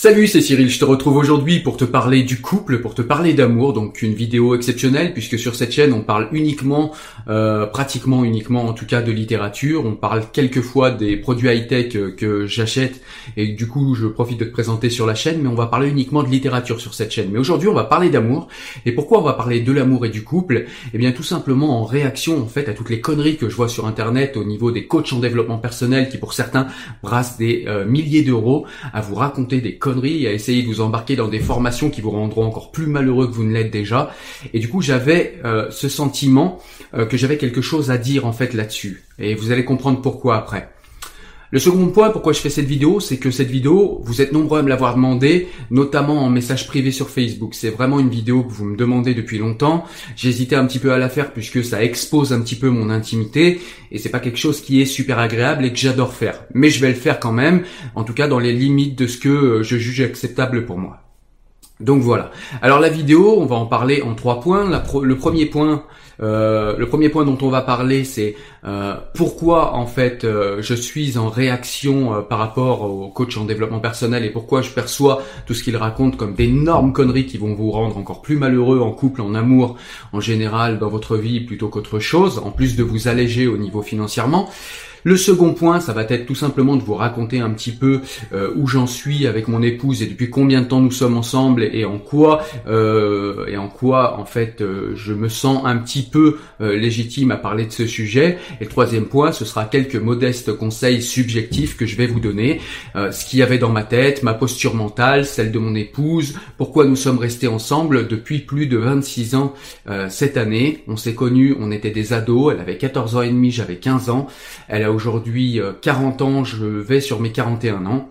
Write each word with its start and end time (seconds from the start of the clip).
Salut, 0.00 0.28
c'est 0.28 0.40
Cyril, 0.40 0.70
je 0.70 0.78
te 0.78 0.84
retrouve 0.84 1.16
aujourd'hui 1.16 1.58
pour 1.58 1.76
te 1.76 1.84
parler 1.84 2.22
du 2.22 2.40
couple, 2.40 2.80
pour 2.80 2.94
te 2.94 3.02
parler 3.02 3.34
d'amour, 3.34 3.72
donc 3.72 4.00
une 4.00 4.14
vidéo 4.14 4.54
exceptionnelle 4.54 5.12
puisque 5.12 5.36
sur 5.36 5.56
cette 5.56 5.72
chaîne 5.72 5.92
on 5.92 6.02
parle 6.02 6.28
uniquement, 6.30 6.92
euh, 7.26 7.66
pratiquement 7.66 8.22
uniquement 8.22 8.66
en 8.66 8.74
tout 8.74 8.86
cas 8.86 9.02
de 9.02 9.10
littérature, 9.10 9.84
on 9.84 9.96
parle 9.96 10.22
quelquefois 10.32 10.92
des 10.92 11.16
produits 11.16 11.48
high-tech 11.48 11.96
euh, 11.96 12.12
que 12.12 12.46
j'achète. 12.46 13.02
Et 13.36 13.48
du 13.48 13.66
coup 13.66 13.96
je 13.96 14.06
profite 14.06 14.38
de 14.38 14.44
te 14.44 14.52
présenter 14.52 14.88
sur 14.88 15.04
la 15.04 15.16
chaîne, 15.16 15.42
mais 15.42 15.48
on 15.48 15.56
va 15.56 15.66
parler 15.66 15.88
uniquement 15.88 16.22
de 16.22 16.28
littérature 16.28 16.80
sur 16.80 16.94
cette 16.94 17.10
chaîne. 17.10 17.30
Mais 17.32 17.40
aujourd'hui 17.40 17.66
on 17.66 17.74
va 17.74 17.82
parler 17.82 18.08
d'amour, 18.08 18.46
et 18.86 18.92
pourquoi 18.92 19.18
on 19.18 19.22
va 19.22 19.32
parler 19.32 19.62
de 19.62 19.72
l'amour 19.72 20.06
et 20.06 20.10
du 20.10 20.22
couple? 20.22 20.66
Eh 20.94 20.98
bien 20.98 21.10
tout 21.10 21.24
simplement 21.24 21.80
en 21.80 21.84
réaction 21.84 22.40
en 22.40 22.46
fait 22.46 22.68
à 22.68 22.72
toutes 22.72 22.90
les 22.90 23.00
conneries 23.00 23.36
que 23.36 23.48
je 23.48 23.56
vois 23.56 23.68
sur 23.68 23.84
internet 23.84 24.36
au 24.36 24.44
niveau 24.44 24.70
des 24.70 24.86
coachs 24.86 25.12
en 25.12 25.18
développement 25.18 25.58
personnel 25.58 26.08
qui 26.08 26.18
pour 26.18 26.34
certains 26.34 26.68
brassent 27.02 27.36
des 27.36 27.64
euh, 27.66 27.84
milliers 27.84 28.22
d'euros 28.22 28.64
à 28.92 29.00
vous 29.00 29.16
raconter 29.16 29.60
des 29.60 29.74
conneries 29.74 29.87
et 30.22 30.28
à 30.28 30.32
essayer 30.32 30.62
de 30.62 30.68
vous 30.68 30.80
embarquer 30.80 31.16
dans 31.16 31.28
des 31.28 31.40
formations 31.40 31.90
qui 31.90 32.00
vous 32.00 32.10
rendront 32.10 32.44
encore 32.44 32.70
plus 32.70 32.86
malheureux 32.86 33.26
que 33.26 33.32
vous 33.32 33.44
ne 33.44 33.52
l'êtes 33.52 33.70
déjà. 33.70 34.10
Et 34.52 34.58
du 34.58 34.68
coup, 34.68 34.82
j'avais 34.82 35.40
euh, 35.44 35.70
ce 35.70 35.88
sentiment 35.88 36.58
euh, 36.94 37.06
que 37.06 37.16
j'avais 37.16 37.36
quelque 37.36 37.60
chose 37.60 37.90
à 37.90 37.98
dire 37.98 38.26
en 38.26 38.32
fait 38.32 38.54
là-dessus. 38.54 39.04
Et 39.18 39.34
vous 39.34 39.50
allez 39.52 39.64
comprendre 39.64 40.00
pourquoi 40.00 40.36
après. 40.36 40.68
Le 41.50 41.58
second 41.58 41.86
point, 41.86 42.10
pourquoi 42.10 42.34
je 42.34 42.40
fais 42.40 42.50
cette 42.50 42.66
vidéo, 42.66 43.00
c'est 43.00 43.16
que 43.16 43.30
cette 43.30 43.48
vidéo, 43.48 44.02
vous 44.04 44.20
êtes 44.20 44.32
nombreux 44.32 44.58
à 44.58 44.62
me 44.62 44.68
l'avoir 44.68 44.94
demandé, 44.94 45.48
notamment 45.70 46.22
en 46.22 46.28
message 46.28 46.66
privé 46.66 46.90
sur 46.90 47.08
Facebook. 47.08 47.54
C'est 47.54 47.70
vraiment 47.70 47.98
une 48.00 48.10
vidéo 48.10 48.42
que 48.42 48.52
vous 48.52 48.66
me 48.66 48.76
demandez 48.76 49.14
depuis 49.14 49.38
longtemps. 49.38 49.86
J'hésitais 50.14 50.56
un 50.56 50.66
petit 50.66 50.78
peu 50.78 50.92
à 50.92 50.98
la 50.98 51.08
faire 51.08 51.32
puisque 51.32 51.64
ça 51.64 51.82
expose 51.82 52.34
un 52.34 52.42
petit 52.42 52.56
peu 52.56 52.68
mon 52.68 52.90
intimité 52.90 53.62
et 53.90 53.96
c'est 53.96 54.10
pas 54.10 54.20
quelque 54.20 54.36
chose 54.36 54.60
qui 54.60 54.82
est 54.82 54.86
super 54.86 55.18
agréable 55.18 55.64
et 55.64 55.72
que 55.72 55.78
j'adore 55.78 56.12
faire. 56.12 56.44
Mais 56.52 56.68
je 56.68 56.82
vais 56.82 56.88
le 56.88 56.94
faire 56.94 57.18
quand 57.18 57.32
même, 57.32 57.62
en 57.94 58.04
tout 58.04 58.12
cas 58.12 58.28
dans 58.28 58.38
les 58.38 58.52
limites 58.52 58.98
de 58.98 59.06
ce 59.06 59.16
que 59.16 59.30
euh, 59.30 59.62
je 59.62 59.78
juge 59.78 60.02
acceptable 60.02 60.66
pour 60.66 60.76
moi. 60.76 61.00
Donc 61.80 62.02
voilà. 62.02 62.30
Alors 62.60 62.78
la 62.78 62.90
vidéo, 62.90 63.36
on 63.38 63.46
va 63.46 63.56
en 63.56 63.66
parler 63.66 64.02
en 64.02 64.14
trois 64.14 64.40
points. 64.40 64.68
le 64.68 65.16
premier 65.16 65.46
point, 65.46 65.84
euh, 66.20 66.76
le 66.76 66.86
premier 66.86 67.08
point 67.08 67.24
dont 67.24 67.38
on 67.42 67.48
va 67.48 67.62
parler, 67.62 68.04
c'est 68.04 68.34
euh, 68.64 68.94
pourquoi 69.14 69.74
en 69.74 69.86
fait 69.86 70.24
euh, 70.24 70.60
je 70.60 70.74
suis 70.74 71.16
en 71.16 71.28
réaction 71.28 72.24
par 72.28 72.38
rapport 72.38 72.82
au 72.82 73.08
coach 73.08 73.36
en 73.36 73.44
développement 73.44 73.80
personnel 73.80 74.24
et 74.24 74.30
pourquoi 74.30 74.62
je 74.62 74.70
perçois 74.70 75.22
tout 75.46 75.54
ce 75.54 75.62
qu'il 75.62 75.76
raconte 75.76 76.16
comme 76.16 76.34
d'énormes 76.34 76.92
conneries 76.92 77.26
qui 77.26 77.38
vont 77.38 77.54
vous 77.54 77.70
rendre 77.70 77.96
encore 77.96 78.22
plus 78.22 78.36
malheureux 78.36 78.80
en 78.80 78.90
couple, 78.90 79.20
en 79.20 79.34
amour, 79.34 79.76
en 80.12 80.20
général 80.20 80.78
dans 80.78 80.88
votre 80.88 81.16
vie 81.16 81.40
plutôt 81.40 81.68
qu'autre 81.68 81.98
chose, 81.98 82.40
en 82.44 82.50
plus 82.50 82.76
de 82.76 82.82
vous 82.82 83.08
alléger 83.08 83.46
au 83.46 83.56
niveau 83.56 83.82
financièrement. 83.82 84.48
Le 85.04 85.16
second 85.16 85.54
point, 85.54 85.80
ça 85.80 85.92
va 85.92 86.02
être 86.02 86.26
tout 86.26 86.34
simplement 86.34 86.76
de 86.76 86.82
vous 86.82 86.94
raconter 86.94 87.40
un 87.40 87.50
petit 87.50 87.70
peu 87.72 88.00
euh, 88.32 88.52
où 88.56 88.66
j'en 88.66 88.86
suis 88.86 89.26
avec 89.26 89.48
mon 89.48 89.62
épouse 89.62 90.02
et 90.02 90.06
depuis 90.06 90.30
combien 90.30 90.62
de 90.62 90.66
temps 90.66 90.80
nous 90.80 90.90
sommes 90.90 91.16
ensemble 91.16 91.62
et, 91.62 91.84
en 91.84 91.98
quoi 91.98 92.42
euh, 92.66 93.46
et 93.46 93.56
en 93.56 93.68
quoi 93.68 94.18
en 94.18 94.24
fait 94.24 94.60
euh, 94.60 94.92
je 94.96 95.12
me 95.12 95.28
sens 95.28 95.62
un 95.64 95.76
petit 95.78 96.02
peu 96.10 96.38
légitime 96.60 97.30
à 97.30 97.36
parler 97.36 97.66
de 97.66 97.72
ce 97.72 97.86
sujet. 97.86 98.38
Et 98.60 98.64
le 98.64 98.70
troisième 98.70 99.06
point, 99.06 99.32
ce 99.32 99.44
sera 99.44 99.64
quelques 99.64 99.96
modestes 99.96 100.52
conseils 100.52 101.02
subjectifs 101.02 101.76
que 101.76 101.86
je 101.86 101.96
vais 101.96 102.06
vous 102.06 102.20
donner, 102.20 102.60
ce 102.94 103.24
qu'il 103.24 103.38
y 103.38 103.42
avait 103.42 103.58
dans 103.58 103.70
ma 103.70 103.84
tête, 103.84 104.22
ma 104.22 104.34
posture 104.34 104.74
mentale, 104.74 105.24
celle 105.24 105.52
de 105.52 105.58
mon 105.58 105.74
épouse, 105.74 106.34
pourquoi 106.56 106.84
nous 106.84 106.96
sommes 106.96 107.18
restés 107.18 107.48
ensemble 107.48 108.08
depuis 108.08 108.40
plus 108.40 108.66
de 108.66 108.76
26 108.76 109.34
ans 109.34 109.54
cette 110.08 110.36
année. 110.36 110.84
On 110.88 110.96
s'est 110.96 111.14
connus, 111.14 111.54
on 111.58 111.70
était 111.70 111.90
des 111.90 112.12
ados, 112.12 112.52
elle 112.54 112.60
avait 112.60 112.78
14 112.78 113.16
ans 113.16 113.22
et 113.22 113.28
demi, 113.28 113.50
j'avais 113.50 113.76
15 113.76 114.10
ans. 114.10 114.26
Elle 114.68 114.84
a 114.84 114.92
aujourd'hui 114.92 115.60
40 115.82 116.20
euh, 116.20 116.24
ans, 116.24 116.44
je 116.44 116.64
vais 116.64 117.00
sur 117.00 117.20
mes 117.20 117.32
41 117.32 117.86
ans. 117.86 118.08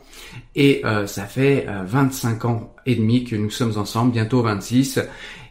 Et 0.55 0.81
euh, 0.85 1.05
ça 1.05 1.25
fait 1.25 1.67
25 1.85 2.45
euh, 2.45 2.47
ans 2.47 2.73
et 2.85 2.95
demi 2.95 3.23
que 3.23 3.35
nous 3.35 3.49
sommes 3.49 3.77
ensemble, 3.77 4.11
bientôt 4.11 4.41
26. 4.41 4.99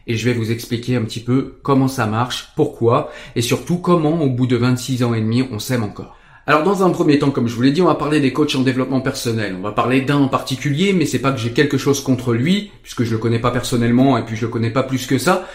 Et 0.07 0.15
je 0.15 0.25
vais 0.25 0.33
vous 0.33 0.51
expliquer 0.51 0.95
un 0.95 1.03
petit 1.03 1.19
peu 1.19 1.55
comment 1.63 1.87
ça 1.87 2.05
marche, 2.05 2.49
pourquoi, 2.55 3.11
et 3.35 3.41
surtout 3.41 3.77
comment 3.77 4.23
au 4.23 4.29
bout 4.29 4.47
de 4.47 4.55
26 4.55 5.03
ans 5.03 5.13
et 5.13 5.21
demi 5.21 5.43
on 5.51 5.59
s'aime 5.59 5.83
encore. 5.83 6.17
Alors 6.49 6.63
dans 6.63 6.81
un 6.81 6.89
premier 6.91 7.19
temps, 7.19 7.29
comme 7.29 7.49
je 7.49 7.53
vous 7.53 7.61
l'ai 7.61 7.71
dit, 7.71 7.81
on 7.81 7.87
va 7.87 7.95
parler 7.95 8.21
des 8.21 8.31
coachs 8.31 8.55
en 8.55 8.61
développement 8.61 9.01
personnel. 9.01 9.53
On 9.59 9.61
va 9.61 9.73
parler 9.73 9.99
d'un 9.99 10.15
en 10.15 10.29
particulier, 10.29 10.93
mais 10.93 11.05
c'est 11.05 11.19
pas 11.19 11.33
que 11.33 11.39
j'ai 11.39 11.51
quelque 11.51 11.77
chose 11.77 11.99
contre 11.99 12.33
lui, 12.33 12.71
puisque 12.83 13.03
je 13.03 13.11
le 13.11 13.17
connais 13.17 13.39
pas 13.39 13.51
personnellement 13.51 14.17
et 14.17 14.23
puis 14.23 14.37
je 14.37 14.45
le 14.45 14.47
connais 14.47 14.69
pas 14.69 14.83
plus 14.83 15.07
que 15.07 15.17
ça. 15.17 15.45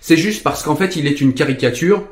C'est 0.00 0.16
juste 0.16 0.42
parce 0.42 0.64
qu'en 0.64 0.74
fait 0.74 0.96
il 0.96 1.06
est 1.06 1.20
une 1.20 1.34
caricature 1.34 2.02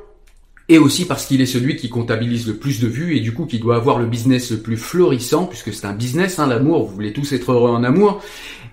et 0.69 0.79
aussi 0.79 1.07
parce 1.07 1.27
qu'il 1.27 1.41
est 1.41 1.47
celui 1.47 1.75
qui 1.75 1.89
comptabilise 1.89 2.47
le 2.47 2.55
plus 2.55 2.79
de 2.79 2.87
vues 2.87 3.17
et 3.17 3.21
du 3.21 3.33
coup 3.33 3.47
qui 3.47 3.59
doit 3.59 3.77
avoir 3.77 3.99
le 3.99 4.07
business 4.07 4.53
le 4.53 4.59
plus 4.59 4.77
florissant 4.77 5.47
puisque 5.47 5.73
c'est 5.73 5.87
un 5.87 5.95
business, 5.95 6.39
hein, 6.39 6.47
l'amour, 6.47 6.87
vous 6.87 6.95
voulez 6.95 7.13
tous 7.13 7.33
être 7.33 7.51
heureux 7.51 7.71
en 7.71 7.83
amour. 7.83 8.23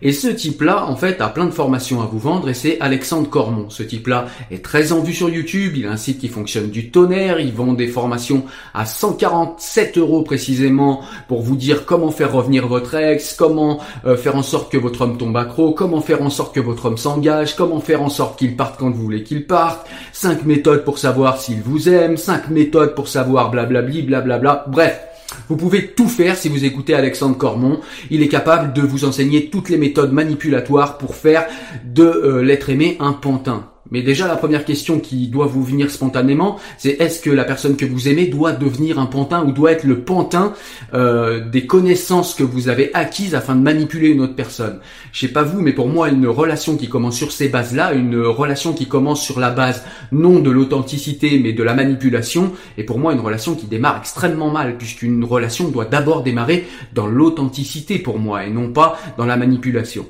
Et 0.01 0.11
ce 0.11 0.27
type-là, 0.27 0.85
en 0.85 0.95
fait, 0.95 1.21
a 1.21 1.29
plein 1.29 1.45
de 1.45 1.51
formations 1.51 2.01
à 2.01 2.05
vous 2.05 2.19
vendre 2.19 2.49
et 2.49 2.53
c'est 2.53 2.79
Alexandre 2.79 3.29
Cormon. 3.29 3.69
Ce 3.69 3.83
type-là 3.83 4.27
est 4.51 4.63
très 4.63 4.91
en 4.91 4.99
vue 4.99 5.13
sur 5.13 5.29
YouTube, 5.29 5.73
il 5.75 5.85
a 5.85 5.91
un 5.91 5.97
site 5.97 6.19
qui 6.19 6.27
fonctionne 6.27 6.69
du 6.69 6.91
tonnerre, 6.91 7.39
il 7.39 7.53
vend 7.53 7.73
des 7.73 7.87
formations 7.87 8.45
à 8.73 8.85
147 8.85 9.97
euros 9.97 10.23
précisément 10.23 11.01
pour 11.27 11.41
vous 11.41 11.55
dire 11.55 11.85
comment 11.85 12.11
faire 12.11 12.33
revenir 12.33 12.67
votre 12.67 12.95
ex, 12.95 13.33
comment 13.33 13.79
euh, 14.05 14.17
faire 14.17 14.35
en 14.35 14.43
sorte 14.43 14.71
que 14.71 14.77
votre 14.77 15.01
homme 15.01 15.17
tombe 15.17 15.37
accro, 15.37 15.73
comment 15.73 16.01
faire 16.01 16.21
en 16.21 16.29
sorte 16.29 16.53
que 16.53 16.59
votre 16.59 16.85
homme 16.85 16.97
s'engage, 16.97 17.55
comment 17.55 17.79
faire 17.79 18.01
en 18.01 18.09
sorte 18.09 18.39
qu'il 18.39 18.55
parte 18.55 18.77
quand 18.79 18.89
vous 18.89 19.01
voulez 19.01 19.23
qu'il 19.23 19.45
parte, 19.47 19.87
5 20.13 20.45
méthodes 20.45 20.83
pour 20.83 20.97
savoir 20.97 21.39
s'il 21.39 21.61
vous 21.61 21.89
aime, 21.89 22.17
5 22.17 22.49
méthodes 22.49 22.95
pour 22.95 23.07
savoir 23.07 23.51
blablabli, 23.51 24.01
blablabla, 24.01 24.65
bref. 24.67 25.14
Vous 25.49 25.57
pouvez 25.57 25.87
tout 25.87 26.07
faire 26.07 26.37
si 26.37 26.49
vous 26.49 26.65
écoutez 26.65 26.93
Alexandre 26.93 27.37
Cormon. 27.37 27.81
Il 28.09 28.21
est 28.21 28.27
capable 28.27 28.73
de 28.73 28.81
vous 28.81 29.05
enseigner 29.05 29.49
toutes 29.49 29.69
les 29.69 29.77
méthodes 29.77 30.11
manipulatoires 30.11 30.97
pour 30.97 31.15
faire 31.15 31.45
de 31.85 32.03
euh, 32.03 32.41
l'être 32.41 32.69
aimé 32.69 32.97
un 32.99 33.13
pantin. 33.13 33.69
Mais 33.91 34.01
déjà, 34.01 34.27
la 34.27 34.35
première 34.35 34.65
question 34.65 34.99
qui 34.99 35.27
doit 35.27 35.45
vous 35.45 35.63
venir 35.63 35.91
spontanément, 35.91 36.57
c'est 36.77 36.99
est-ce 36.99 37.21
que 37.21 37.29
la 37.29 37.43
personne 37.43 37.75
que 37.75 37.85
vous 37.85 38.07
aimez 38.07 38.25
doit 38.25 38.51
devenir 38.51 38.97
un 38.97 39.05
pantin 39.05 39.45
ou 39.45 39.51
doit 39.51 39.71
être 39.71 39.83
le 39.83 39.99
pantin 39.99 40.53
euh, 40.95 41.47
des 41.47 41.67
connaissances 41.67 42.33
que 42.33 42.43
vous 42.43 42.67
avez 42.67 42.89
acquises 42.95 43.35
afin 43.35 43.55
de 43.55 43.61
manipuler 43.61 44.09
une 44.09 44.21
autre 44.21 44.35
personne? 44.35 44.79
Je 45.11 45.19
sais 45.19 45.31
pas 45.31 45.43
vous, 45.43 45.61
mais 45.61 45.71
pour 45.71 45.87
moi, 45.87 46.09
une 46.09 46.27
relation 46.27 46.77
qui 46.77 46.89
commence 46.89 47.15
sur 47.15 47.31
ces 47.31 47.47
bases-là, 47.47 47.93
une 47.93 48.17
relation 48.17 48.73
qui 48.73 48.87
commence 48.87 49.23
sur 49.23 49.39
la 49.39 49.51
base 49.51 49.83
non 50.11 50.39
de 50.39 50.49
l'authenticité, 50.49 51.39
mais 51.39 51.53
de 51.53 51.61
la 51.61 51.75
manipulation, 51.75 52.53
est 52.79 52.83
pour 52.83 52.97
moi 52.97 53.13
une 53.13 53.19
relation 53.19 53.53
qui 53.53 53.67
démarre 53.67 53.99
extrêmement 53.99 54.49
mal, 54.49 54.77
puisqu'une 54.77 55.23
relation 55.23 55.69
doit 55.69 55.85
d'abord 55.85 56.23
démarrer 56.23 56.65
dans 56.93 57.07
l'authenticité 57.07 57.99
pour 57.99 58.17
moi, 58.17 58.45
et 58.45 58.49
non 58.49 58.71
pas 58.71 58.97
dans 59.17 59.25
la 59.25 59.37
manipulation 59.37 60.07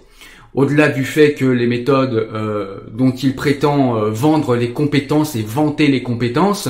au-delà 0.55 0.87
du 0.87 1.03
fait 1.03 1.33
que 1.33 1.45
les 1.45 1.67
méthodes 1.67 2.13
euh, 2.13 2.77
dont 2.91 3.11
il 3.11 3.35
prétend 3.35 3.97
euh, 3.97 4.09
vendre 4.09 4.55
les 4.55 4.71
compétences 4.71 5.35
et 5.35 5.43
vanter 5.43 5.87
les 5.87 6.01
compétences 6.01 6.69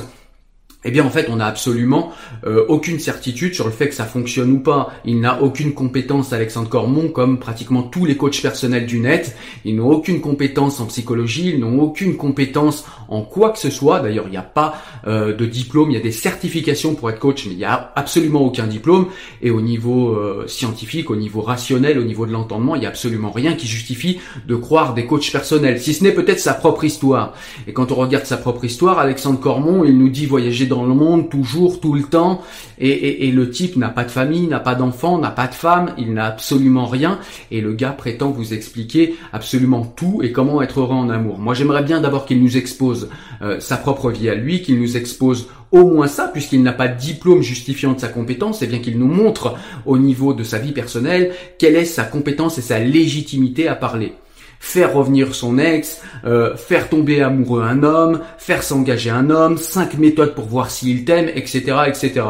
eh 0.86 0.92
bien 0.92 1.04
en 1.04 1.10
fait 1.10 1.28
on 1.30 1.38
n'a 1.38 1.48
absolument 1.48 2.12
euh, 2.46 2.66
aucune 2.70 3.00
certitude 3.00 3.54
sur 3.54 3.66
le 3.66 3.72
fait 3.72 3.90
que 3.90 3.96
ça 3.96 4.06
fonctionne 4.06 4.52
ou 4.52 4.60
pas. 4.60 4.94
Il 5.04 5.20
n'a 5.20 5.42
aucune 5.42 5.74
compétence 5.74 6.32
Alexandre 6.32 6.70
Cormon 6.70 7.10
comme 7.10 7.40
pratiquement 7.40 7.84
tous 7.84 8.06
les 8.06 8.16
coachs 8.16 8.42
personnels 8.42 8.86
du 8.86 9.00
net. 9.00 9.36
Ils 9.66 9.76
n'ont 9.76 9.90
aucune 9.90 10.22
compétence 10.22 10.80
en 10.80 10.86
psychologie, 10.86 11.50
ils 11.50 11.60
n'ont 11.60 11.80
aucune 11.80 12.16
compétence 12.16 12.86
en 13.10 13.22
quoi 13.22 13.50
que 13.50 13.60
ce 13.60 13.70
soit. 13.70 14.00
D'ailleurs 14.00 14.26
il 14.28 14.32
n'y 14.32 14.38
a 14.38 14.44
pas 14.44 14.76
euh, 15.08 15.36
de 15.36 15.46
diplôme, 15.46 15.92
il 15.92 15.96
y 15.96 16.00
a 16.00 16.04
des 16.04 16.12
certifications 16.12 16.96
pour 16.96 17.10
être 17.10 17.20
coach, 17.20 17.46
mais 17.48 17.54
il 17.54 17.58
n'y 17.58 17.66
a 17.66 17.92
absolument 17.96 18.42
aucun 18.42 18.68
diplôme. 18.68 19.08
Et 19.42 19.50
au 19.50 19.62
niveau 19.62 20.12
euh, 20.12 20.46
scientifique, 20.48 21.10
au 21.10 21.16
niveau 21.16 21.42
rationnel, 21.42 21.98
au 21.98 22.04
niveau 22.04 22.26
de 22.26 22.32
l'entendement, 22.32 22.76
il 22.76 22.80
n'y 22.80 22.86
a 22.86 22.90
absolument 22.90 23.32
rien 23.32 23.54
qui 23.54 23.68
justifie 23.68 24.20
de 24.48 24.56
croire 24.56 24.94
des 24.94 25.06
coachs 25.06 25.32
personnels, 25.32 25.82
si 25.82 25.94
ce 25.94 26.04
n'est 26.04 26.14
peut-être 26.14 26.40
sa 26.40 26.54
propre 26.54 26.84
histoire. 26.84 27.34
Et 27.68 27.74
quand 27.74 27.92
on 27.92 27.96
regarde 27.96 28.26
sa 28.26 28.38
propre 28.38 28.66
histoire, 28.66 29.00
Alexandre 29.00 29.40
Cormon, 29.40 29.84
il 29.84 29.98
nous 29.98 30.10
dit 30.10 30.26
voyager 30.26 30.66
dans 30.66 30.75
le 30.84 30.94
monde 30.94 31.30
toujours, 31.30 31.80
tout 31.80 31.94
le 31.94 32.04
temps, 32.04 32.42
et, 32.80 33.32
le 33.32 33.50
type 33.50 33.78
n'a 33.78 33.90
pas 33.90 34.04
de 34.04 34.12
famille, 34.12 34.48
n'a 34.48 34.60
pas 34.60 34.76
d'enfant, 34.76 35.18
n'a 35.18 35.32
pas 35.32 35.48
de 35.48 35.54
femme, 35.54 35.94
il 35.98 36.14
n'a 36.14 36.26
absolument 36.26 36.86
rien, 36.86 37.20
et 37.52 37.62
le 37.62 37.74
gars 37.74 37.92
prétend 37.92 38.32
vous 38.32 38.54
expliquer 38.54 39.16
absolument 39.32 39.86
tout 39.86 40.22
et 40.24 40.32
comment 40.32 40.62
être 40.62 40.80
heureux 40.80 40.96
en 40.96 41.10
amour. 41.10 41.40
Moi 41.40 41.54
j'aimerais 41.54 41.84
bien 41.84 42.02
d'abord 42.02 42.26
qu'il 42.26 42.42
nous 42.42 42.58
expose 42.58 43.10
euh, 43.42 43.60
sa 43.60 43.78
propre 43.78 44.12
vie 44.12 44.30
à 44.30 44.36
lui, 44.36 44.62
qu'il 44.62 44.80
nous 44.80 44.98
expose 44.98 45.48
au 45.72 45.86
moins 45.86 46.08
ça, 46.08 46.28
puisqu'il 46.28 46.64
n'a 46.64 46.74
pas 46.74 46.88
de 46.88 46.98
diplôme 46.98 47.42
justifiant 47.42 47.94
de 47.94 48.00
sa 48.00 48.08
compétence, 48.08 48.62
et 48.62 48.68
bien 48.68 48.80
qu'il 48.80 48.98
nous 49.00 49.08
montre 49.08 49.56
au 49.86 49.98
niveau 49.98 50.34
de 50.34 50.44
sa 50.44 50.60
vie 50.60 50.72
personnelle 50.72 51.32
quelle 51.58 51.76
est 51.76 51.86
sa 51.86 52.04
compétence 52.04 52.58
et 52.58 52.62
sa 52.62 52.80
légitimité 52.80 53.68
à 53.68 53.76
parler 53.76 54.14
faire 54.60 54.94
revenir 54.94 55.36
son 55.36 55.58
ex, 55.58 56.02
euh, 56.26 56.56
faire 56.56 56.90
tomber 56.90 57.22
amoureux 57.22 57.64
un 57.64 57.84
homme, 57.84 58.22
faire 58.38 58.64
s'engager 58.64 59.10
un 59.10 59.30
homme, 59.30 59.58
cinq 59.58 59.98
méthodes 59.98 60.36
pour 60.36 60.46
voir 60.46 60.72
s'il 60.72 61.06
t'aime, 61.06 61.30
etc., 61.36 61.78
etc. 61.88 62.24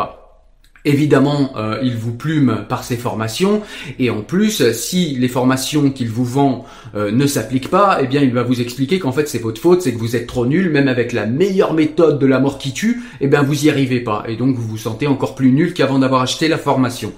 Évidemment, 0.88 1.50
euh, 1.58 1.80
il 1.82 1.98
vous 1.98 2.14
plume 2.14 2.64
par 2.70 2.84
ses 2.84 2.96
formations 2.96 3.64
et 3.98 4.12
en 4.12 4.22
plus, 4.22 4.72
si 4.72 5.16
les 5.16 5.28
formations 5.28 5.90
qu'il 5.90 6.10
vous 6.10 6.24
vend 6.24 6.66
euh, 6.94 7.12
ne 7.12 7.26
s'appliquent 7.26 7.72
pas, 7.72 7.98
eh 8.02 8.06
bien, 8.06 8.22
il 8.22 8.32
va 8.32 8.44
vous 8.44 8.62
expliquer 8.62 9.00
qu'en 9.00 9.12
fait, 9.12 9.28
c'est 9.28 9.42
votre 9.42 9.60
faute, 9.60 9.82
c'est 9.82 9.94
que 9.94 9.98
vous 9.98 10.16
êtes 10.16 10.28
trop 10.28 10.46
nul, 10.46 10.70
même 10.70 10.88
avec 10.88 11.12
la 11.12 11.26
meilleure 11.26 11.74
méthode 11.74 12.20
de 12.20 12.28
la 12.28 12.40
mort 12.40 12.60
qui 12.60 12.72
tue, 12.72 13.02
eh 13.20 13.28
bien, 13.28 13.42
vous 13.42 13.66
y 13.66 13.72
arrivez 13.72 14.00
pas 14.00 14.26
et 14.28 14.36
donc 14.36 14.56
vous 14.56 14.68
vous 14.68 14.78
sentez 14.78 15.08
encore 15.08 15.34
plus 15.34 15.52
nul 15.52 15.74
qu'avant 15.74 15.98
d'avoir 15.98 16.22
acheté 16.22 16.48
la 16.48 16.60
formation. 16.60 17.14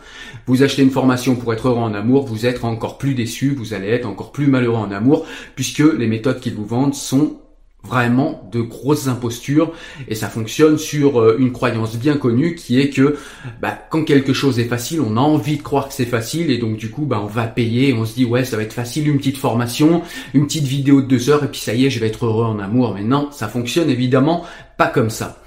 Vous 0.47 0.63
achetez 0.63 0.81
une 0.81 0.91
formation 0.91 1.35
pour 1.35 1.53
être 1.53 1.67
heureux 1.67 1.79
en 1.79 1.93
amour, 1.93 2.25
vous 2.25 2.45
êtes 2.45 2.63
encore 2.63 2.97
plus 2.97 3.13
déçu, 3.13 3.53
vous 3.53 3.73
allez 3.73 3.89
être 3.89 4.05
encore 4.05 4.31
plus 4.31 4.47
malheureux 4.47 4.77
en 4.77 4.91
amour 4.91 5.25
puisque 5.55 5.79
les 5.79 6.07
méthodes 6.07 6.39
qu'ils 6.39 6.55
vous 6.55 6.65
vendent 6.65 6.95
sont 6.95 7.37
vraiment 7.83 8.49
de 8.51 8.61
grosses 8.61 9.07
impostures 9.07 9.71
et 10.07 10.15
ça 10.15 10.29
fonctionne 10.29 10.77
sur 10.77 11.21
euh, 11.21 11.37
une 11.39 11.51
croyance 11.51 11.95
bien 11.95 12.17
connue 12.17 12.55
qui 12.55 12.79
est 12.79 12.89
que 12.89 13.17
bah, 13.61 13.77
quand 13.89 14.03
quelque 14.03 14.33
chose 14.33 14.59
est 14.59 14.65
facile 14.65 14.99
on 14.99 15.15
a 15.15 15.21
envie 15.21 15.57
de 15.57 15.61
croire 15.61 15.87
que 15.87 15.93
c'est 15.93 16.05
facile 16.05 16.51
et 16.51 16.57
donc 16.57 16.77
du 16.77 16.89
coup 16.89 17.05
bah, 17.05 17.21
on 17.23 17.27
va 17.27 17.45
payer 17.45 17.93
on 17.93 18.05
se 18.05 18.15
dit 18.15 18.25
ouais 18.25 18.43
ça 18.43 18.57
va 18.57 18.63
être 18.63 18.73
facile 18.73 19.07
une 19.07 19.17
petite 19.17 19.37
formation 19.37 20.01
une 20.33 20.47
petite 20.47 20.65
vidéo 20.65 21.01
de 21.01 21.07
deux 21.07 21.29
heures 21.29 21.43
et 21.43 21.47
puis 21.47 21.61
ça 21.61 21.73
y 21.73 21.85
est 21.85 21.89
je 21.89 21.99
vais 21.99 22.07
être 22.07 22.25
heureux 22.25 22.45
en 22.45 22.59
amour. 22.59 22.93
Mais 22.93 23.03
non 23.03 23.29
ça 23.31 23.47
fonctionne 23.47 23.89
évidemment 23.89 24.43
pas 24.75 24.87
comme 24.87 25.09
ça 25.09 25.41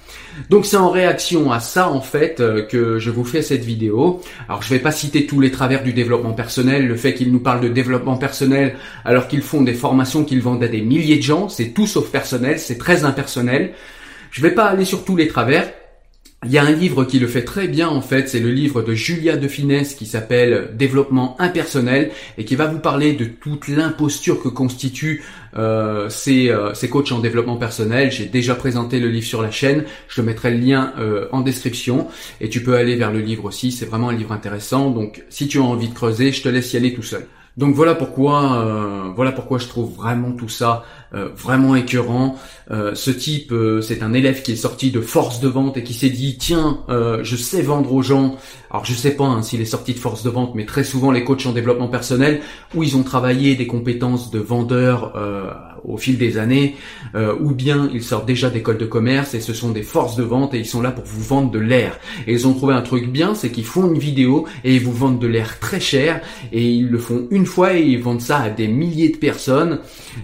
donc 0.49 0.65
c'est 0.65 0.77
en 0.77 0.89
réaction 0.89 1.51
à 1.51 1.59
ça 1.59 1.89
en 1.89 2.01
fait 2.01 2.39
euh, 2.39 2.63
que 2.63 2.99
je 2.99 3.09
vous 3.09 3.23
fais 3.23 3.41
cette 3.41 3.63
vidéo. 3.63 4.21
Alors 4.47 4.61
je 4.61 4.69
vais 4.69 4.79
pas 4.79 4.91
citer 4.91 5.25
tous 5.25 5.39
les 5.39 5.51
travers 5.51 5.83
du 5.83 5.93
développement 5.93 6.33
personnel, 6.33 6.87
le 6.87 6.95
fait 6.95 7.13
qu'ils 7.13 7.31
nous 7.31 7.39
parlent 7.39 7.61
de 7.61 7.69
développement 7.69 8.17
personnel 8.17 8.75
alors 9.05 9.27
qu'ils 9.27 9.41
font 9.41 9.61
des 9.61 9.73
formations 9.73 10.23
qu'ils 10.23 10.41
vendent 10.41 10.63
à 10.63 10.67
des 10.67 10.81
milliers 10.81 11.17
de 11.17 11.23
gens, 11.23 11.49
c'est 11.49 11.69
tout 11.69 11.87
sauf 11.87 12.09
personnel, 12.09 12.59
c'est 12.59 12.77
très 12.77 13.03
impersonnel. 13.03 13.73
Je 14.31 14.41
vais 14.41 14.51
pas 14.51 14.65
aller 14.65 14.85
sur 14.85 15.03
tous 15.03 15.15
les 15.15 15.27
travers, 15.27 15.71
il 16.43 16.51
y 16.51 16.57
a 16.57 16.63
un 16.63 16.71
livre 16.71 17.03
qui 17.03 17.19
le 17.19 17.27
fait 17.27 17.43
très 17.43 17.67
bien 17.67 17.87
en 17.87 18.01
fait, 18.01 18.27
c'est 18.27 18.39
le 18.39 18.49
livre 18.49 18.81
de 18.81 18.95
Julia 18.95 19.37
de 19.37 19.47
Finesse 19.47 19.93
qui 19.93 20.07
s'appelle 20.07 20.71
Développement 20.73 21.39
impersonnel 21.39 22.09
et 22.39 22.45
qui 22.45 22.55
va 22.55 22.65
vous 22.65 22.79
parler 22.79 23.13
de 23.13 23.25
toute 23.25 23.67
l'imposture 23.67 24.41
que 24.41 24.47
constituent 24.47 25.23
euh, 25.55 26.09
ces, 26.09 26.49
euh, 26.49 26.73
ces, 26.73 26.89
coachs 26.89 27.11
en 27.11 27.19
développement 27.19 27.57
personnel. 27.57 28.11
J'ai 28.11 28.25
déjà 28.25 28.55
présenté 28.55 28.99
le 28.99 29.09
livre 29.09 29.27
sur 29.27 29.43
la 29.43 29.51
chaîne, 29.51 29.83
je 30.07 30.15
te 30.15 30.21
mettrai 30.21 30.49
le 30.49 30.57
lien 30.57 30.93
euh, 30.97 31.27
en 31.31 31.41
description 31.41 32.07
et 32.39 32.49
tu 32.49 32.63
peux 32.63 32.73
aller 32.73 32.95
vers 32.95 33.11
le 33.11 33.19
livre 33.19 33.45
aussi, 33.45 33.71
c'est 33.71 33.85
vraiment 33.85 34.09
un 34.09 34.15
livre 34.15 34.31
intéressant. 34.31 34.89
Donc 34.89 35.23
si 35.29 35.47
tu 35.47 35.59
as 35.59 35.63
envie 35.63 35.89
de 35.89 35.93
creuser, 35.93 36.31
je 36.31 36.41
te 36.41 36.49
laisse 36.49 36.73
y 36.73 36.77
aller 36.77 36.95
tout 36.95 37.03
seul. 37.03 37.27
Donc 37.57 37.75
voilà 37.75 37.95
pourquoi, 37.95 38.65
euh, 38.65 39.11
voilà 39.13 39.33
pourquoi 39.33 39.57
je 39.57 39.67
trouve 39.67 39.93
vraiment 39.93 40.31
tout 40.31 40.47
ça 40.47 40.83
euh, 41.13 41.29
vraiment 41.35 41.75
écœurant. 41.75 42.37
Euh, 42.71 42.95
ce 42.95 43.11
type, 43.11 43.53
c'est 43.81 44.01
un 44.03 44.13
élève 44.13 44.41
qui 44.41 44.53
est 44.53 44.55
sorti 44.57 44.91
de 44.91 45.01
force 45.01 45.39
de 45.39 45.47
vente 45.47 45.77
et 45.77 45.83
qui 45.83 45.93
s'est 45.93 46.09
dit 46.09 46.37
tiens, 46.37 46.79
je 46.89 47.35
sais 47.35 47.61
vendre 47.61 47.93
aux 47.93 48.01
gens. 48.01 48.37
Alors 48.71 48.85
je 48.85 48.93
sais 48.93 49.11
pas 49.11 49.25
hein, 49.25 49.41
s'il 49.41 49.61
est 49.61 49.93
de 49.93 49.99
force 49.99 50.23
de 50.23 50.29
vente, 50.29 50.55
mais 50.55 50.65
très 50.65 50.83
souvent 50.83 51.11
les 51.11 51.23
coachs 51.23 51.45
en 51.45 51.51
développement 51.51 51.89
personnel 51.89 52.41
où 52.73 52.83
ils 52.83 52.95
ont 52.95 53.03
travaillé 53.03 53.55
des 53.55 53.67
compétences 53.67 54.31
de 54.31 54.39
vendeur 54.39 55.13
au 55.83 55.97
fil 55.97 56.17
des 56.17 56.37
années, 56.37 56.75
euh, 57.15 57.35
ou 57.39 57.51
bien 57.53 57.89
ils 57.93 58.03
sortent 58.03 58.25
déjà 58.25 58.49
d'école 58.49 58.77
de 58.77 58.85
commerce 58.85 59.33
et 59.33 59.39
ce 59.39 59.53
sont 59.53 59.71
des 59.71 59.83
forces 59.83 60.15
de 60.15 60.23
vente 60.23 60.53
et 60.53 60.59
ils 60.59 60.65
sont 60.65 60.81
là 60.81 60.91
pour 60.91 61.05
vous 61.05 61.21
vendre 61.21 61.51
de 61.51 61.59
l'air. 61.59 61.99
Et 62.27 62.33
ils 62.33 62.47
ont 62.47 62.53
trouvé 62.53 62.73
un 62.73 62.81
truc 62.81 63.09
bien, 63.09 63.35
c'est 63.35 63.49
qu'ils 63.49 63.65
font 63.65 63.87
une 63.87 63.99
vidéo 63.99 64.45
et 64.63 64.75
ils 64.75 64.81
vous 64.81 64.93
vendent 64.93 65.19
de 65.19 65.27
l'air 65.27 65.59
très 65.59 65.79
cher 65.79 66.21
et 66.51 66.69
ils 66.69 66.87
le 66.87 66.97
font 66.97 67.27
une 67.31 67.45
fois 67.45 67.75
et 67.75 67.81
ils 67.81 68.01
vendent 68.01 68.21
ça 68.21 68.39
à 68.39 68.49
des 68.49 68.67
milliers 68.67 69.09
de 69.09 69.17
personnes, 69.17 69.79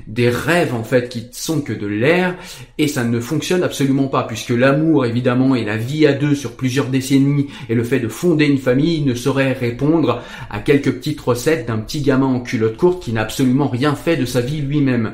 des 0.08 0.30
rêves 0.30 0.74
en 0.74 0.84
fait 0.84 1.10
qui 1.10 1.28
sont 1.32 1.62
que 1.62 1.74
de 1.74 1.88
l'air 1.88 2.36
et 2.78 2.88
ça 2.88 3.04
ne 3.04 3.20
fonctionne 3.20 3.64
absolument 3.64 4.08
pas 4.08 4.24
puisque 4.24 4.50
l'amour 4.50 5.06
évidemment 5.06 5.56
et 5.56 5.64
la 5.64 5.78
vie 5.78 6.06
à 6.06 6.14
deux 6.14 6.36
sur 6.36 6.54
plusieurs 6.54 6.88
décennies 6.88 7.48
et 7.70 7.76
le 7.76 7.84
fait 7.84 8.00
de 8.00 8.08
fonder 8.38 8.52
une 8.52 8.60
famille 8.60 9.02
ne 9.02 9.16
saurait 9.16 9.54
répondre 9.54 10.22
à 10.52 10.60
quelques 10.60 10.92
petites 10.92 11.22
recettes 11.22 11.68
d'un 11.68 11.80
petit 11.80 12.02
gamin 12.02 12.28
en 12.28 12.40
culotte 12.40 12.78
courte 12.78 13.02
qui 13.02 13.12
n'a 13.12 13.22
absolument 13.22 13.68
rien 13.68 13.96
fait 13.96 14.16
de 14.16 14.26
sa 14.26 14.42
vie 14.42 14.62
lui-même. 14.62 15.14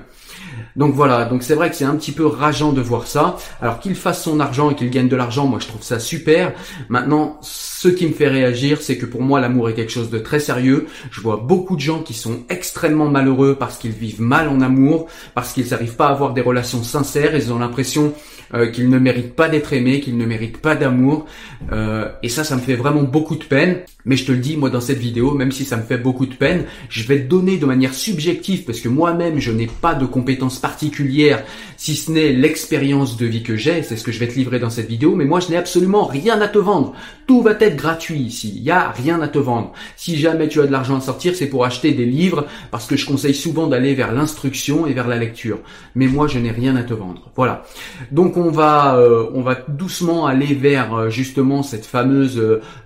Donc 0.75 0.93
voilà, 0.95 1.25
donc 1.25 1.43
c'est 1.43 1.55
vrai 1.55 1.69
que 1.69 1.75
c'est 1.75 1.85
un 1.85 1.95
petit 1.95 2.11
peu 2.11 2.25
rageant 2.25 2.73
de 2.73 2.81
voir 2.81 3.07
ça. 3.07 3.37
Alors 3.61 3.79
qu'il 3.79 3.95
fasse 3.95 4.23
son 4.23 4.39
argent 4.39 4.69
et 4.69 4.75
qu'il 4.75 4.89
gagne 4.89 5.07
de 5.07 5.15
l'argent, 5.15 5.45
moi 5.45 5.59
je 5.59 5.67
trouve 5.67 5.83
ça 5.83 5.99
super. 5.99 6.53
Maintenant, 6.89 7.37
ce 7.41 7.87
qui 7.87 8.07
me 8.07 8.13
fait 8.13 8.27
réagir, 8.27 8.81
c'est 8.81 8.97
que 8.97 9.05
pour 9.05 9.21
moi 9.21 9.39
l'amour 9.39 9.69
est 9.69 9.73
quelque 9.73 9.91
chose 9.91 10.09
de 10.09 10.19
très 10.19 10.39
sérieux. 10.39 10.87
Je 11.11 11.21
vois 11.21 11.37
beaucoup 11.37 11.75
de 11.75 11.81
gens 11.81 12.01
qui 12.01 12.13
sont 12.13 12.39
extrêmement 12.49 13.09
malheureux 13.09 13.55
parce 13.59 13.77
qu'ils 13.77 13.91
vivent 13.91 14.21
mal 14.21 14.47
en 14.49 14.61
amour, 14.61 15.07
parce 15.35 15.53
qu'ils 15.53 15.69
n'arrivent 15.69 15.95
pas 15.95 16.07
à 16.07 16.11
avoir 16.11 16.33
des 16.33 16.41
relations 16.41 16.83
sincères, 16.83 17.35
ils 17.35 17.53
ont 17.53 17.59
l'impression 17.59 18.13
euh, 18.53 18.69
qu'ils 18.69 18.89
ne 18.89 18.99
méritent 18.99 19.35
pas 19.35 19.49
d'être 19.49 19.73
aimés, 19.73 19.99
qu'ils 19.99 20.17
ne 20.17 20.25
méritent 20.25 20.61
pas 20.61 20.75
d'amour. 20.75 21.25
Euh, 21.71 22.09
et 22.21 22.29
ça, 22.29 22.43
ça 22.43 22.55
me 22.55 22.61
fait 22.61 22.75
vraiment 22.75 23.03
beaucoup 23.03 23.35
de 23.35 23.43
peine. 23.43 23.79
Mais 24.05 24.17
je 24.17 24.25
te 24.25 24.31
le 24.31 24.39
dis, 24.39 24.57
moi, 24.57 24.69
dans 24.69 24.81
cette 24.81 24.97
vidéo, 24.97 25.33
même 25.33 25.51
si 25.51 25.65
ça 25.65 25.77
me 25.77 25.83
fait 25.83 25.97
beaucoup 25.97 26.25
de 26.25 26.33
peine, 26.33 26.65
je 26.89 27.03
vais 27.07 27.19
te 27.21 27.29
donner 27.29 27.57
de 27.57 27.65
manière 27.65 27.93
subjective, 27.93 28.63
parce 28.65 28.81
que 28.81 28.89
moi-même, 28.89 29.39
je 29.39 29.51
n'ai 29.51 29.67
pas 29.67 29.93
de 29.93 30.05
compétences 30.05 30.59
particulières, 30.59 31.43
si 31.77 31.95
ce 31.95 32.11
n'est 32.11 32.31
l'expérience 32.31 33.17
de 33.17 33.25
vie 33.25 33.43
que 33.43 33.55
j'ai, 33.55 33.83
c'est 33.83 33.97
ce 33.97 34.03
que 34.03 34.11
je 34.11 34.19
vais 34.19 34.27
te 34.27 34.35
livrer 34.35 34.59
dans 34.59 34.69
cette 34.69 34.87
vidéo, 34.87 35.15
mais 35.15 35.25
moi, 35.25 35.39
je 35.39 35.49
n'ai 35.49 35.57
absolument 35.57 36.05
rien 36.05 36.39
à 36.41 36.47
te 36.47 36.57
vendre. 36.57 36.93
Tout 37.27 37.41
va 37.41 37.51
être 37.59 37.75
gratuit 37.75 38.19
ici, 38.19 38.53
il 38.55 38.63
n'y 38.63 38.71
a 38.71 38.89
rien 38.91 39.21
à 39.21 39.27
te 39.27 39.39
vendre. 39.39 39.71
Si 39.95 40.17
jamais 40.17 40.47
tu 40.47 40.59
as 40.59 40.67
de 40.67 40.71
l'argent 40.71 40.97
à 40.97 41.01
sortir, 41.01 41.35
c'est 41.35 41.47
pour 41.47 41.65
acheter 41.65 41.91
des 41.91 42.05
livres, 42.05 42.45
parce 42.71 42.87
que 42.87 42.97
je 42.97 43.05
conseille 43.05 43.33
souvent 43.33 43.67
d'aller 43.67 43.93
vers 43.95 44.11
l'instruction 44.11 44.85
et 44.85 44.93
vers 44.93 45.07
la 45.07 45.17
lecture. 45.17 45.59
Mais 45.95 46.07
moi, 46.07 46.27
je 46.27 46.39
n'ai 46.39 46.51
rien 46.51 46.75
à 46.75 46.83
te 46.83 46.93
vendre. 46.93 47.31
Voilà. 47.35 47.63
Donc, 48.11 48.37
on 48.37 48.49
va, 48.49 48.97
euh, 48.97 49.25
on 49.33 49.41
va 49.41 49.55
doucement 49.67 50.25
aller 50.25 50.53
vers 50.53 50.93
euh, 50.93 51.09
justement 51.09 51.63
cette 51.63 51.85
fameuse 51.85 52.37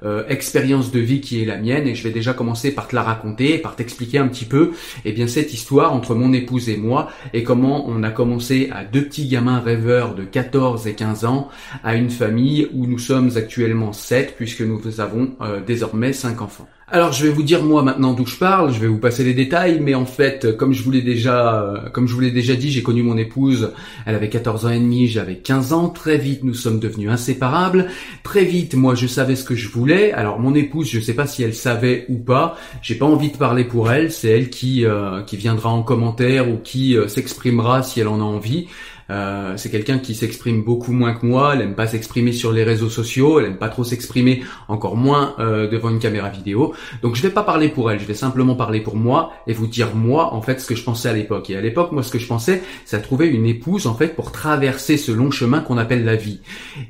euh, 0.04 0.24
expérience 0.28 0.92
de 0.92 1.00
vie 1.00 1.07
qui 1.16 1.42
est 1.42 1.46
la 1.46 1.58
mienne 1.58 1.88
et 1.88 1.96
je 1.96 2.04
vais 2.04 2.12
déjà 2.12 2.34
commencer 2.34 2.74
par 2.74 2.88
te 2.88 2.96
la 2.96 3.04
raconter, 3.04 3.58
par 3.58 3.76
t'expliquer 3.76 4.20
un 4.20 4.28
petit 4.28 4.46
peu 4.46 4.72
eh 5.06 5.12
bien 5.12 5.28
cette 5.28 5.54
histoire 5.54 5.94
entre 5.94 6.16
mon 6.16 6.34
épouse 6.34 6.70
et 6.70 6.78
moi 6.78 7.10
et 7.34 7.44
comment 7.44 7.88
on 7.88 8.04
a 8.04 8.12
commencé 8.12 8.70
à 8.72 8.84
deux 8.84 9.06
petits 9.06 9.28
gamins 9.28 9.60
rêveurs 9.60 10.16
de 10.16 10.24
14 10.24 10.88
et 10.88 10.94
15 10.94 11.26
ans 11.26 11.50
à 11.84 11.96
une 11.96 12.10
famille 12.10 12.68
où 12.74 12.86
nous 12.86 13.00
sommes 13.00 13.32
actuellement 13.36 13.94
7 13.94 14.36
puisque 14.36 14.62
nous 14.62 15.00
avons 15.00 15.36
euh, 15.42 15.62
désormais 15.66 16.14
cinq 16.14 16.42
enfants. 16.42 16.68
Alors 16.90 17.12
je 17.12 17.26
vais 17.26 17.34
vous 17.34 17.44
dire 17.44 17.66
moi 17.66 17.84
maintenant 17.84 18.14
d'où 18.14 18.26
je 18.26 18.38
parle, 18.38 18.72
je 18.72 18.80
vais 18.80 18.88
vous 18.88 18.98
passer 18.98 19.26
les 19.26 19.34
détails, 19.34 19.82
mais 19.82 19.94
en 19.94 20.06
fait, 20.06 20.56
comme 20.56 20.72
je 20.72 20.82
vous 20.84 20.92
l'ai 20.92 21.02
déjà, 21.02 21.62
euh, 21.62 21.90
comme 21.90 22.08
je 22.08 22.14
vous 22.14 22.22
l'ai 22.22 22.32
déjà 22.32 22.56
dit, 22.56 22.72
j'ai 22.72 22.82
connu 22.82 23.04
mon 23.04 23.18
épouse, 23.18 23.74
elle 24.06 24.16
avait 24.16 24.30
14 24.30 24.66
ans 24.66 24.70
et 24.70 24.80
demi, 24.80 25.10
j'avais 25.10 25.36
15 25.36 25.74
ans, 25.74 25.90
très 25.90 26.18
vite 26.18 26.46
nous 26.46 26.54
sommes 26.54 26.80
devenus 26.80 27.10
inséparables, 27.10 27.90
très 28.24 28.46
vite 28.46 28.74
moi 28.74 28.96
je 28.96 29.06
savais 29.06 29.36
ce 29.36 29.44
que 29.44 29.54
je 29.54 29.68
voulais, 29.68 30.14
alors 30.14 30.40
mon 30.40 30.56
épouse 30.56 30.90
je 30.90 31.02
sais 31.02 31.14
pas 31.14 31.28
si 31.28 31.44
elle 31.44 31.54
savait 31.54 32.06
ou 32.08 32.20
pas, 32.20 32.56
j'ai 32.82 32.96
pas 32.96 33.06
envie 33.06 33.32
de 33.32 33.38
parler 33.38 33.66
pour 33.66 33.92
elle, 33.92 34.10
c'est 34.10 34.30
elle 34.30 34.50
qui, 34.50 34.86
euh, 34.86 35.24
qui 35.24 35.36
viendra 35.36 35.70
en 35.70 35.84
commentaire 35.84 36.50
ou 36.50 36.56
qui 36.56 36.96
s'exprimera 37.08 37.84
si 37.84 38.00
elle 38.00 38.08
en 38.08 38.22
a 38.22 38.24
envie. 38.24 38.68
Euh, 39.10 39.56
c'est 39.58 39.70
quelqu'un 39.70 40.00
qui 40.00 40.16
s'exprime 40.16 40.64
beaucoup 40.64 40.92
moins 40.92 41.14
que 41.14 41.26
moi. 41.26 41.54
Elle 41.54 41.62
aime 41.62 41.76
pas 41.76 41.88
s'exprimer 41.88 42.32
sur 42.32 42.52
les 42.52 42.64
réseaux 42.64 42.90
sociaux. 42.90 43.40
Elle 43.40 43.46
aime 43.46 43.58
pas 43.58 43.70
trop 43.70 43.84
s'exprimer, 43.84 44.44
encore 44.68 44.98
moins 44.98 45.36
euh, 45.40 45.68
devant 45.70 45.90
une 45.90 46.00
caméra 46.00 46.30
vidéo. 46.30 46.74
Donc 47.02 47.16
je 47.16 47.22
vais 47.22 47.30
pas 47.30 47.44
parler 47.44 47.70
pour 47.70 47.92
elle. 47.92 48.00
Je 48.00 48.06
vais 48.06 48.14
simplement 48.14 48.56
parler 48.56 48.82
pour 48.82 48.96
moi 48.96 49.32
et 49.48 49.54
vous 49.54 49.68
dire 49.68 49.96
moi 49.96 50.34
en 50.34 50.42
fait 50.42 50.60
ce 50.60 50.66
que 50.66 50.76
je 50.76 50.84
pensais 50.84 51.10
à 51.10 51.14
l'époque. 51.14 51.50
Et 51.50 51.56
à 51.56 51.62
l'époque, 51.62 51.92
moi 51.92 52.04
ce 52.04 52.12
que 52.12 52.20
je 52.20 52.28
pensais, 52.28 52.62
c'est 52.86 53.02
trouver 53.02 53.28
une 53.28 53.46
épouse 53.46 53.88
en 53.88 53.96
fait 53.96 54.16
pour 54.16 54.32
traverser 54.32 54.98
ce 54.98 55.12
long 55.12 55.32
chemin 55.32 55.60
qu'on 55.60 55.78
appelle 55.78 56.04
la 56.04 56.16
vie 56.16 56.42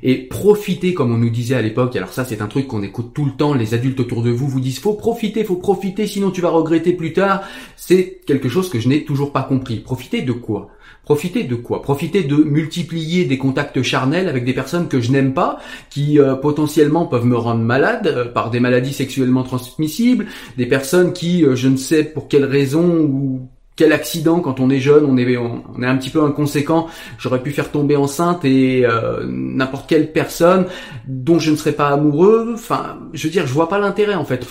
et 0.02 0.16
profiter 0.16 0.94
comme 0.94 1.12
on 1.12 1.18
nous 1.18 1.30
disait 1.30 1.54
à 1.54 1.62
l'époque. 1.62 1.94
Alors 1.96 2.12
ça 2.12 2.24
c'est 2.24 2.42
un 2.42 2.46
truc 2.46 2.66
qu'on 2.66 2.82
écoute 2.82 3.12
tout 3.14 3.24
le 3.24 3.32
temps. 3.32 3.54
Les 3.54 3.74
adultes 3.74 4.00
autour 4.00 4.22
de 4.22 4.30
vous 4.30 4.48
vous 4.48 4.60
disent 4.60 4.78
faut 4.78 4.94
profiter, 4.94 5.44
faut 5.44 5.56
profiter, 5.56 6.06
sinon 6.06 6.30
tu 6.30 6.40
vas 6.40 6.50
regretter 6.50 6.92
plus 6.92 7.12
tard. 7.12 7.42
C'est 7.76 8.20
quelque 8.26 8.48
chose 8.48 8.68
que 8.68 8.80
je 8.80 8.88
n'ai 8.88 9.04
toujours 9.04 9.32
pas 9.32 9.42
compris. 9.42 9.76
Profiter 9.76 10.22
de 10.22 10.32
quoi? 10.32 10.70
Profiter 11.08 11.44
de 11.44 11.54
quoi? 11.54 11.80
Profiter 11.80 12.22
de 12.22 12.36
multiplier 12.36 13.24
des 13.24 13.38
contacts 13.38 13.80
charnels 13.80 14.28
avec 14.28 14.44
des 14.44 14.52
personnes 14.52 14.88
que 14.88 15.00
je 15.00 15.10
n'aime 15.10 15.32
pas, 15.32 15.58
qui 15.88 16.20
euh, 16.20 16.34
potentiellement 16.34 17.06
peuvent 17.06 17.24
me 17.24 17.34
rendre 17.34 17.62
malade 17.62 18.08
euh, 18.08 18.24
par 18.26 18.50
des 18.50 18.60
maladies 18.60 18.92
sexuellement 18.92 19.42
transmissibles, 19.42 20.26
des 20.58 20.66
personnes 20.66 21.14
qui, 21.14 21.46
euh, 21.46 21.56
je 21.56 21.68
ne 21.68 21.78
sais 21.78 22.04
pour 22.04 22.28
quelle 22.28 22.44
raison 22.44 22.84
ou 22.84 23.48
quel 23.74 23.94
accident 23.94 24.40
quand 24.40 24.60
on 24.60 24.68
est 24.68 24.80
jeune, 24.80 25.06
on 25.06 25.16
est 25.16 25.38
on, 25.38 25.82
est 25.82 25.86
un 25.86 25.96
petit 25.96 26.10
peu 26.10 26.22
inconséquent. 26.22 26.88
J'aurais 27.16 27.42
pu 27.42 27.52
faire 27.52 27.70
tomber 27.70 27.96
enceinte 27.96 28.44
et 28.44 28.84
n'importe 29.24 29.88
quelle 29.88 30.12
personne 30.12 30.66
dont 31.06 31.38
je 31.38 31.52
ne 31.52 31.56
serais 31.56 31.72
pas 31.72 31.88
amoureux. 31.88 32.50
Enfin, 32.52 32.98
je 33.14 33.24
veux 33.28 33.32
dire, 33.32 33.46
je 33.46 33.54
vois 33.54 33.70
pas 33.70 33.78
l'intérêt 33.78 34.16
en 34.16 34.26
fait 34.26 34.46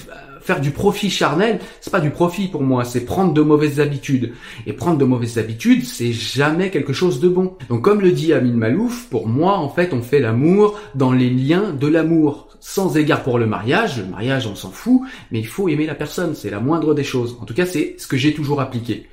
faire 0.48 0.62
du 0.62 0.72
profit 0.72 1.10
charnel, 1.10 1.60
c'est 1.82 1.92
pas 1.92 2.00
du 2.00 2.10
profit 2.10 2.48
pour 2.48 2.64
moi, 2.64 2.86
c'est 2.86 3.04
prendre 3.04 3.34
de 3.34 3.42
mauvaises 3.42 3.82
habitudes. 3.82 4.32
Et 4.66 4.72
prendre 4.72 4.98
de 4.98 5.04
mauvaises 5.04 5.38
habitudes, 5.38 5.84
c'est 5.84 6.14
jamais 6.14 6.72
quelque 6.72 6.94
chose 6.94 7.20
de 7.20 7.28
bon. 7.28 7.58
Donc 7.68 7.82
comme 7.82 8.00
le 8.00 8.14
dit 8.14 8.32
Amin 8.32 8.54
Malouf, 8.54 9.10
pour 9.10 9.28
moi, 9.28 9.58
en 9.58 9.68
fait, 9.68 9.92
on 9.92 10.02
fait 10.02 10.20
l'amour 10.20 10.80
dans 10.96 11.12
les 11.12 11.30
liens 11.30 11.74
de 11.74 11.88
l'amour. 11.88 12.48
Sans 12.62 12.96
égard 12.96 13.24
pour 13.24 13.38
le 13.38 13.46
mariage, 13.46 14.00
le 14.00 14.06
mariage 14.06 14.48
on 14.48 14.56
s'en 14.56 14.72
fout, 14.72 15.02
mais 15.32 15.40
il 15.40 15.48
faut 15.48 15.68
aimer 15.68 15.86
la 15.86 15.96
personne, 15.96 16.34
c'est 16.34 16.50
la 16.50 16.62
moindre 16.62 16.94
des 16.94 17.04
choses. 17.04 17.38
En 17.42 17.46
tout 17.46 17.54
cas, 17.54 17.66
c'est 17.66 17.96
ce 17.98 18.08
que 18.08 18.16
j'ai 18.16 18.34
toujours 18.34 18.62
appliqué. 18.62 19.10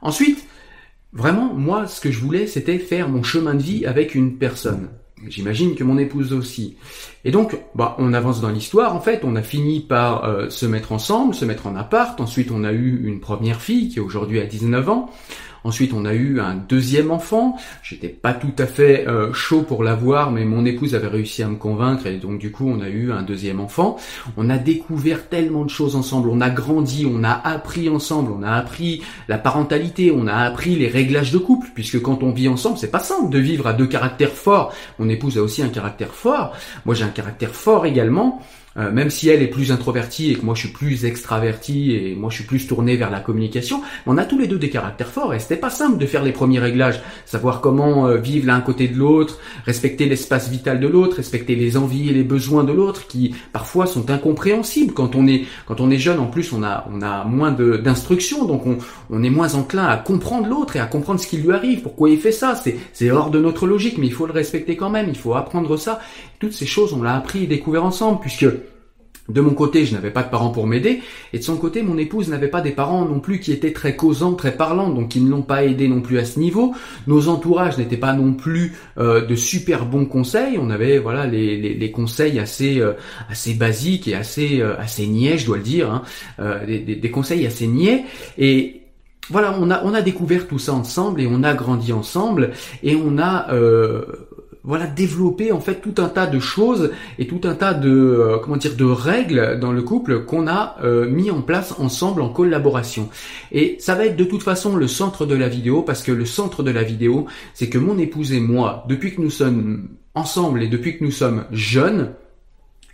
Ensuite, 0.00 0.46
vraiment, 1.12 1.52
moi, 1.52 1.88
ce 1.88 2.00
que 2.00 2.12
je 2.12 2.20
voulais, 2.20 2.46
c'était 2.46 2.78
faire 2.78 3.08
mon 3.08 3.24
chemin 3.24 3.54
de 3.54 3.62
vie 3.62 3.84
avec 3.84 4.14
une 4.14 4.38
personne. 4.38 4.90
J'imagine 5.28 5.74
que 5.74 5.84
mon 5.84 5.98
épouse 5.98 6.32
aussi. 6.32 6.76
Et 7.24 7.30
donc, 7.30 7.56
bah, 7.74 7.96
on 7.98 8.12
avance 8.12 8.40
dans 8.40 8.50
l'histoire. 8.50 8.94
En 8.94 9.00
fait, 9.00 9.20
on 9.24 9.36
a 9.36 9.42
fini 9.42 9.80
par 9.80 10.24
euh, 10.24 10.50
se 10.50 10.66
mettre 10.66 10.92
ensemble, 10.92 11.34
se 11.34 11.44
mettre 11.44 11.66
en 11.66 11.76
appart. 11.76 12.20
Ensuite, 12.20 12.50
on 12.50 12.64
a 12.64 12.72
eu 12.72 13.02
une 13.04 13.20
première 13.20 13.60
fille 13.60 13.88
qui 13.88 14.00
aujourd'hui 14.00 14.40
a 14.40 14.46
19 14.46 14.88
ans. 14.88 15.10
Ensuite, 15.64 15.92
on 15.92 16.04
a 16.04 16.12
eu 16.12 16.40
un 16.40 16.54
deuxième 16.54 17.10
enfant. 17.10 17.56
J'étais 17.82 18.08
pas 18.08 18.32
tout 18.32 18.52
à 18.58 18.66
fait 18.66 19.06
euh, 19.06 19.32
chaud 19.32 19.62
pour 19.62 19.84
l'avoir, 19.84 20.30
mais 20.30 20.44
mon 20.44 20.64
épouse 20.64 20.94
avait 20.94 21.08
réussi 21.08 21.42
à 21.42 21.48
me 21.48 21.56
convaincre 21.56 22.06
et 22.06 22.16
donc 22.16 22.38
du 22.38 22.50
coup, 22.50 22.68
on 22.68 22.80
a 22.80 22.88
eu 22.88 23.12
un 23.12 23.22
deuxième 23.22 23.60
enfant. 23.60 23.96
On 24.36 24.50
a 24.50 24.58
découvert 24.58 25.28
tellement 25.28 25.64
de 25.64 25.70
choses 25.70 25.96
ensemble. 25.96 26.28
On 26.28 26.40
a 26.40 26.50
grandi, 26.50 27.06
on 27.08 27.22
a 27.24 27.32
appris 27.32 27.88
ensemble, 27.88 28.32
on 28.32 28.42
a 28.42 28.52
appris 28.52 29.02
la 29.28 29.38
parentalité, 29.38 30.12
on 30.14 30.26
a 30.26 30.34
appris 30.34 30.74
les 30.74 30.88
réglages 30.88 31.32
de 31.32 31.38
couple, 31.38 31.68
puisque 31.74 32.00
quand 32.02 32.22
on 32.22 32.32
vit 32.32 32.48
ensemble, 32.48 32.78
c'est 32.78 32.90
pas 32.90 33.00
simple 33.00 33.30
de 33.30 33.38
vivre 33.38 33.66
à 33.66 33.72
deux 33.72 33.86
caractères 33.86 34.32
forts. 34.32 34.72
Mon 34.98 35.08
épouse 35.08 35.38
a 35.38 35.42
aussi 35.42 35.62
un 35.62 35.68
caractère 35.68 36.14
fort. 36.14 36.54
Moi, 36.84 36.94
j'ai 36.94 37.04
un 37.04 37.08
caractère 37.08 37.54
fort 37.54 37.86
également. 37.86 38.42
Euh, 38.78 38.90
même 38.90 39.10
si 39.10 39.28
elle 39.28 39.42
est 39.42 39.48
plus 39.48 39.70
introvertie 39.70 40.32
et 40.32 40.34
que 40.34 40.44
moi 40.44 40.54
je 40.54 40.60
suis 40.60 40.70
plus 40.70 41.04
extraverti 41.04 41.92
et 41.92 42.14
moi 42.14 42.30
je 42.30 42.36
suis 42.36 42.44
plus 42.44 42.66
tourné 42.66 42.96
vers 42.96 43.10
la 43.10 43.20
communication, 43.20 43.82
on 44.06 44.16
a 44.16 44.24
tous 44.24 44.38
les 44.38 44.46
deux 44.46 44.58
des 44.58 44.70
caractères 44.70 45.10
forts 45.10 45.34
et 45.34 45.38
c'était 45.38 45.56
pas 45.56 45.68
simple 45.68 45.98
de 45.98 46.06
faire 46.06 46.22
les 46.22 46.32
premiers 46.32 46.58
réglages, 46.58 47.00
savoir 47.26 47.60
comment 47.60 48.06
euh, 48.06 48.16
vivre 48.16 48.46
l'un 48.46 48.60
côté 48.60 48.88
de 48.88 48.96
l'autre, 48.96 49.38
respecter 49.66 50.06
l'espace 50.06 50.48
vital 50.48 50.80
de 50.80 50.88
l'autre, 50.88 51.16
respecter 51.16 51.54
les 51.54 51.76
envies 51.76 52.08
et 52.08 52.14
les 52.14 52.24
besoins 52.24 52.64
de 52.64 52.72
l'autre 52.72 53.06
qui 53.06 53.34
parfois 53.52 53.86
sont 53.86 54.10
incompréhensibles. 54.10 54.94
Quand 54.94 55.14
on 55.16 55.26
est 55.26 55.44
quand 55.66 55.80
on 55.80 55.90
est 55.90 55.98
jeune 55.98 56.18
en 56.18 56.26
plus 56.26 56.52
on 56.52 56.62
a 56.62 56.86
on 56.90 57.02
a 57.02 57.24
moins 57.24 57.52
d'instructions 57.52 58.46
donc 58.46 58.66
on, 58.66 58.78
on 59.10 59.22
est 59.22 59.30
moins 59.30 59.54
enclin 59.54 59.84
à 59.84 59.98
comprendre 59.98 60.48
l'autre 60.48 60.76
et 60.76 60.80
à 60.80 60.86
comprendre 60.86 61.20
ce 61.20 61.26
qui 61.26 61.36
lui 61.36 61.52
arrive, 61.52 61.82
pourquoi 61.82 62.08
il 62.08 62.18
fait 62.18 62.32
ça, 62.32 62.54
c'est 62.54 62.76
c'est 62.94 63.10
hors 63.10 63.30
de 63.30 63.38
notre 63.38 63.66
logique 63.66 63.98
mais 63.98 64.06
il 64.06 64.14
faut 64.14 64.26
le 64.26 64.32
respecter 64.32 64.76
quand 64.76 64.90
même, 64.90 65.08
il 65.10 65.18
faut 65.18 65.34
apprendre 65.34 65.76
ça. 65.76 66.00
Toutes 66.38 66.52
ces 66.54 66.66
choses 66.66 66.94
on 66.94 67.02
l'a 67.02 67.14
appris 67.14 67.44
et 67.44 67.46
découvert 67.46 67.84
ensemble 67.84 68.20
puisque 68.20 68.46
de 69.32 69.40
mon 69.40 69.54
côté, 69.54 69.86
je 69.86 69.94
n'avais 69.94 70.10
pas 70.10 70.22
de 70.22 70.30
parents 70.30 70.50
pour 70.50 70.66
m'aider, 70.66 71.00
et 71.32 71.38
de 71.38 71.42
son 71.42 71.56
côté, 71.56 71.82
mon 71.82 71.96
épouse 71.96 72.28
n'avait 72.28 72.48
pas 72.48 72.60
des 72.60 72.72
parents 72.72 73.04
non 73.04 73.20
plus 73.20 73.40
qui 73.40 73.52
étaient 73.52 73.72
très 73.72 73.96
causants, 73.96 74.34
très 74.34 74.52
parlants, 74.52 74.90
donc 74.90 75.08
qui 75.08 75.20
ne 75.20 75.30
l'ont 75.30 75.42
pas 75.42 75.64
aidé 75.64 75.88
non 75.88 76.00
plus 76.00 76.18
à 76.18 76.24
ce 76.24 76.38
niveau. 76.38 76.74
Nos 77.06 77.28
entourages 77.28 77.78
n'étaient 77.78 77.96
pas 77.96 78.12
non 78.12 78.34
plus 78.34 78.74
euh, 78.98 79.24
de 79.24 79.34
super 79.34 79.86
bons 79.86 80.04
conseils. 80.04 80.58
On 80.60 80.70
avait 80.70 80.98
voilà 80.98 81.26
les, 81.26 81.56
les, 81.74 81.90
conseils 81.90 82.38
assez 82.38 82.80
euh, 82.80 82.92
assez 83.30 83.54
basiques 83.54 84.08
et 84.08 84.14
assez 84.14 84.60
euh, 84.60 84.78
assez 84.78 85.06
niais, 85.06 85.38
je 85.38 85.46
dois 85.46 85.56
le 85.56 85.62
dire, 85.62 85.90
hein, 85.90 86.02
des, 86.66 86.78
des, 86.78 87.10
conseils 87.10 87.46
assez 87.46 87.66
niais. 87.66 88.04
Et 88.38 88.82
voilà, 89.30 89.56
on 89.58 89.70
a 89.70 89.82
on 89.84 89.94
a 89.94 90.02
découvert 90.02 90.46
tout 90.46 90.58
ça 90.58 90.74
ensemble 90.74 91.20
et 91.20 91.26
on 91.26 91.42
a 91.42 91.54
grandi 91.54 91.92
ensemble 91.92 92.50
et 92.82 92.96
on 92.96 93.18
a 93.18 93.48
voilà 94.64 94.86
développer 94.86 95.50
en 95.50 95.60
fait 95.60 95.80
tout 95.80 95.94
un 96.00 96.08
tas 96.08 96.26
de 96.26 96.38
choses 96.38 96.92
et 97.18 97.26
tout 97.26 97.40
un 97.44 97.54
tas 97.54 97.74
de 97.74 97.90
euh, 97.90 98.38
comment 98.38 98.56
dire 98.56 98.76
de 98.76 98.84
règles 98.84 99.58
dans 99.60 99.72
le 99.72 99.82
couple 99.82 100.24
qu'on 100.24 100.46
a 100.46 100.76
euh, 100.84 101.08
mis 101.08 101.30
en 101.30 101.42
place 101.42 101.74
ensemble 101.78 102.22
en 102.22 102.28
collaboration. 102.28 103.08
Et 103.50 103.76
ça 103.80 103.94
va 103.94 104.06
être 104.06 104.16
de 104.16 104.24
toute 104.24 104.42
façon 104.42 104.76
le 104.76 104.86
centre 104.86 105.26
de 105.26 105.34
la 105.34 105.48
vidéo 105.48 105.82
parce 105.82 106.02
que 106.02 106.12
le 106.12 106.24
centre 106.24 106.62
de 106.62 106.70
la 106.70 106.84
vidéo, 106.84 107.26
c'est 107.54 107.68
que 107.68 107.78
mon 107.78 107.98
épouse 107.98 108.32
et 108.32 108.40
moi, 108.40 108.84
depuis 108.88 109.14
que 109.14 109.20
nous 109.20 109.30
sommes 109.30 109.88
ensemble 110.14 110.62
et 110.62 110.68
depuis 110.68 110.96
que 110.96 111.04
nous 111.04 111.10
sommes 111.10 111.44
jeunes, 111.50 112.12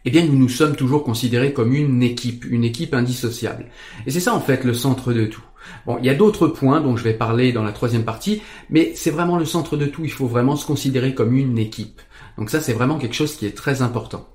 eh 0.04 0.10
bien 0.10 0.24
nous 0.24 0.38
nous 0.38 0.48
sommes 0.48 0.76
toujours 0.76 1.04
considérés 1.04 1.52
comme 1.52 1.74
une 1.74 2.02
équipe, 2.02 2.46
une 2.48 2.64
équipe 2.64 2.94
indissociable. 2.94 3.66
Et 4.06 4.10
c'est 4.10 4.20
ça 4.20 4.34
en 4.34 4.40
fait 4.40 4.64
le 4.64 4.72
centre 4.72 5.12
de 5.12 5.26
tout. 5.26 5.42
Bon, 5.86 5.98
il 5.98 6.04
y 6.04 6.10
a 6.10 6.14
d'autres 6.14 6.48
points 6.48 6.80
dont 6.80 6.96
je 6.96 7.04
vais 7.04 7.14
parler 7.14 7.52
dans 7.52 7.62
la 7.62 7.72
troisième 7.72 8.04
partie, 8.04 8.42
mais 8.70 8.92
c'est 8.94 9.10
vraiment 9.10 9.38
le 9.38 9.44
centre 9.44 9.76
de 9.76 9.86
tout. 9.86 10.04
Il 10.04 10.12
faut 10.12 10.26
vraiment 10.26 10.56
se 10.56 10.66
considérer 10.66 11.14
comme 11.14 11.36
une 11.36 11.58
équipe. 11.58 12.00
Donc 12.36 12.50
ça, 12.50 12.60
c'est 12.60 12.72
vraiment 12.72 12.98
quelque 12.98 13.14
chose 13.14 13.36
qui 13.36 13.46
est 13.46 13.56
très 13.56 13.82
important. 13.82 14.28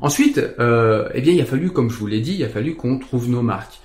Ensuite, 0.00 0.38
euh, 0.58 1.08
eh 1.14 1.20
bien, 1.20 1.32
il 1.32 1.40
a 1.40 1.44
fallu, 1.44 1.70
comme 1.70 1.90
je 1.90 1.96
vous 1.96 2.06
l'ai 2.06 2.20
dit, 2.20 2.34
il 2.34 2.44
a 2.44 2.48
fallu 2.48 2.74
qu'on 2.74 2.98
trouve 2.98 3.28
nos 3.28 3.42
marques. 3.42 3.80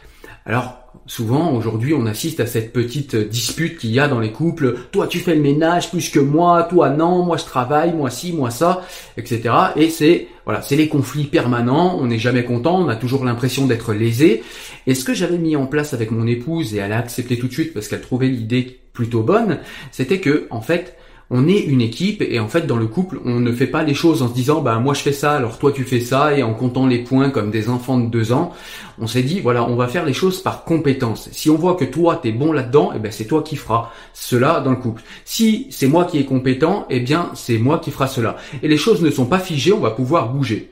Alors, 0.45 0.80
souvent, 1.05 1.53
aujourd'hui, 1.53 1.93
on 1.93 2.05
assiste 2.05 2.39
à 2.39 2.45
cette 2.45 2.73
petite 2.73 3.15
dispute 3.15 3.77
qu'il 3.77 3.91
y 3.91 3.99
a 3.99 4.07
dans 4.07 4.19
les 4.19 4.31
couples. 4.31 4.77
Toi, 4.91 5.07
tu 5.07 5.19
fais 5.19 5.35
le 5.35 5.41
ménage 5.41 5.89
plus 5.89 6.09
que 6.09 6.19
moi. 6.19 6.63
Toi, 6.63 6.89
non. 6.89 7.23
Moi, 7.23 7.37
je 7.37 7.45
travaille. 7.45 7.93
Moi, 7.93 8.09
ci, 8.09 8.33
moi, 8.33 8.49
ça, 8.49 8.81
etc. 9.17 9.53
Et 9.75 9.89
c'est, 9.89 10.27
voilà, 10.45 10.61
c'est 10.61 10.75
les 10.75 10.87
conflits 10.87 11.25
permanents. 11.25 11.97
On 11.99 12.05
n'est 12.05 12.19
jamais 12.19 12.43
content. 12.43 12.79
On 12.79 12.89
a 12.89 12.95
toujours 12.95 13.25
l'impression 13.25 13.67
d'être 13.67 13.93
lésé. 13.93 14.43
Et 14.87 14.95
ce 14.95 15.03
que 15.03 15.13
j'avais 15.13 15.37
mis 15.37 15.55
en 15.55 15.65
place 15.65 15.93
avec 15.93 16.11
mon 16.11 16.27
épouse, 16.27 16.73
et 16.75 16.77
elle 16.77 16.93
a 16.93 16.97
accepté 16.97 17.37
tout 17.37 17.47
de 17.47 17.53
suite 17.53 17.73
parce 17.73 17.87
qu'elle 17.87 18.01
trouvait 18.01 18.27
l'idée 18.27 18.79
plutôt 18.93 19.23
bonne, 19.23 19.59
c'était 19.91 20.19
que, 20.19 20.47
en 20.49 20.61
fait, 20.61 20.97
on 21.31 21.47
est 21.47 21.59
une 21.59 21.81
équipe 21.81 22.21
et 22.21 22.39
en 22.39 22.49
fait 22.49 22.67
dans 22.67 22.75
le 22.75 22.87
couple 22.87 23.19
on 23.23 23.39
ne 23.39 23.51
fait 23.53 23.67
pas 23.67 23.83
les 23.83 23.93
choses 23.93 24.21
en 24.21 24.27
se 24.27 24.33
disant 24.33 24.61
bah 24.61 24.77
moi 24.79 24.93
je 24.93 25.01
fais 25.01 25.13
ça 25.13 25.31
alors 25.31 25.57
toi 25.57 25.71
tu 25.71 25.85
fais 25.85 26.01
ça 26.01 26.37
et 26.37 26.43
en 26.43 26.53
comptant 26.53 26.85
les 26.85 26.99
points 26.99 27.29
comme 27.29 27.49
des 27.49 27.69
enfants 27.69 27.97
de 27.97 28.07
deux 28.07 28.33
ans 28.33 28.51
on 28.99 29.07
s'est 29.07 29.23
dit 29.23 29.39
voilà 29.39 29.63
on 29.63 29.75
va 29.75 29.87
faire 29.87 30.05
les 30.05 30.13
choses 30.13 30.41
par 30.41 30.65
compétence. 30.65 31.29
Si 31.31 31.49
on 31.49 31.55
voit 31.55 31.75
que 31.75 31.85
toi 31.85 32.19
t'es 32.21 32.31
bon 32.31 32.51
là-dedans 32.51 32.91
et 32.91 32.97
eh 32.97 32.99
ben 32.99 33.11
c'est 33.11 33.25
toi 33.25 33.41
qui 33.41 33.55
feras 33.55 33.91
cela 34.13 34.59
dans 34.59 34.71
le 34.71 34.75
couple. 34.75 35.01
Si 35.23 35.67
c'est 35.71 35.87
moi 35.87 36.05
qui 36.05 36.19
est 36.19 36.25
compétent 36.25 36.85
eh 36.89 36.99
bien 36.99 37.31
c'est 37.33 37.57
moi 37.57 37.79
qui 37.79 37.91
fera 37.91 38.07
cela. 38.07 38.35
Et 38.61 38.67
les 38.67 38.77
choses 38.77 39.01
ne 39.01 39.09
sont 39.09 39.25
pas 39.25 39.39
figées 39.39 39.73
on 39.73 39.79
va 39.79 39.91
pouvoir 39.91 40.33
bouger 40.33 40.69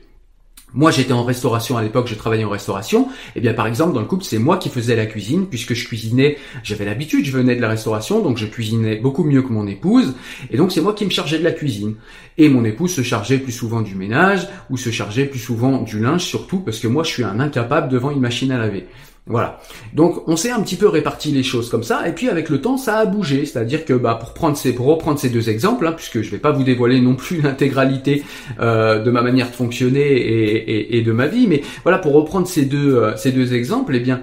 moi, 0.72 0.90
j'étais 0.90 1.12
en 1.12 1.24
restauration 1.24 1.76
à 1.76 1.82
l'époque, 1.82 2.06
je 2.06 2.14
travaillais 2.14 2.44
en 2.44 2.50
restauration. 2.50 3.08
Et 3.08 3.32
eh 3.36 3.40
bien, 3.40 3.54
par 3.54 3.66
exemple, 3.66 3.92
dans 3.92 4.00
le 4.00 4.06
couple, 4.06 4.24
c'est 4.24 4.38
moi 4.38 4.56
qui 4.56 4.68
faisais 4.68 4.96
la 4.96 5.06
cuisine, 5.06 5.46
puisque 5.46 5.74
je 5.74 5.86
cuisinais, 5.86 6.38
j'avais 6.62 6.84
l'habitude, 6.84 7.24
je 7.24 7.32
venais 7.32 7.56
de 7.56 7.60
la 7.60 7.68
restauration, 7.68 8.22
donc 8.22 8.38
je 8.38 8.46
cuisinais 8.46 8.96
beaucoup 8.96 9.24
mieux 9.24 9.42
que 9.42 9.52
mon 9.52 9.66
épouse. 9.66 10.14
Et 10.50 10.56
donc, 10.56 10.72
c'est 10.72 10.80
moi 10.80 10.94
qui 10.94 11.04
me 11.04 11.10
chargeais 11.10 11.38
de 11.38 11.44
la 11.44 11.52
cuisine. 11.52 11.96
Et 12.38 12.48
mon 12.48 12.64
épouse 12.64 12.94
se 12.94 13.02
chargeait 13.02 13.38
plus 13.38 13.52
souvent 13.52 13.80
du 13.80 13.94
ménage, 13.94 14.48
ou 14.70 14.76
se 14.76 14.90
chargeait 14.90 15.26
plus 15.26 15.40
souvent 15.40 15.82
du 15.82 16.00
linge, 16.00 16.24
surtout 16.24 16.60
parce 16.60 16.78
que 16.78 16.88
moi, 16.88 17.02
je 17.02 17.10
suis 17.10 17.24
un 17.24 17.40
incapable 17.40 17.88
devant 17.88 18.10
une 18.10 18.20
machine 18.20 18.52
à 18.52 18.58
laver. 18.58 18.86
Voilà. 19.26 19.60
Donc 19.94 20.26
on 20.28 20.36
s'est 20.36 20.50
un 20.50 20.60
petit 20.60 20.76
peu 20.76 20.88
réparti 20.88 21.30
les 21.30 21.42
choses 21.42 21.70
comme 21.70 21.82
ça, 21.84 22.08
et 22.08 22.12
puis 22.12 22.28
avec 22.28 22.48
le 22.48 22.60
temps 22.60 22.76
ça 22.76 22.96
a 22.96 23.06
bougé. 23.06 23.44
C'est-à-dire 23.44 23.84
que 23.84 23.92
bah, 23.92 24.18
pour 24.20 24.34
prendre 24.34 24.56
ces, 24.56 24.72
pour 24.72 24.86
reprendre 24.86 25.18
ces 25.18 25.28
deux 25.28 25.48
exemples, 25.50 25.86
hein, 25.86 25.92
puisque 25.92 26.22
je 26.22 26.30
vais 26.30 26.38
pas 26.38 26.50
vous 26.50 26.64
dévoiler 26.64 27.00
non 27.00 27.14
plus 27.14 27.40
l'intégralité 27.42 28.24
euh, 28.60 29.02
de 29.02 29.10
ma 29.10 29.22
manière 29.22 29.50
de 29.50 29.54
fonctionner 29.54 30.00
et, 30.00 30.98
et, 30.98 31.02
de 31.02 31.12
ma 31.12 31.26
vie, 31.26 31.46
mais 31.46 31.62
voilà 31.82 31.98
pour 31.98 32.12
reprendre 32.12 32.48
ces 32.48 32.64
deux 32.64 32.96
euh, 32.96 33.16
ces 33.16 33.32
deux 33.32 33.54
exemples, 33.54 33.94
eh 33.94 34.00
bien 34.00 34.22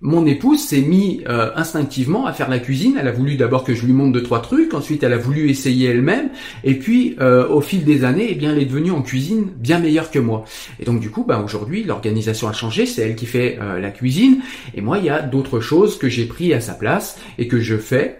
mon 0.00 0.24
épouse 0.24 0.60
s'est 0.60 0.80
mis 0.80 1.22
euh, 1.28 1.50
instinctivement 1.56 2.26
à 2.26 2.32
faire 2.32 2.48
la 2.48 2.58
cuisine. 2.58 2.96
Elle 2.98 3.08
a 3.08 3.12
voulu 3.12 3.36
d'abord 3.36 3.64
que 3.64 3.74
je 3.74 3.84
lui 3.84 3.92
montre 3.92 4.12
deux 4.12 4.22
trois 4.22 4.40
trucs, 4.40 4.72
ensuite 4.72 5.02
elle 5.02 5.12
a 5.12 5.18
voulu 5.18 5.50
essayer 5.50 5.88
elle-même, 5.88 6.30
et 6.64 6.74
puis 6.74 7.16
euh, 7.20 7.48
au 7.48 7.60
fil 7.60 7.84
des 7.84 8.04
années, 8.04 8.28
eh 8.30 8.34
bien 8.34 8.52
elle 8.52 8.62
est 8.62 8.66
devenue 8.66 8.90
en 8.92 9.02
cuisine 9.02 9.50
bien 9.56 9.78
meilleure 9.78 10.10
que 10.10 10.18
moi. 10.18 10.44
Et 10.78 10.84
donc 10.84 11.00
du 11.00 11.10
coup, 11.10 11.24
bah 11.24 11.42
aujourd'hui 11.44 11.84
l'organisation 11.84 12.48
a 12.48 12.52
changé, 12.52 12.86
c'est 12.86 13.02
elle 13.02 13.16
qui 13.16 13.26
fait 13.26 13.58
euh, 13.60 13.78
la 13.78 13.90
cuisine, 13.90 14.38
et 14.74 14.80
moi 14.80 14.98
il 14.98 15.04
y 15.04 15.10
a 15.10 15.20
d'autres 15.20 15.60
choses 15.60 15.98
que 15.98 16.08
j'ai 16.08 16.24
pris 16.24 16.54
à 16.54 16.60
sa 16.60 16.74
place 16.74 17.18
et 17.38 17.46
que 17.46 17.60
je 17.60 17.76
fais 17.76 18.19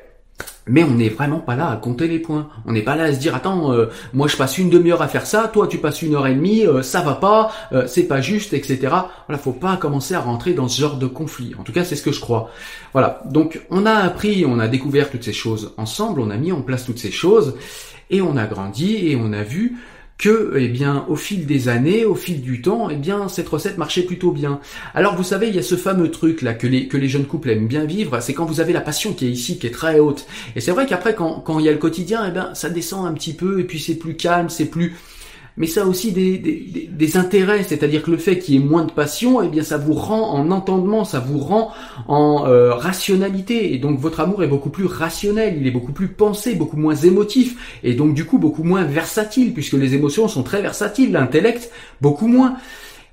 mais 0.67 0.85
on 0.85 0.93
n'est 0.93 1.09
vraiment 1.09 1.41
pas 1.41 1.57
là 1.57 1.71
à 1.71 1.77
compter 1.77 2.09
les 2.09 2.19
points. 2.19 2.49
On 2.67 2.73
n'est 2.73 2.83
pas 2.83 2.97
là 2.97 3.05
à 3.05 3.13
se 3.13 3.19
dire 3.19 3.35
attends, 3.35 3.73
euh, 3.73 3.87
moi 4.13 4.29
je 4.29 4.37
passe 4.37 4.59
une 4.59 4.71
demi-heure 4.71 5.03
à 5.03 5.09
faire 5.09 5.27
ça, 5.27 5.49
toi 5.53 5.67
tu 5.67 5.79
passes 5.79 6.03
une 6.03 6.15
heure 6.15 6.27
et 6.27 6.35
demie, 6.35 6.67
euh, 6.67 6.83
ça 6.83 7.01
va 7.01 7.15
pas, 7.15 7.51
euh, 7.73 7.87
c'est 7.87 8.05
pas 8.05 8.21
juste, 8.21 8.53
etc. 8.53 8.79
Voilà, 9.27 9.39
faut 9.39 9.53
pas 9.53 9.77
commencer 9.77 10.15
à 10.15 10.21
rentrer 10.21 10.55
dans 10.55 10.69
ce 10.69 10.81
genre 10.81 10.97
de 10.97 11.07
conflit. 11.07 11.55
En 11.59 11.63
tout 11.63 11.73
cas, 11.73 11.85
c'est 11.85 11.97
ce 11.97 12.03
que 12.03 12.13
je 12.13 12.21
crois. 12.21 12.51
Voilà. 12.93 13.23
Donc 13.27 13.61
on 13.71 13.87
a 13.87 13.93
appris, 13.93 14.45
on 14.47 14.59
a 14.59 14.69
découvert 14.69 15.11
toutes 15.11 15.25
ces 15.25 15.33
choses 15.33 15.73
ensemble, 15.77 16.21
on 16.21 16.31
a 16.31 16.37
mis 16.37 16.53
en 16.53 16.63
place 16.63 16.85
toutes 16.85 16.99
ces 16.99 17.11
choses 17.11 17.55
et 18.11 18.21
on 18.21 18.37
a 18.37 18.47
grandi 18.47 19.09
et 19.09 19.17
on 19.17 19.33
a 19.33 19.43
vu 19.43 19.77
que, 20.21 20.53
eh 20.59 20.69
bien, 20.69 21.07
au 21.09 21.17
fil 21.17 21.47
des 21.47 21.69
années, 21.69 22.05
au 22.05 22.15
fil 22.15 22.43
du 22.43 22.61
temps, 22.61 22.91
eh 22.91 22.97
bien, 22.97 23.29
cette 23.29 23.49
recette 23.49 23.79
marchait 23.79 24.03
plutôt 24.03 24.33
bien. 24.33 24.61
Alors, 24.95 25.17
vous 25.17 25.25
savez, 25.25 25.49
il 25.49 25.57
y 25.57 25.59
a 25.59 25.63
ce 25.63 25.77
fameux 25.77 26.11
truc 26.11 26.43
là 26.43 26.53
que 26.53 26.67
les 26.67 26.89
que 26.89 26.99
les 26.99 27.09
jeunes 27.09 27.25
couples 27.25 27.49
aiment 27.49 27.67
bien 27.67 27.87
vivre, 27.87 28.21
c'est 28.21 28.35
quand 28.35 28.45
vous 28.45 28.61
avez 28.61 28.75
la 28.75 28.83
passion 28.83 29.15
qui 29.15 29.27
est 29.27 29.31
ici, 29.31 29.59
qui 29.59 29.67
est 29.67 29.71
très 29.71 29.99
haute. 29.99 30.27
Et 30.57 30.61
c'est 30.61 30.73
vrai 30.73 30.85
qu'après, 30.87 31.15
quand 31.15 31.41
quand 31.41 31.59
il 31.59 31.65
y 31.65 31.71
a 31.71 31.73
le 31.73 31.79
quotidien, 31.79 32.23
eh 32.29 32.33
bien, 32.33 32.55
ça 32.55 32.69
descend 32.69 33.07
un 33.07 33.15
petit 33.15 33.33
peu, 33.33 33.61
et 33.61 33.65
puis 33.65 33.81
c'est 33.81 33.95
plus 33.95 34.15
calme, 34.15 34.51
c'est 34.51 34.67
plus 34.67 34.95
mais 35.61 35.67
ça 35.67 35.83
a 35.83 35.85
aussi 35.85 36.11
des, 36.11 37.17
intérêts, 37.17 37.63
c'est-à-dire 37.65 38.03
que 38.03 38.11
le 38.11 38.17
fait 38.17 38.39
qu'il 38.39 38.55
y 38.55 38.57
ait 38.57 38.65
moins 38.65 38.85
de 38.85 38.91
passion, 38.91 39.43
eh 39.43 39.49
bien 39.49 39.63
ça 39.63 39.77
vous 39.77 39.93
rend 39.93 40.31
en 40.33 40.51
entendement, 40.51 41.05
ça 41.05 41.21
vous 41.21 41.39
rend 41.39 41.71
en 42.09 42.47
euh, 42.47 42.73
rationalité, 42.73 43.75
et 43.75 43.79
donc 43.79 43.99
votre 43.99 44.21
amour 44.21 44.43
est 44.43 44.47
beaucoup 44.47 44.71
plus 44.71 44.87
rationnel, 44.87 45.59
il 45.61 45.67
est 45.67 45.71
beaucoup 45.71 45.93
plus 45.93 46.09
pensé, 46.09 46.55
beaucoup 46.55 46.79
moins 46.79 46.95
émotif, 46.95 47.79
et 47.85 47.93
donc 47.93 48.15
du 48.15 48.25
coup 48.25 48.39
beaucoup 48.39 48.63
moins 48.63 48.85
versatile, 48.85 49.53
puisque 49.53 49.75
les 49.75 49.93
émotions 49.93 50.29
sont 50.29 50.43
très 50.43 50.63
versatiles, 50.63 51.13
l'intellect 51.13 51.71
beaucoup 52.01 52.27
moins. 52.27 52.57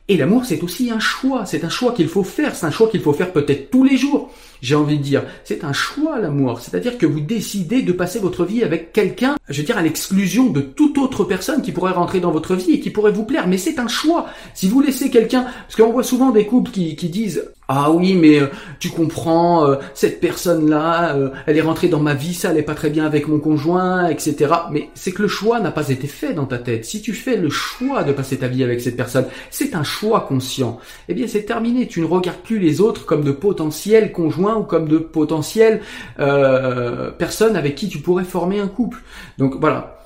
Et 0.07 0.15
l'amour, 0.15 0.45
c'est 0.45 0.63
aussi 0.63 0.89
un 0.89 0.99
choix. 0.99 1.45
C'est 1.45 1.65
un 1.65 1.69
choix 1.69 1.91
qu'il 1.91 2.07
faut 2.07 2.23
faire. 2.23 2.55
C'est 2.55 2.65
un 2.65 2.71
choix 2.71 2.87
qu'il 2.87 3.01
faut 3.01 3.11
faire 3.11 3.33
peut-être 3.33 3.69
tous 3.69 3.83
les 3.83 3.97
jours. 3.97 4.31
J'ai 4.61 4.75
envie 4.75 4.97
de 4.97 5.03
dire, 5.03 5.23
c'est 5.43 5.63
un 5.63 5.73
choix 5.73 6.19
l'amour. 6.19 6.59
C'est-à-dire 6.59 6.97
que 6.97 7.05
vous 7.05 7.19
décidez 7.19 7.81
de 7.81 7.91
passer 7.91 8.19
votre 8.19 8.45
vie 8.45 8.63
avec 8.63 8.93
quelqu'un, 8.93 9.35
je 9.49 9.61
veux 9.61 9.65
dire, 9.65 9.77
à 9.77 9.81
l'exclusion 9.81 10.49
de 10.49 10.61
toute 10.61 10.97
autre 10.97 11.23
personne 11.23 11.61
qui 11.61 11.71
pourrait 11.71 11.91
rentrer 11.91 12.19
dans 12.19 12.31
votre 12.31 12.55
vie 12.55 12.71
et 12.71 12.79
qui 12.79 12.89
pourrait 12.89 13.11
vous 13.11 13.25
plaire. 13.25 13.47
Mais 13.47 13.57
c'est 13.57 13.79
un 13.79 13.87
choix. 13.87 14.27
Si 14.53 14.67
vous 14.67 14.81
laissez 14.81 15.09
quelqu'un, 15.09 15.43
parce 15.43 15.75
qu'on 15.75 15.91
voit 15.91 16.03
souvent 16.03 16.31
des 16.31 16.45
couples 16.45 16.71
qui, 16.71 16.95
disent, 17.09 17.45
ah 17.67 17.91
oui, 17.91 18.15
mais 18.15 18.39
euh, 18.39 18.47
tu 18.79 18.89
comprends, 18.89 19.65
euh, 19.65 19.75
cette 19.93 20.19
personne-là, 20.19 21.15
euh, 21.15 21.29
elle 21.45 21.57
est 21.57 21.61
rentrée 21.61 21.89
dans 21.89 21.99
ma 21.99 22.13
vie, 22.13 22.33
ça 22.33 22.49
allait 22.49 22.63
pas 22.63 22.75
très 22.75 22.89
bien 22.89 23.05
avec 23.05 23.27
mon 23.27 23.39
conjoint, 23.39 24.07
etc. 24.07 24.53
Mais 24.71 24.89
c'est 24.93 25.11
que 25.11 25.21
le 25.21 25.27
choix 25.27 25.59
n'a 25.59 25.71
pas 25.71 25.89
été 25.89 26.07
fait 26.07 26.33
dans 26.33 26.45
ta 26.45 26.57
tête. 26.57 26.85
Si 26.85 27.01
tu 27.01 27.13
fais 27.13 27.37
le 27.37 27.49
choix 27.49 28.03
de 28.03 28.13
passer 28.13 28.37
ta 28.37 28.47
vie 28.47 28.63
avec 28.63 28.81
cette 28.81 28.95
personne, 28.95 29.25
c'est 29.51 29.75
un 29.75 29.83
choix 29.83 30.21
conscient. 30.21 30.79
Eh 31.09 31.13
bien, 31.13 31.27
c'est 31.27 31.43
terminé. 31.43 31.87
Tu 31.87 32.01
ne 32.01 32.05
regardes 32.05 32.39
plus 32.39 32.59
les 32.59 32.81
autres 32.81 33.05
comme 33.05 33.23
de 33.23 33.31
potentiels 33.31 34.11
conjoints 34.11 34.46
ou 34.55 34.63
comme 34.63 34.87
de 34.87 34.97
potentielles 34.97 35.81
personnes 36.17 37.55
avec 37.55 37.75
qui 37.75 37.89
tu 37.89 37.99
pourrais 37.99 38.23
former 38.23 38.59
un 38.59 38.67
couple. 38.67 39.03
Donc 39.37 39.55
voilà, 39.59 39.97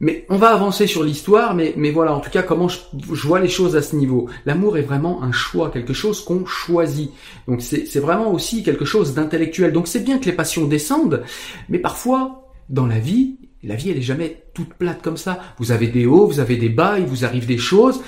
mais 0.00 0.24
on 0.30 0.38
va 0.38 0.48
avancer 0.48 0.86
sur 0.86 1.04
l'histoire, 1.04 1.54
mais, 1.54 1.74
mais 1.76 1.90
voilà, 1.90 2.14
en 2.14 2.20
tout 2.20 2.30
cas, 2.30 2.42
comment 2.42 2.68
je, 2.68 2.78
vois 3.26 3.38
les 3.38 3.50
choses 3.50 3.76
à 3.76 3.82
ce 3.82 3.94
niveau. 3.94 4.30
L'amour 4.46 4.78
est 4.78 4.82
vraiment 4.82 5.22
un 5.22 5.30
choix, 5.30 5.70
quelque 5.70 5.92
chose 5.92 6.24
qu'on 6.24 6.46
choisit. 6.46 7.10
Donc 7.46 7.60
c'est 7.60 8.00
vraiment 8.00 8.32
aussi 8.32 8.62
quelque 8.62 8.86
chose 8.86 9.12
d'intellectuel. 9.14 9.72
Donc 9.72 9.86
c'est 9.86 10.00
bien 10.00 10.18
que 10.18 10.24
les 10.24 10.32
passions 10.32 10.66
descendent, 10.66 11.22
mais 11.68 11.78
parfois, 11.78 12.50
dans 12.70 12.86
la 12.86 12.98
vie, 12.98 13.36
la 13.62 13.74
vie, 13.74 13.90
elle 13.90 13.98
est 13.98 14.02
jamais 14.02 14.42
toute 14.54 14.72
plate 14.72 15.02
comme 15.02 15.18
ça. 15.18 15.38
Vous 15.58 15.70
avez 15.70 15.88
des 15.88 16.06
hauts, 16.06 16.26
vous 16.26 16.40
avez 16.40 16.56
des 16.56 16.70
bas, 16.70 16.98
il 16.98 17.04
vous 17.04 17.26
arrive 17.26 17.44
des 17.44 17.58
choses. 17.58 18.00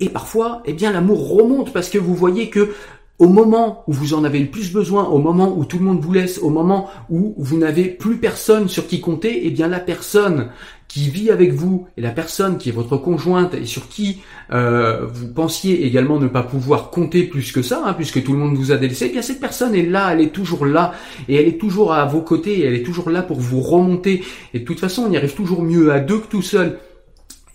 Et 0.00 0.08
parfois, 0.08 0.62
eh 0.64 0.72
bien, 0.72 0.90
l'amour 0.90 1.28
remonte 1.28 1.70
parce 1.72 1.90
que 1.90 1.98
vous 1.98 2.14
voyez 2.14 2.48
que 2.48 2.74
au 3.18 3.28
moment 3.28 3.84
où 3.86 3.92
vous 3.92 4.14
en 4.14 4.24
avez 4.24 4.40
le 4.40 4.46
plus 4.46 4.72
besoin, 4.72 5.04
au 5.04 5.18
moment 5.18 5.56
où 5.56 5.64
tout 5.64 5.78
le 5.78 5.84
monde 5.84 6.00
vous 6.00 6.12
laisse, 6.12 6.38
au 6.38 6.50
moment 6.50 6.90
où 7.08 7.34
vous 7.38 7.56
n'avez 7.56 7.84
plus 7.84 8.18
personne 8.18 8.68
sur 8.68 8.86
qui 8.86 9.00
compter, 9.00 9.46
eh 9.46 9.50
bien 9.50 9.68
la 9.68 9.80
personne 9.80 10.50
qui 10.88 11.10
vit 11.10 11.30
avec 11.30 11.52
vous 11.52 11.86
et 11.96 12.00
la 12.00 12.10
personne 12.10 12.58
qui 12.58 12.68
est 12.68 12.72
votre 12.72 12.96
conjointe 12.96 13.54
et 13.54 13.64
sur 13.64 13.88
qui 13.88 14.18
euh, 14.52 15.06
vous 15.06 15.28
pensiez 15.28 15.84
également 15.84 16.18
ne 16.20 16.28
pas 16.28 16.42
pouvoir 16.42 16.90
compter 16.90 17.24
plus 17.24 17.52
que 17.52 17.62
ça, 17.62 17.82
hein, 17.84 17.94
puisque 17.94 18.22
tout 18.22 18.32
le 18.32 18.38
monde 18.38 18.56
vous 18.56 18.70
a 18.70 18.76
délaissé, 18.76 19.06
eh 19.08 19.12
bien 19.12 19.22
cette 19.22 19.40
personne 19.40 19.74
est 19.74 19.82
là, 19.82 20.12
elle 20.12 20.20
est 20.20 20.32
toujours 20.32 20.64
là 20.64 20.94
et 21.28 21.36
elle 21.36 21.48
est 21.48 21.58
toujours 21.58 21.92
à 21.92 22.04
vos 22.04 22.20
côtés, 22.20 22.60
et 22.60 22.64
elle 22.66 22.74
est 22.74 22.84
toujours 22.84 23.10
là 23.10 23.22
pour 23.22 23.40
vous 23.40 23.60
remonter. 23.60 24.22
Et 24.54 24.60
de 24.60 24.64
toute 24.64 24.78
façon, 24.78 25.06
on 25.08 25.10
y 25.10 25.16
arrive 25.16 25.34
toujours 25.34 25.62
mieux 25.62 25.90
à 25.90 26.00
deux 26.00 26.18
que 26.18 26.28
tout 26.28 26.42
seul 26.42 26.78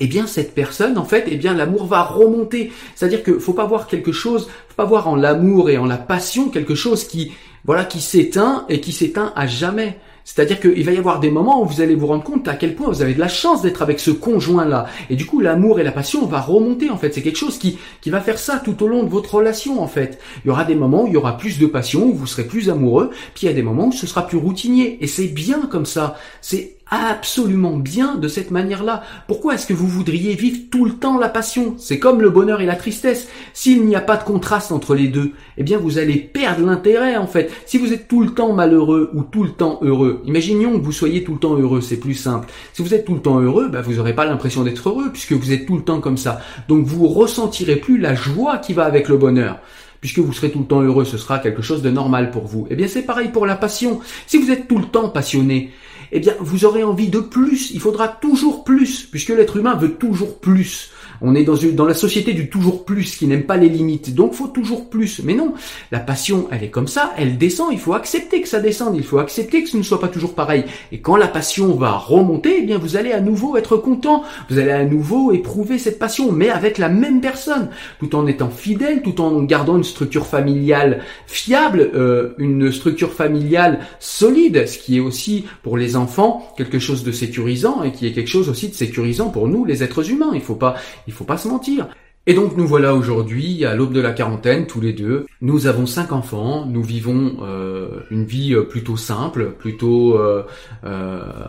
eh 0.01 0.07
bien 0.07 0.25
cette 0.25 0.55
personne, 0.55 0.97
en 0.97 1.05
fait, 1.05 1.25
eh 1.27 1.37
bien 1.37 1.53
l'amour 1.53 1.85
va 1.85 2.01
remonter. 2.01 2.71
C'est-à-dire 2.95 3.21
que 3.21 3.37
faut 3.37 3.53
pas 3.53 3.65
voir 3.65 3.85
quelque 3.85 4.11
chose, 4.11 4.49
faut 4.67 4.75
pas 4.75 4.85
voir 4.85 5.07
en 5.07 5.15
l'amour 5.15 5.69
et 5.69 5.77
en 5.77 5.85
la 5.85 5.97
passion 5.97 6.49
quelque 6.49 6.73
chose 6.73 7.05
qui, 7.05 7.31
voilà, 7.65 7.85
qui 7.85 8.01
s'éteint 8.01 8.65
et 8.67 8.81
qui 8.81 8.93
s'éteint 8.93 9.31
à 9.35 9.45
jamais. 9.45 9.99
C'est-à-dire 10.23 10.59
qu'il 10.59 10.83
va 10.83 10.91
y 10.91 10.97
avoir 10.97 11.19
des 11.19 11.29
moments 11.29 11.61
où 11.61 11.65
vous 11.65 11.81
allez 11.81 11.93
vous 11.93 12.07
rendre 12.07 12.23
compte 12.23 12.47
à 12.47 12.55
quel 12.55 12.75
point 12.75 12.87
vous 12.87 13.01
avez 13.01 13.13
de 13.13 13.19
la 13.19 13.27
chance 13.27 13.61
d'être 13.61 13.81
avec 13.81 13.99
ce 13.99 14.11
conjoint-là. 14.11 14.87
Et 15.09 15.15
du 15.15 15.25
coup, 15.25 15.39
l'amour 15.39 15.79
et 15.79 15.83
la 15.83 15.91
passion 15.91 16.25
va 16.25 16.41
remonter, 16.41 16.89
en 16.89 16.97
fait. 16.97 17.13
C'est 17.13 17.21
quelque 17.21 17.37
chose 17.37 17.57
qui, 17.57 17.77
qui 18.01 18.09
va 18.09 18.21
faire 18.21 18.39
ça 18.39 18.59
tout 18.63 18.81
au 18.83 18.87
long 18.87 19.03
de 19.03 19.09
votre 19.09 19.35
relation, 19.35 19.81
en 19.81 19.87
fait. 19.87 20.19
Il 20.43 20.47
y 20.47 20.51
aura 20.51 20.63
des 20.63 20.75
moments 20.75 21.03
où 21.03 21.07
il 21.07 21.13
y 21.13 21.17
aura 21.17 21.37
plus 21.37 21.59
de 21.59 21.65
passion, 21.65 22.05
où 22.05 22.13
vous 22.13 22.27
serez 22.27 22.45
plus 22.45 22.69
amoureux, 22.69 23.09
puis 23.33 23.45
il 23.45 23.45
y 23.47 23.49
a 23.49 23.55
des 23.55 23.63
moments 23.63 23.87
où 23.87 23.91
ce 23.91 24.07
sera 24.07 24.27
plus 24.27 24.37
routinier. 24.37 24.97
Et 25.01 25.07
c'est 25.07 25.27
bien 25.27 25.61
comme 25.69 25.85
ça. 25.85 26.15
C'est 26.41 26.77
absolument 26.91 27.77
bien 27.77 28.15
de 28.15 28.27
cette 28.27 28.51
manière-là. 28.51 29.01
Pourquoi 29.27 29.55
est-ce 29.55 29.65
que 29.65 29.73
vous 29.73 29.87
voudriez 29.87 30.35
vivre 30.35 30.59
tout 30.69 30.83
le 30.83 30.91
temps 30.91 31.17
la 31.17 31.29
passion? 31.29 31.75
C'est 31.77 31.99
comme 31.99 32.21
le 32.21 32.29
bonheur 32.29 32.59
et 32.59 32.65
la 32.65 32.75
tristesse. 32.75 33.29
S'il 33.53 33.85
n'y 33.85 33.95
a 33.95 34.01
pas 34.01 34.17
de 34.17 34.23
contraste 34.23 34.73
entre 34.73 34.93
les 34.93 35.07
deux, 35.07 35.31
eh 35.57 35.63
bien 35.63 35.77
vous 35.77 35.97
allez 35.97 36.17
perdre 36.17 36.65
l'intérêt 36.65 37.15
en 37.15 37.27
fait. 37.27 37.49
Si 37.65 37.77
vous 37.77 37.93
êtes 37.93 38.09
tout 38.09 38.21
le 38.21 38.31
temps 38.31 38.51
malheureux 38.53 39.09
ou 39.13 39.23
tout 39.23 39.43
le 39.43 39.51
temps 39.51 39.79
heureux, 39.81 40.21
imaginons 40.25 40.77
que 40.77 40.83
vous 40.83 40.91
soyez 40.91 41.23
tout 41.23 41.33
le 41.33 41.39
temps 41.39 41.55
heureux, 41.55 41.79
c'est 41.79 41.97
plus 41.97 42.13
simple. 42.13 42.49
Si 42.73 42.83
vous 42.83 42.93
êtes 42.93 43.05
tout 43.05 43.15
le 43.15 43.21
temps 43.21 43.39
heureux, 43.39 43.69
bah, 43.69 43.81
vous 43.81 43.93
n'aurez 43.93 44.13
pas 44.13 44.25
l'impression 44.25 44.63
d'être 44.63 44.89
heureux 44.89 45.11
puisque 45.13 45.31
vous 45.31 45.53
êtes 45.53 45.65
tout 45.65 45.77
le 45.77 45.83
temps 45.83 46.01
comme 46.01 46.17
ça. 46.17 46.41
Donc 46.67 46.85
vous 46.85 47.07
ressentirez 47.07 47.77
plus 47.77 47.99
la 47.99 48.15
joie 48.15 48.57
qui 48.57 48.73
va 48.73 48.83
avec 48.83 49.07
le 49.07 49.15
bonheur 49.15 49.59
puisque 50.01 50.19
vous 50.19 50.33
serez 50.33 50.51
tout 50.51 50.59
le 50.59 50.65
temps 50.65 50.81
heureux, 50.81 51.05
ce 51.05 51.17
sera 51.17 51.39
quelque 51.39 51.61
chose 51.61 51.83
de 51.83 51.91
normal 51.91 52.31
pour 52.31 52.47
vous. 52.47 52.67
Eh 52.71 52.75
bien, 52.75 52.87
c'est 52.87 53.03
pareil 53.03 53.29
pour 53.29 53.45
la 53.45 53.55
passion. 53.55 53.99
Si 54.25 54.39
vous 54.39 54.49
êtes 54.49 54.67
tout 54.67 54.79
le 54.79 54.85
temps 54.85 55.09
passionné, 55.09 55.69
eh 56.11 56.19
bien, 56.19 56.35
vous 56.39 56.65
aurez 56.65 56.83
envie 56.83 57.09
de 57.09 57.19
plus. 57.19 57.71
Il 57.71 57.79
faudra 57.79 58.07
toujours 58.07 58.63
plus, 58.63 59.03
puisque 59.03 59.29
l'être 59.29 59.57
humain 59.57 59.75
veut 59.75 59.93
toujours 59.93 60.39
plus. 60.39 60.91
On 61.21 61.35
est 61.35 61.43
dans, 61.43 61.55
une, 61.55 61.75
dans 61.75 61.85
la 61.85 61.93
société 61.93 62.33
du 62.33 62.49
toujours 62.49 62.85
plus, 62.85 63.15
qui 63.15 63.27
n'aime 63.27 63.43
pas 63.43 63.57
les 63.57 63.69
limites. 63.69 64.13
Donc, 64.15 64.33
faut 64.33 64.47
toujours 64.47 64.89
plus. 64.89 65.21
Mais 65.23 65.33
non, 65.33 65.53
la 65.91 65.99
passion, 65.99 66.47
elle 66.51 66.63
est 66.63 66.69
comme 66.69 66.87
ça, 66.87 67.13
elle 67.17 67.37
descend. 67.37 67.69
Il 67.71 67.79
faut 67.79 67.93
accepter 67.93 68.41
que 68.41 68.47
ça 68.47 68.59
descende. 68.59 68.95
Il 68.95 69.03
faut 69.03 69.19
accepter 69.19 69.63
que 69.63 69.69
ce 69.69 69.77
ne 69.77 69.83
soit 69.83 69.99
pas 69.99 70.07
toujours 70.07 70.33
pareil. 70.33 70.65
Et 70.91 70.99
quand 70.99 71.15
la 71.15 71.27
passion 71.27 71.75
va 71.75 71.91
remonter, 71.91 72.57
eh 72.59 72.61
bien, 72.63 72.77
vous 72.77 72.95
allez 72.95 73.11
à 73.11 73.21
nouveau 73.21 73.57
être 73.57 73.77
content. 73.77 74.23
Vous 74.49 74.57
allez 74.57 74.71
à 74.71 74.85
nouveau 74.85 75.31
éprouver 75.31 75.77
cette 75.77 75.99
passion, 75.99 76.31
mais 76.31 76.49
avec 76.49 76.77
la 76.77 76.89
même 76.89 77.21
personne, 77.21 77.69
tout 77.99 78.15
en 78.15 78.27
étant 78.27 78.49
fidèle, 78.49 79.01
tout 79.01 79.21
en 79.21 79.43
gardant 79.43 79.77
une 79.77 79.83
structure 79.83 80.25
familiale 80.25 81.01
fiable, 81.27 81.91
euh, 81.93 82.33
une 82.37 82.71
structure 82.71 83.13
familiale 83.13 83.79
solide, 83.99 84.67
ce 84.67 84.77
qui 84.77 84.97
est 84.97 85.01
aussi 85.01 85.45
pour 85.63 85.77
les 85.77 85.95
enfants 85.95 86.53
quelque 86.57 86.79
chose 86.79 87.03
de 87.03 87.11
sécurisant 87.11 87.83
et 87.83 87.91
qui 87.91 88.07
est 88.07 88.11
quelque 88.11 88.29
chose 88.29 88.49
aussi 88.49 88.69
de 88.69 88.73
sécurisant 88.73 89.29
pour 89.29 89.47
nous, 89.47 89.65
les 89.65 89.83
êtres 89.83 90.09
humains. 90.09 90.31
Il 90.33 90.41
faut 90.41 90.55
pas, 90.55 90.75
faut 91.11 91.25
pas 91.25 91.37
se 91.37 91.47
mentir. 91.47 91.87
Et 92.27 92.35
donc 92.35 92.55
nous 92.55 92.67
voilà 92.67 92.93
aujourd'hui 92.93 93.65
à 93.65 93.73
l'aube 93.73 93.93
de 93.93 93.99
la 93.99 94.11
quarantaine, 94.11 94.67
tous 94.67 94.79
les 94.79 94.93
deux. 94.93 95.25
Nous 95.41 95.65
avons 95.65 95.87
cinq 95.87 96.11
enfants, 96.11 96.67
nous 96.67 96.83
vivons 96.83 97.37
euh, 97.41 98.01
une 98.11 98.25
vie 98.25 98.53
euh, 98.53 98.61
plutôt 98.61 98.95
simple, 98.95 99.53
plutôt 99.57 100.19
euh, 100.19 100.43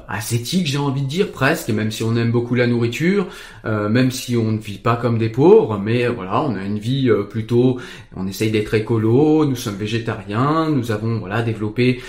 ascétique, 0.09 0.67
j'ai 0.67 0.79
envie 0.79 1.03
de 1.03 1.07
dire 1.07 1.31
presque, 1.31 1.69
même 1.69 1.91
si 1.91 2.03
on 2.03 2.17
aime 2.17 2.31
beaucoup 2.31 2.55
la 2.55 2.67
nourriture, 2.67 3.27
même 3.65 4.11
si 4.11 4.35
on 4.35 4.53
ne 4.53 4.59
vit 4.59 4.79
pas 4.79 4.97
comme 4.97 5.19
des 5.19 5.29
pauvres, 5.29 5.79
mais 5.79 6.09
voilà, 6.09 6.43
on 6.43 6.57
a 6.57 6.65
une 6.65 6.79
vie 6.79 7.11
plutôt, 7.29 7.79
on 8.17 8.27
essaye 8.27 8.51
d'être 8.51 8.75
écolo, 8.75 9.45
nous 9.45 9.57
sommes 9.57 9.77
végétariens, 9.77 10.71
nous 10.71 10.91
avons 10.91 11.19
voilà 11.19 11.43
développé 11.43 12.01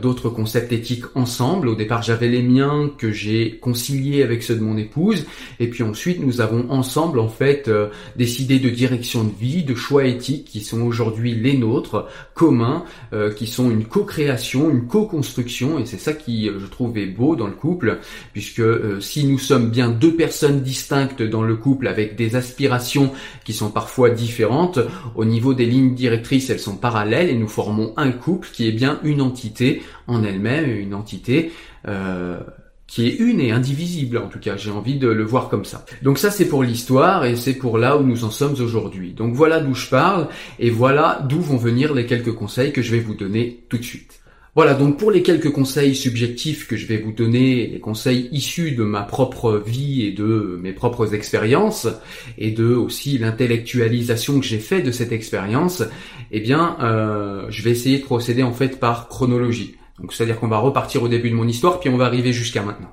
d'autres 0.00 0.28
concepts 0.28 0.72
éthiques 0.72 1.04
ensemble. 1.14 1.68
Au 1.68 1.74
départ, 1.74 2.02
j'avais 2.02 2.28
les 2.28 2.42
miens 2.42 2.90
que 2.98 3.10
j'ai 3.10 3.58
conciliés 3.58 4.22
avec 4.22 4.42
ceux 4.42 4.56
de 4.56 4.62
mon 4.62 4.76
épouse, 4.76 5.26
et 5.60 5.68
puis 5.68 5.82
ensuite 5.82 6.20
nous 6.20 6.40
avons 6.40 6.70
ensemble 6.70 7.18
en 7.18 7.28
fait 7.28 7.70
décider 8.16 8.58
de 8.58 8.70
direction 8.70 9.24
de 9.24 9.32
vie, 9.38 9.62
de 9.62 9.74
choix 9.74 10.04
éthiques 10.04 10.44
qui 10.44 10.60
sont 10.60 10.82
aujourd'hui 10.82 11.34
les 11.34 11.56
nôtres, 11.56 12.08
communs, 12.34 12.84
euh, 13.12 13.32
qui 13.32 13.46
sont 13.46 13.70
une 13.70 13.84
co-création, 13.84 14.70
une 14.70 14.86
co-construction, 14.86 15.78
et 15.78 15.86
c'est 15.86 15.98
ça 15.98 16.12
qui, 16.12 16.46
je 16.46 16.66
trouve, 16.66 16.96
est 16.98 17.06
beau 17.06 17.36
dans 17.36 17.46
le 17.46 17.52
couple, 17.52 17.98
puisque 18.32 18.62
si 19.00 19.24
nous 19.24 19.38
sommes 19.38 19.70
bien 19.70 19.90
deux 19.90 20.14
personnes 20.14 20.60
distinctes 20.60 21.22
dans 21.22 21.42
le 21.42 21.56
couple 21.56 21.88
avec 21.88 22.16
des 22.16 22.36
aspirations 22.36 23.12
qui 23.44 23.52
sont 23.52 23.70
parfois 23.70 24.10
différentes, 24.10 24.78
au 25.14 25.24
des 25.52 25.66
lignes 25.66 25.94
directrices, 25.94 26.48
elles 26.48 26.60
sont 26.60 26.76
parallèles 26.76 27.28
et 27.28 27.34
nous 27.34 27.48
formons 27.48 27.92
un 27.96 28.12
couple 28.12 28.48
qui 28.52 28.66
est 28.66 28.72
bien 28.72 29.00
une 29.02 29.20
entité 29.20 29.82
en 30.06 30.24
elle-même, 30.24 30.70
une 30.70 30.94
entité 30.94 31.52
euh, 31.86 32.40
qui 32.86 33.06
est 33.06 33.16
une 33.16 33.40
et 33.40 33.50
indivisible 33.50 34.18
en 34.18 34.28
tout 34.28 34.38
cas, 34.38 34.56
j'ai 34.56 34.70
envie 34.70 34.98
de 34.98 35.08
le 35.08 35.24
voir 35.24 35.48
comme 35.48 35.64
ça. 35.64 35.84
Donc 36.02 36.18
ça 36.18 36.30
c'est 36.30 36.48
pour 36.48 36.62
l'histoire 36.62 37.24
et 37.24 37.36
c'est 37.36 37.54
pour 37.54 37.76
là 37.76 37.96
où 37.98 38.02
nous 38.02 38.24
en 38.24 38.30
sommes 38.30 38.54
aujourd'hui. 38.60 39.12
Donc 39.12 39.34
voilà 39.34 39.60
d'où 39.60 39.74
je 39.74 39.88
parle 39.88 40.28
et 40.58 40.70
voilà 40.70 41.20
d'où 41.28 41.40
vont 41.40 41.56
venir 41.56 41.92
les 41.92 42.06
quelques 42.06 42.32
conseils 42.32 42.72
que 42.72 42.82
je 42.82 42.92
vais 42.92 43.00
vous 43.00 43.14
donner 43.14 43.64
tout 43.68 43.78
de 43.78 43.84
suite. 43.84 44.23
Voilà, 44.56 44.74
donc 44.74 44.98
pour 44.98 45.10
les 45.10 45.22
quelques 45.22 45.50
conseils 45.50 45.96
subjectifs 45.96 46.68
que 46.68 46.76
je 46.76 46.86
vais 46.86 46.98
vous 46.98 47.10
donner, 47.10 47.66
les 47.66 47.80
conseils 47.80 48.28
issus 48.30 48.70
de 48.70 48.84
ma 48.84 49.02
propre 49.02 49.56
vie 49.56 50.06
et 50.06 50.12
de 50.12 50.60
mes 50.62 50.72
propres 50.72 51.12
expériences, 51.12 51.88
et 52.38 52.52
de 52.52 52.72
aussi 52.72 53.18
l'intellectualisation 53.18 54.38
que 54.38 54.46
j'ai 54.46 54.60
fait 54.60 54.80
de 54.80 54.92
cette 54.92 55.10
expérience, 55.10 55.82
eh 56.30 56.38
bien, 56.38 56.76
euh, 56.80 57.46
je 57.50 57.62
vais 57.62 57.70
essayer 57.70 57.98
de 57.98 58.04
procéder 58.04 58.44
en 58.44 58.52
fait 58.52 58.78
par 58.78 59.08
chronologie. 59.08 59.76
Donc 59.98 60.12
c'est-à-dire 60.12 60.38
qu'on 60.38 60.48
va 60.48 60.58
repartir 60.58 61.02
au 61.02 61.08
début 61.08 61.30
de 61.30 61.34
mon 61.34 61.48
histoire, 61.48 61.80
puis 61.80 61.90
on 61.90 61.96
va 61.96 62.06
arriver 62.06 62.32
jusqu'à 62.32 62.62
maintenant. 62.62 62.92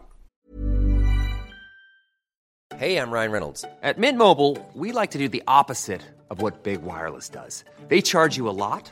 Hey, 2.80 2.98
I'm 2.98 3.12
Ryan 3.12 3.32
Reynolds. 3.32 3.64
At 3.84 4.00
Mint 4.00 4.18
Mobile, 4.18 4.58
we 4.74 4.92
like 4.92 5.12
to 5.12 5.20
do 5.20 5.30
the 5.30 5.44
opposite 5.48 6.02
of 6.32 6.42
what 6.42 6.64
Big 6.64 6.80
Wireless 6.82 7.30
does. 7.30 7.64
They 7.90 8.02
charge 8.02 8.36
you 8.36 8.50
a 8.50 8.58
lot. 8.58 8.92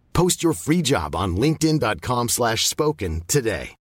Post 0.13 0.41
your 0.41 0.53
free 0.53 0.81
job 0.81 1.15
on 1.15 1.35
linkedin.com 1.35 2.29
slash 2.29 2.67
spoken 2.67 3.21
today. 3.27 3.75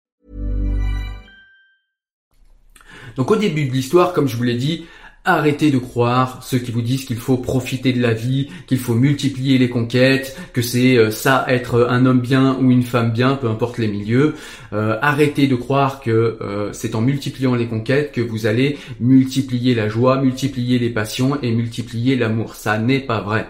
Donc 3.16 3.30
au 3.32 3.36
début 3.36 3.66
de 3.66 3.72
l'histoire, 3.72 4.12
comme 4.12 4.28
je 4.28 4.36
vous 4.36 4.44
l'ai 4.44 4.56
dit, 4.56 4.86
Arrêtez 5.24 5.70
de 5.70 5.76
croire 5.76 6.42
ceux 6.42 6.58
qui 6.58 6.70
vous 6.70 6.80
disent 6.80 7.04
qu'il 7.04 7.18
faut 7.18 7.36
profiter 7.36 7.92
de 7.92 8.00
la 8.00 8.14
vie, 8.14 8.48
qu'il 8.66 8.78
faut 8.78 8.94
multiplier 8.94 9.58
les 9.58 9.68
conquêtes, 9.68 10.38
que 10.54 10.62
c'est 10.62 10.96
euh, 10.96 11.10
ça 11.10 11.44
être 11.48 11.86
un 11.90 12.06
homme 12.06 12.20
bien 12.20 12.56
ou 12.58 12.70
une 12.70 12.82
femme 12.82 13.12
bien, 13.12 13.34
peu 13.34 13.46
importe 13.46 13.76
les 13.76 13.88
milieux. 13.88 14.36
Euh, 14.72 14.96
arrêtez 15.02 15.46
de 15.46 15.54
croire 15.54 16.00
que 16.00 16.38
euh, 16.40 16.72
c'est 16.72 16.94
en 16.94 17.02
multipliant 17.02 17.54
les 17.54 17.66
conquêtes 17.66 18.12
que 18.12 18.22
vous 18.22 18.46
allez 18.46 18.78
multiplier 19.00 19.74
la 19.74 19.90
joie, 19.90 20.18
multiplier 20.18 20.78
les 20.78 20.88
passions 20.88 21.38
et 21.42 21.52
multiplier 21.52 22.16
l'amour. 22.16 22.54
Ça 22.54 22.78
n'est 22.78 23.00
pas 23.00 23.20
vrai. 23.20 23.48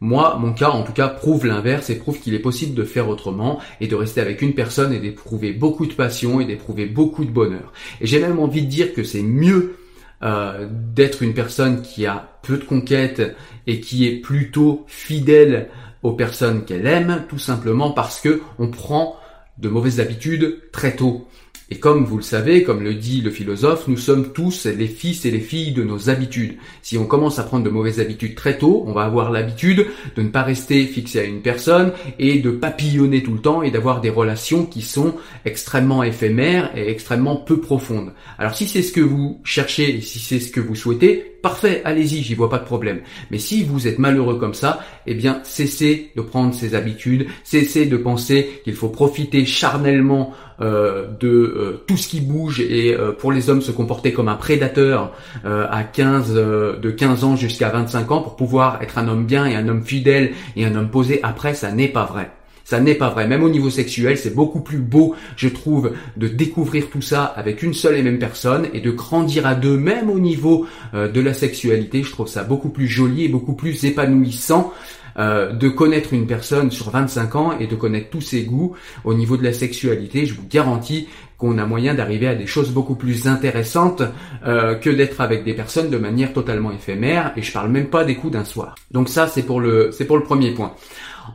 Moi, 0.00 0.38
mon 0.40 0.52
cas 0.52 0.70
en 0.70 0.82
tout 0.82 0.92
cas 0.92 1.08
prouve 1.08 1.46
l'inverse 1.46 1.90
et 1.90 1.96
prouve 1.96 2.18
qu'il 2.20 2.34
est 2.34 2.40
possible 2.40 2.74
de 2.74 2.84
faire 2.84 3.08
autrement 3.08 3.60
et 3.80 3.86
de 3.86 3.94
rester 3.94 4.20
avec 4.20 4.42
une 4.42 4.54
personne 4.54 4.92
et 4.92 4.98
d'éprouver 4.98 5.52
beaucoup 5.52 5.86
de 5.86 5.92
passion 5.92 6.40
et 6.40 6.44
d'éprouver 6.44 6.86
beaucoup 6.86 7.24
de 7.24 7.30
bonheur. 7.30 7.72
Et 8.00 8.06
j'ai 8.06 8.20
même 8.20 8.38
envie 8.38 8.62
de 8.62 8.70
dire 8.70 8.94
que 8.94 9.04
c'est 9.04 9.22
mieux 9.22 9.76
euh, 10.22 10.68
d'être 10.70 11.22
une 11.22 11.34
personne 11.34 11.82
qui 11.82 12.06
a 12.06 12.38
peu 12.42 12.58
de 12.58 12.64
conquêtes 12.64 13.36
et 13.66 13.80
qui 13.80 14.06
est 14.06 14.16
plutôt 14.16 14.84
fidèle 14.86 15.68
aux 16.02 16.12
personnes 16.12 16.64
qu'elle 16.64 16.86
aime, 16.86 17.24
tout 17.28 17.38
simplement 17.38 17.90
parce 17.90 18.20
que 18.20 18.40
on 18.58 18.68
prend 18.68 19.16
de 19.58 19.68
mauvaises 19.68 20.00
habitudes 20.00 20.60
très 20.72 20.96
tôt. 20.96 21.28
Et 21.72 21.78
comme 21.78 22.04
vous 22.04 22.16
le 22.16 22.22
savez, 22.22 22.64
comme 22.64 22.82
le 22.82 22.94
dit 22.94 23.20
le 23.20 23.30
philosophe, 23.30 23.86
nous 23.86 23.96
sommes 23.96 24.32
tous 24.32 24.66
les 24.66 24.88
fils 24.88 25.24
et 25.24 25.30
les 25.30 25.38
filles 25.38 25.70
de 25.70 25.84
nos 25.84 26.10
habitudes. 26.10 26.56
Si 26.82 26.98
on 26.98 27.06
commence 27.06 27.38
à 27.38 27.44
prendre 27.44 27.64
de 27.64 27.70
mauvaises 27.70 28.00
habitudes 28.00 28.34
très 28.34 28.58
tôt, 28.58 28.82
on 28.88 28.92
va 28.92 29.04
avoir 29.04 29.30
l'habitude 29.30 29.86
de 30.16 30.22
ne 30.22 30.30
pas 30.30 30.42
rester 30.42 30.84
fixé 30.86 31.20
à 31.20 31.24
une 31.24 31.42
personne 31.42 31.92
et 32.18 32.40
de 32.40 32.50
papillonner 32.50 33.22
tout 33.22 33.34
le 33.34 33.38
temps 33.38 33.62
et 33.62 33.70
d'avoir 33.70 34.00
des 34.00 34.10
relations 34.10 34.66
qui 34.66 34.82
sont 34.82 35.14
extrêmement 35.44 36.02
éphémères 36.02 36.76
et 36.76 36.90
extrêmement 36.90 37.36
peu 37.36 37.60
profondes. 37.60 38.14
Alors 38.36 38.56
si 38.56 38.66
c'est 38.66 38.82
ce 38.82 38.92
que 38.92 39.00
vous 39.00 39.40
cherchez 39.44 39.96
et 39.96 40.00
si 40.00 40.18
c'est 40.18 40.40
ce 40.40 40.50
que 40.50 40.60
vous 40.60 40.74
souhaitez, 40.74 41.38
parfait, 41.42 41.82
allez-y, 41.84 42.22
j'y 42.22 42.34
vois 42.34 42.50
pas 42.50 42.58
de 42.58 42.64
problème. 42.64 43.00
Mais 43.30 43.38
si 43.38 43.64
vous 43.64 43.88
êtes 43.88 43.98
malheureux 43.98 44.38
comme 44.38 44.54
ça, 44.54 44.80
eh 45.06 45.14
bien 45.14 45.40
cessez 45.44 46.12
de 46.16 46.22
prendre 46.22 46.54
ces 46.54 46.74
habitudes, 46.74 47.26
cessez 47.44 47.86
de 47.86 47.96
penser 47.96 48.60
qu'il 48.64 48.74
faut 48.74 48.88
profiter 48.88 49.44
charnellement 49.44 50.32
euh, 50.60 51.06
de 51.18 51.28
euh, 51.28 51.84
tout 51.86 51.96
ce 51.96 52.06
qui 52.06 52.20
bouge 52.20 52.60
et 52.60 52.94
euh, 52.94 53.12
pour 53.12 53.32
les 53.32 53.48
hommes 53.48 53.62
se 53.62 53.72
comporter 53.72 54.12
comme 54.12 54.28
un 54.28 54.34
prédateur 54.34 55.12
à 55.44 55.84
15 55.84 56.34
de 56.34 56.90
15 56.90 57.24
ans 57.24 57.36
jusqu'à 57.36 57.70
25 57.70 58.10
ans 58.10 58.20
pour 58.20 58.36
pouvoir 58.36 58.82
être 58.82 58.98
un 58.98 59.08
homme 59.08 59.24
bien 59.24 59.46
et 59.46 59.56
un 59.56 59.68
homme 59.68 59.82
fidèle 59.82 60.32
et 60.56 60.66
un 60.66 60.74
homme 60.74 60.90
posé 60.90 61.20
après 61.22 61.54
ça 61.54 61.72
n'est 61.72 61.88
pas 61.88 62.04
vrai. 62.04 62.30
Ça 62.70 62.80
n'est 62.80 62.94
pas 62.94 63.10
vrai. 63.10 63.26
Même 63.26 63.42
au 63.42 63.48
niveau 63.48 63.68
sexuel, 63.68 64.16
c'est 64.16 64.34
beaucoup 64.34 64.60
plus 64.60 64.78
beau, 64.78 65.16
je 65.36 65.48
trouve, 65.48 65.92
de 66.16 66.28
découvrir 66.28 66.88
tout 66.88 67.02
ça 67.02 67.24
avec 67.24 67.64
une 67.64 67.74
seule 67.74 67.96
et 67.96 68.02
même 68.02 68.20
personne 68.20 68.68
et 68.72 68.80
de 68.80 68.92
grandir 68.92 69.44
à 69.44 69.56
deux, 69.56 69.76
même 69.76 70.08
au 70.08 70.20
niveau 70.20 70.66
de 70.94 71.20
la 71.20 71.34
sexualité. 71.34 72.04
Je 72.04 72.12
trouve 72.12 72.28
ça 72.28 72.44
beaucoup 72.44 72.68
plus 72.68 72.86
joli 72.86 73.24
et 73.24 73.28
beaucoup 73.28 73.54
plus 73.54 73.84
épanouissant 73.84 74.72
euh, 75.18 75.52
de 75.52 75.68
connaître 75.68 76.12
une 76.12 76.26
personne 76.26 76.70
sur 76.70 76.90
25 76.90 77.36
ans 77.36 77.58
et 77.58 77.66
de 77.66 77.74
connaître 77.74 78.10
tous 78.10 78.20
ses 78.20 78.44
goûts 78.44 78.74
au 79.04 79.14
niveau 79.14 79.36
de 79.36 79.42
la 79.42 79.52
sexualité, 79.52 80.24
je 80.26 80.34
vous 80.34 80.46
garantis 80.48 81.08
qu'on 81.36 81.58
a 81.58 81.66
moyen 81.66 81.94
d'arriver 81.94 82.28
à 82.28 82.34
des 82.34 82.46
choses 82.46 82.70
beaucoup 82.70 82.94
plus 82.94 83.26
intéressantes 83.26 84.02
euh, 84.46 84.74
que 84.74 84.90
d'être 84.90 85.20
avec 85.20 85.42
des 85.42 85.54
personnes 85.54 85.90
de 85.90 85.96
manière 85.96 86.32
totalement 86.32 86.70
éphémère 86.70 87.32
et 87.36 87.42
je 87.42 87.52
parle 87.52 87.70
même 87.70 87.86
pas 87.86 88.04
des 88.04 88.14
coups 88.14 88.34
d'un 88.34 88.44
soir. 88.44 88.74
Donc 88.90 89.08
ça 89.08 89.26
c'est 89.26 89.42
pour 89.42 89.60
le 89.60 89.90
c'est 89.92 90.04
pour 90.04 90.16
le 90.16 90.22
premier 90.22 90.52
point. 90.52 90.74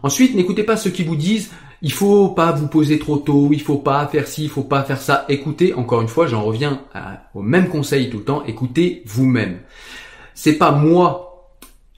Ensuite, 0.04 0.36
n'écoutez 0.36 0.64
pas 0.64 0.78
ceux 0.78 0.90
qui 0.90 1.04
vous 1.04 1.16
disent 1.16 1.52
il 1.82 1.92
faut 1.92 2.30
pas 2.30 2.52
vous 2.52 2.68
poser 2.68 3.00
trop 3.00 3.18
tôt, 3.18 3.50
il 3.52 3.62
faut 3.62 3.78
pas 3.78 4.08
faire 4.08 4.28
ci, 4.28 4.44
il 4.44 4.50
faut 4.50 4.64
pas 4.64 4.84
faire 4.84 5.00
ça. 5.00 5.26
Écoutez, 5.30 5.74
encore 5.74 6.02
une 6.02 6.08
fois, 6.08 6.26
j'en 6.26 6.44
reviens 6.44 6.82
au 7.34 7.42
même 7.42 7.70
conseil 7.70 8.10
tout 8.10 8.18
le 8.18 8.24
temps, 8.24 8.44
écoutez 8.46 9.04
vous-même. 9.06 9.60
C'est 10.34 10.58
pas 10.58 10.72
moi 10.72 11.26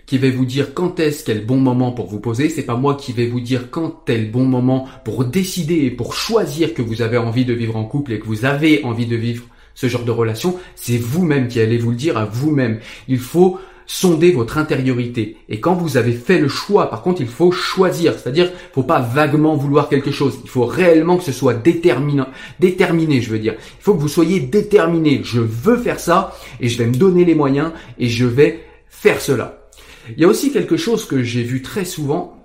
qui 0.05 0.17
vais 0.17 0.31
vous 0.31 0.45
dire 0.45 0.73
quand 0.73 0.99
est-ce 0.99 1.23
qu'est 1.23 1.33
le 1.33 1.41
bon 1.41 1.57
moment 1.57 1.91
pour 1.91 2.07
vous 2.07 2.19
poser. 2.19 2.49
C'est 2.49 2.63
pas 2.63 2.77
moi 2.77 2.95
qui 2.95 3.11
vais 3.11 3.27
vous 3.27 3.41
dire 3.41 3.69
quand 3.69 4.09
est 4.09 4.17
le 4.17 4.31
bon 4.31 4.45
moment 4.45 4.87
pour 5.03 5.25
décider 5.25 5.85
et 5.85 5.91
pour 5.91 6.13
choisir 6.13 6.73
que 6.73 6.81
vous 6.81 7.01
avez 7.01 7.17
envie 7.17 7.45
de 7.45 7.53
vivre 7.53 7.75
en 7.75 7.83
couple 7.83 8.13
et 8.13 8.19
que 8.19 8.25
vous 8.25 8.45
avez 8.45 8.83
envie 8.85 9.05
de 9.05 9.17
vivre 9.17 9.43
ce 9.75 9.87
genre 9.87 10.05
de 10.05 10.11
relation. 10.11 10.57
C'est 10.75 10.97
vous-même 10.97 11.49
qui 11.49 11.59
allez 11.59 11.77
vous 11.77 11.91
le 11.91 11.97
dire 11.97 12.17
à 12.17 12.25
vous-même. 12.25 12.79
Il 13.07 13.19
faut 13.19 13.59
sonder 13.87 14.31
votre 14.31 14.57
intériorité. 14.57 15.37
Et 15.47 15.59
quand 15.59 15.73
vous 15.73 15.97
avez 15.97 16.11
fait 16.11 16.39
le 16.39 16.49
choix, 16.49 16.89
par 16.89 17.01
contre, 17.01 17.21
il 17.21 17.27
faut 17.27 17.51
choisir. 17.51 18.13
C'est-à-dire, 18.13 18.51
faut 18.73 18.83
pas 18.83 18.99
vaguement 18.99 19.55
vouloir 19.55 19.89
quelque 19.89 20.11
chose. 20.11 20.39
Il 20.43 20.49
faut 20.49 20.65
réellement 20.65 21.17
que 21.17 21.23
ce 21.23 21.31
soit 21.31 21.53
déterminant, 21.53 22.27
déterminé, 22.59 23.21
je 23.21 23.31
veux 23.31 23.39
dire. 23.39 23.55
Il 23.57 23.83
faut 23.83 23.95
que 23.95 24.01
vous 24.01 24.09
soyez 24.09 24.41
déterminé. 24.41 25.21
Je 25.23 25.39
veux 25.39 25.77
faire 25.77 25.99
ça 25.99 26.35
et 26.59 26.67
je 26.67 26.77
vais 26.77 26.85
me 26.85 26.95
donner 26.95 27.25
les 27.25 27.33
moyens 27.33 27.71
et 27.97 28.09
je 28.09 28.25
vais 28.25 28.59
faire 28.89 29.21
cela. 29.21 29.69
Il 30.15 30.21
y 30.21 30.25
a 30.25 30.27
aussi 30.27 30.51
quelque 30.51 30.77
chose 30.77 31.05
que 31.05 31.23
j'ai 31.23 31.43
vu 31.43 31.61
très 31.61 31.85
souvent, 31.85 32.37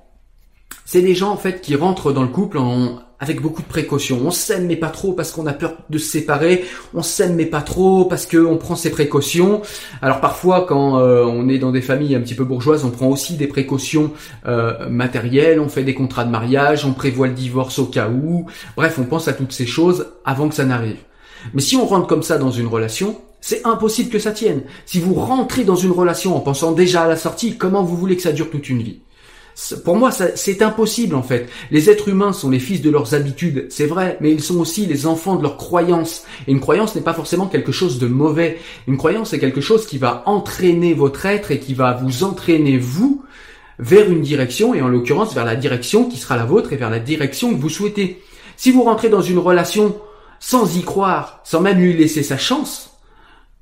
c'est 0.84 1.02
des 1.02 1.14
gens 1.14 1.30
en 1.30 1.36
fait 1.36 1.60
qui 1.60 1.76
rentrent 1.76 2.12
dans 2.12 2.22
le 2.22 2.28
couple 2.28 2.58
en, 2.58 3.00
avec 3.22 3.40
beaucoup 3.40 3.62
de 3.62 3.68
précautions. 3.68 4.20
On 4.24 4.32
s'aime 4.32 4.66
mais 4.66 4.74
pas 4.74 4.88
trop 4.88 5.12
parce 5.12 5.30
qu'on 5.30 5.46
a 5.46 5.52
peur 5.52 5.76
de 5.88 5.96
se 5.96 6.10
séparer. 6.10 6.64
On 6.92 7.02
s'aime 7.02 7.36
mais 7.36 7.46
pas 7.46 7.62
trop 7.62 8.04
parce 8.04 8.26
qu'on 8.26 8.56
prend 8.56 8.74
ses 8.74 8.90
précautions. 8.90 9.62
Alors 10.02 10.20
parfois 10.20 10.66
quand 10.68 10.98
euh, 10.98 11.24
on 11.24 11.48
est 11.48 11.58
dans 11.58 11.70
des 11.70 11.82
familles 11.82 12.16
un 12.16 12.20
petit 12.20 12.34
peu 12.34 12.42
bourgeoises, 12.42 12.84
on 12.84 12.90
prend 12.90 13.06
aussi 13.06 13.34
des 13.34 13.46
précautions 13.46 14.10
euh, 14.48 14.88
matérielles. 14.88 15.60
On 15.60 15.68
fait 15.68 15.84
des 15.84 15.94
contrats 15.94 16.24
de 16.24 16.30
mariage, 16.30 16.84
on 16.84 16.94
prévoit 16.94 17.28
le 17.28 17.34
divorce 17.34 17.78
au 17.78 17.86
cas 17.86 18.08
où. 18.08 18.46
Bref, 18.76 18.98
on 18.98 19.04
pense 19.04 19.28
à 19.28 19.32
toutes 19.32 19.52
ces 19.52 19.66
choses 19.66 20.08
avant 20.24 20.48
que 20.48 20.56
ça 20.56 20.64
n'arrive. 20.64 20.98
Mais 21.54 21.62
si 21.62 21.76
on 21.76 21.86
rentre 21.86 22.08
comme 22.08 22.24
ça 22.24 22.38
dans 22.38 22.50
une 22.50 22.66
relation, 22.66 23.20
c'est 23.40 23.64
impossible 23.64 24.10
que 24.10 24.18
ça 24.18 24.32
tienne. 24.32 24.62
Si 24.84 24.98
vous 24.98 25.14
rentrez 25.14 25.62
dans 25.62 25.76
une 25.76 25.92
relation 25.92 26.36
en 26.36 26.40
pensant 26.40 26.72
déjà 26.72 27.04
à 27.04 27.08
la 27.08 27.16
sortie, 27.16 27.56
comment 27.56 27.84
vous 27.84 27.96
voulez 27.96 28.16
que 28.16 28.22
ça 28.22 28.32
dure 28.32 28.50
toute 28.50 28.68
une 28.68 28.82
vie? 28.82 29.00
Pour 29.84 29.96
moi, 29.96 30.10
c'est 30.10 30.62
impossible 30.62 31.14
en 31.14 31.22
fait. 31.22 31.48
Les 31.70 31.90
êtres 31.90 32.08
humains 32.08 32.32
sont 32.32 32.50
les 32.50 32.58
fils 32.58 32.80
de 32.80 32.90
leurs 32.90 33.14
habitudes, 33.14 33.66
c'est 33.70 33.86
vrai, 33.86 34.16
mais 34.20 34.32
ils 34.32 34.42
sont 34.42 34.58
aussi 34.58 34.86
les 34.86 35.06
enfants 35.06 35.36
de 35.36 35.42
leurs 35.42 35.56
croyances. 35.56 36.24
Et 36.46 36.52
une 36.52 36.60
croyance 36.60 36.94
n'est 36.94 37.02
pas 37.02 37.14
forcément 37.14 37.46
quelque 37.46 37.72
chose 37.72 37.98
de 37.98 38.06
mauvais. 38.06 38.58
Une 38.86 38.96
croyance 38.96 39.32
est 39.32 39.38
quelque 39.38 39.60
chose 39.60 39.86
qui 39.86 39.98
va 39.98 40.22
entraîner 40.26 40.94
votre 40.94 41.26
être 41.26 41.50
et 41.50 41.58
qui 41.58 41.74
va 41.74 41.92
vous 41.92 42.24
entraîner 42.24 42.78
vous 42.78 43.22
vers 43.78 44.10
une 44.10 44.22
direction, 44.22 44.74
et 44.74 44.82
en 44.82 44.88
l'occurrence 44.88 45.34
vers 45.34 45.44
la 45.44 45.56
direction 45.56 46.08
qui 46.08 46.16
sera 46.16 46.36
la 46.36 46.44
vôtre 46.44 46.72
et 46.72 46.76
vers 46.76 46.90
la 46.90 47.00
direction 47.00 47.52
que 47.54 47.60
vous 47.60 47.70
souhaitez. 47.70 48.22
Si 48.56 48.70
vous 48.70 48.84
rentrez 48.84 49.08
dans 49.08 49.22
une 49.22 49.38
relation 49.38 49.96
sans 50.38 50.76
y 50.76 50.82
croire, 50.82 51.40
sans 51.44 51.60
même 51.60 51.78
lui 51.78 51.92
laisser 51.94 52.22
sa 52.22 52.38
chance, 52.38 52.91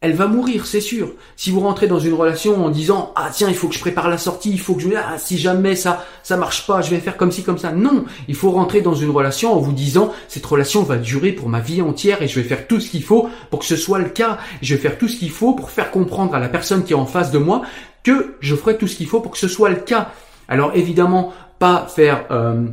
elle 0.03 0.15
va 0.15 0.27
mourir, 0.27 0.67
c'est 0.67 0.81
sûr. 0.81 1.13
Si 1.37 1.51
vous 1.51 1.61
rentrez 1.61 1.87
dans 1.87 1.99
une 1.99 2.15
relation 2.15 2.65
en 2.65 2.71
disant 2.71 3.13
ah 3.17 3.29
tiens 3.33 3.49
il 3.49 3.55
faut 3.55 3.69
que 3.69 3.75
je 3.75 3.81
prépare 3.81 4.09
la 4.09 4.17
sortie, 4.17 4.51
il 4.51 4.61
faut 4.61 4.75
que 4.75 4.81
je 4.81 4.89
ah 4.97 5.19
si 5.19 5.37
jamais 5.37 5.77
ça 5.77 6.07
ça 6.23 6.39
marche 6.39 6.67
pas, 6.67 6.81
je 6.81 6.91
vais 6.91 7.01
faire 7.01 7.19
comme 7.19 7.31
ci 7.31 7.43
comme 7.43 7.59
ça. 7.59 7.73
Non, 7.73 8.05
il 8.27 8.35
faut 8.35 8.51
rentrer 8.51 8.81
dans 8.81 8.95
une 8.95 9.11
relation 9.11 9.53
en 9.53 9.59
vous 9.59 9.73
disant 9.73 10.13
cette 10.29 10.47
relation 10.47 10.83
va 10.83 10.97
durer 10.97 11.33
pour 11.33 11.51
ma 11.51 11.61
vie 11.61 11.83
entière 11.83 12.23
et 12.23 12.29
je 12.29 12.41
vais 12.41 12.49
faire 12.49 12.67
tout 12.67 12.81
ce 12.81 12.91
qu'il 12.91 13.03
faut 13.03 13.29
pour 13.51 13.61
que 13.61 13.67
ce 13.67 13.77
soit 13.77 13.99
le 13.99 14.09
cas. 14.09 14.39
Je 14.63 14.75
vais 14.75 14.81
faire 14.81 14.97
tout 14.97 15.09
ce 15.09 15.19
qu'il 15.19 15.31
faut 15.31 15.53
pour 15.53 15.71
faire 15.71 15.91
comprendre 15.91 16.35
à 16.35 16.39
la 16.39 16.49
personne 16.49 16.83
qui 16.83 16.93
est 16.93 16.97
en 16.97 17.07
face 17.07 17.31
de 17.31 17.39
moi 17.39 17.63
que 18.03 18.37
je 18.41 18.57
ferai 18.57 18.79
tout 18.79 18.87
ce 18.87 18.97
qu'il 18.97 19.07
faut 19.07 19.21
pour 19.21 19.33
que 19.33 19.39
ce 19.39 19.49
soit 19.49 19.69
le 19.69 19.77
cas. 19.77 20.13
Alors 20.49 20.73
évidemment 20.75 21.35
pas 21.59 21.87
faire 21.95 22.25
euh, 22.31 22.65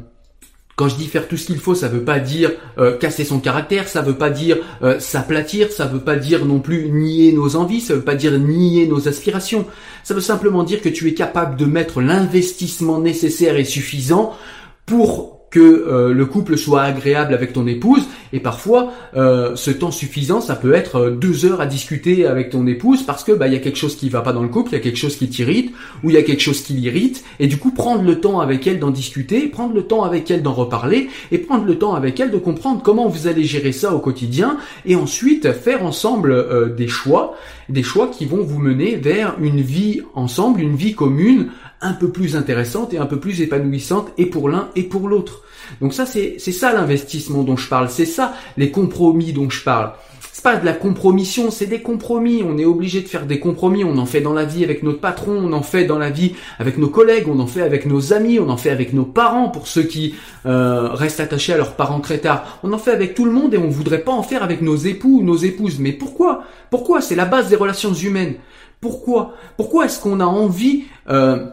quand 0.77 0.87
je 0.87 0.95
dis 0.95 1.07
faire 1.07 1.27
tout 1.27 1.37
ce 1.37 1.47
qu'il 1.47 1.57
faut, 1.57 1.73
ça 1.73 1.87
veut 1.87 2.03
pas 2.03 2.19
dire 2.19 2.51
euh, 2.77 2.95
casser 2.95 3.23
son 3.23 3.39
caractère, 3.39 3.87
ça 3.87 4.03
veut 4.03 4.15
pas 4.15 4.29
dire 4.29 4.57
euh, 4.83 4.99
s'aplatir, 4.99 5.71
ça 5.71 5.87
veut 5.87 6.01
pas 6.01 6.15
dire 6.15 6.45
non 6.45 6.59
plus 6.59 6.91
nier 6.91 7.33
nos 7.33 7.55
envies, 7.55 7.81
ça 7.81 7.95
veut 7.95 8.03
pas 8.03 8.13
dire 8.13 8.37
nier 8.37 8.85
nos 8.87 9.07
aspirations. 9.07 9.65
Ça 10.03 10.13
veut 10.13 10.21
simplement 10.21 10.63
dire 10.63 10.81
que 10.81 10.89
tu 10.89 11.07
es 11.07 11.15
capable 11.15 11.57
de 11.57 11.65
mettre 11.65 11.99
l'investissement 11.99 12.99
nécessaire 12.99 13.57
et 13.57 13.65
suffisant 13.65 14.37
pour 14.85 15.36
que 15.49 15.59
euh, 15.59 16.13
le 16.13 16.25
couple 16.25 16.57
soit 16.57 16.81
agréable 16.81 17.33
avec 17.33 17.53
ton 17.53 17.67
épouse. 17.67 18.03
Et 18.33 18.39
parfois 18.39 18.91
euh, 19.15 19.55
ce 19.55 19.71
temps 19.71 19.91
suffisant 19.91 20.41
ça 20.41 20.55
peut 20.55 20.73
être 20.73 20.95
euh, 20.97 21.11
deux 21.11 21.45
heures 21.45 21.61
à 21.61 21.65
discuter 21.65 22.25
avec 22.25 22.49
ton 22.49 22.67
épouse 22.67 23.03
parce 23.03 23.23
que 23.23 23.31
bah 23.31 23.47
il 23.47 23.53
y 23.53 23.55
a 23.55 23.59
quelque 23.59 23.77
chose 23.77 23.95
qui 23.95 24.09
va 24.09 24.19
pas 24.19 24.33
dans 24.33 24.41
le 24.41 24.49
couple 24.49 24.71
il 24.71 24.73
y 24.73 24.77
a 24.77 24.81
quelque 24.81 24.97
chose 24.97 25.15
qui 25.15 25.29
t'irrite 25.29 25.73
ou 26.03 26.09
il 26.09 26.13
y 26.13 26.17
a 26.17 26.23
quelque 26.23 26.41
chose 26.41 26.61
qui 26.61 26.73
l'irrite. 26.73 27.23
Et 27.39 27.47
du 27.47 27.57
coup 27.57 27.71
prendre 27.71 28.03
le 28.03 28.19
temps 28.19 28.41
avec 28.41 28.67
elle 28.67 28.79
d'en 28.79 28.91
discuter 28.91 29.47
prendre 29.47 29.73
le 29.73 29.83
temps 29.83 30.03
avec 30.03 30.29
elle 30.29 30.43
d'en 30.43 30.53
reparler 30.53 31.07
et 31.31 31.37
prendre 31.37 31.65
le 31.65 31.77
temps 31.77 31.95
avec 31.95 32.19
elle 32.19 32.31
de 32.31 32.37
comprendre 32.37 32.81
comment 32.83 33.07
vous 33.07 33.27
allez 33.27 33.45
gérer 33.45 33.71
ça 33.71 33.95
au 33.95 33.99
quotidien 33.99 34.57
et 34.85 34.95
ensuite 34.95 35.53
faire 35.53 35.85
ensemble 35.85 36.75
des 36.75 36.87
choix 36.89 37.37
des 37.69 37.83
choix 37.83 38.07
qui 38.07 38.25
vont 38.25 38.43
vous 38.43 38.59
mener 38.59 38.95
vers 38.95 39.35
une 39.39 39.61
vie 39.61 40.01
ensemble 40.13 40.61
une 40.61 40.75
vie 40.75 40.93
commune 40.93 41.47
un 41.81 41.93
peu 41.93 42.09
plus 42.09 42.35
intéressante 42.35 42.93
et 42.93 42.97
un 42.97 43.05
peu 43.05 43.19
plus 43.19 43.41
épanouissante 43.41 44.09
et 44.17 44.25
pour 44.25 44.49
l'un 44.49 44.69
et 44.75 44.83
pour 44.83 45.07
l'autre. 45.07 45.43
Donc 45.81 45.93
ça, 45.93 46.05
c'est 46.05 46.39
ça 46.39 46.73
l'investissement 46.73 47.43
dont 47.43 47.57
je 47.57 47.67
parle, 47.67 47.89
c'est 47.89 48.05
ça 48.05 48.33
les 48.57 48.71
compromis 48.71 49.33
dont 49.33 49.49
je 49.49 49.63
parle. 49.63 49.91
C'est 50.37 50.43
pas 50.43 50.55
de 50.57 50.65
la 50.65 50.73
compromission, 50.73 51.49
c'est 51.49 51.65
des 51.65 51.81
compromis. 51.81 52.43
On 52.45 52.59
est 52.59 52.65
obligé 52.65 53.01
de 53.01 53.07
faire 53.07 53.25
des 53.25 53.39
compromis. 53.39 53.83
On 53.83 53.97
en 53.97 54.05
fait 54.05 54.21
dans 54.21 54.33
la 54.33 54.45
vie 54.45 54.63
avec 54.63 54.83
notre 54.83 54.99
patron, 54.99 55.31
on 55.31 55.51
en 55.51 55.63
fait 55.63 55.85
dans 55.85 55.97
la 55.97 56.11
vie 56.11 56.35
avec 56.59 56.77
nos 56.77 56.89
collègues, 56.89 57.27
on 57.27 57.39
en 57.39 57.47
fait 57.47 57.63
avec 57.63 57.87
nos 57.87 58.13
amis, 58.13 58.39
on 58.39 58.47
en 58.49 58.55
fait 58.55 58.69
avec 58.69 58.93
nos 58.93 59.03
parents 59.03 59.49
pour 59.49 59.67
ceux 59.67 59.81
qui 59.81 60.13
euh, 60.45 60.89
restent 60.89 61.21
attachés 61.21 61.53
à 61.53 61.57
leurs 61.57 61.75
parents 61.75 62.01
très 62.01 62.19
tard. 62.19 62.59
On 62.61 62.71
en 62.71 62.77
fait 62.77 62.91
avec 62.91 63.15
tout 63.15 63.25
le 63.25 63.31
monde 63.31 63.55
et 63.55 63.57
on 63.57 63.69
voudrait 63.69 64.01
pas 64.01 64.11
en 64.11 64.21
faire 64.21 64.43
avec 64.43 64.61
nos 64.61 64.75
époux 64.75 65.21
ou 65.21 65.23
nos 65.23 65.37
épouses. 65.37 65.79
Mais 65.79 65.91
pourquoi? 65.91 66.43
Pourquoi? 66.69 67.01
C'est 67.01 67.15
la 67.15 67.25
base 67.25 67.49
des 67.49 67.55
relations 67.55 67.95
humaines. 67.95 68.35
Pourquoi? 68.79 69.33
Pourquoi 69.57 69.85
est-ce 69.85 69.99
qu'on 69.99 70.19
a 70.19 70.25
envie 70.25 70.83
euh, 71.09 71.47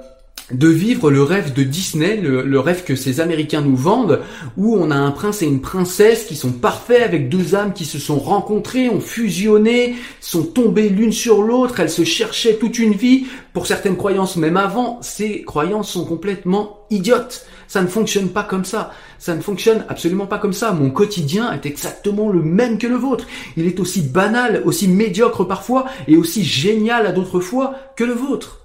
de 0.53 0.69
vivre 0.69 1.11
le 1.11 1.23
rêve 1.23 1.55
de 1.55 1.63
Disney, 1.63 2.17
le, 2.17 2.61
rêve 2.61 2.85
que 2.85 2.97
ces 2.97 3.21
Américains 3.21 3.63
nous 3.63 3.77
vendent, 3.77 4.21
où 4.59 4.77
on 4.77 4.91
a 4.91 4.97
un 4.97 5.11
prince 5.11 5.41
et 5.41 5.47
une 5.47 5.63
princesse 5.63 6.25
qui 6.25 6.37
sont 6.37 6.53
parfaits 6.53 7.03
avec 7.03 7.31
deux 7.31 7.55
âmes 7.55 7.73
qui 7.73 7.87
se 7.87 7.99
sont 7.99 8.19
rencontrées, 8.19 8.91
ont 8.91 9.01
fusionné, 9.01 9.97
sont 10.21 10.43
tombées 10.45 10.91
l'une 10.91 11.13
sur 11.13 11.43
l'autre, 11.43 11.81
elles 11.81 11.91
se 11.91 12.05
cherchaient 12.05 12.57
toute 12.57 12.79
une 12.79 12.93
vie. 12.93 13.27
Pour 13.55 13.67
certaines 13.67 13.97
croyances, 13.97 14.37
même 14.37 14.59
avant, 14.59 14.99
ces 15.01 15.43
croyances 15.43 15.91
sont 15.91 16.05
complètement 16.05 16.81
idiotes. 16.91 17.47
Ça 17.67 17.81
ne 17.81 17.89
fonctionne 17.89 18.29
pas 18.29 18.43
comme 18.43 18.67
ça. 18.67 18.93
Ça 19.19 19.35
ne 19.35 19.41
fonctionne 19.41 19.87
absolument 19.89 20.27
pas 20.27 20.39
comme 20.39 20.53
ça. 20.53 20.73
Mon 20.73 20.91
quotidien 20.91 21.53
est 21.53 21.65
exactement 21.65 22.29
le 22.29 22.43
même 22.43 22.77
que 22.77 22.87
le 22.87 22.97
vôtre. 22.97 23.27
Il 23.57 23.67
est 23.67 23.81
aussi 23.81 24.03
banal, 24.03 24.63
aussi 24.67 24.89
médiocre 24.89 25.45
parfois, 25.45 25.87
et 26.07 26.19
aussi 26.19 26.45
génial 26.45 27.07
à 27.07 27.13
d'autres 27.13 27.41
fois 27.41 27.75
que 27.97 28.05
le 28.05 28.13
vôtre. 28.13 28.64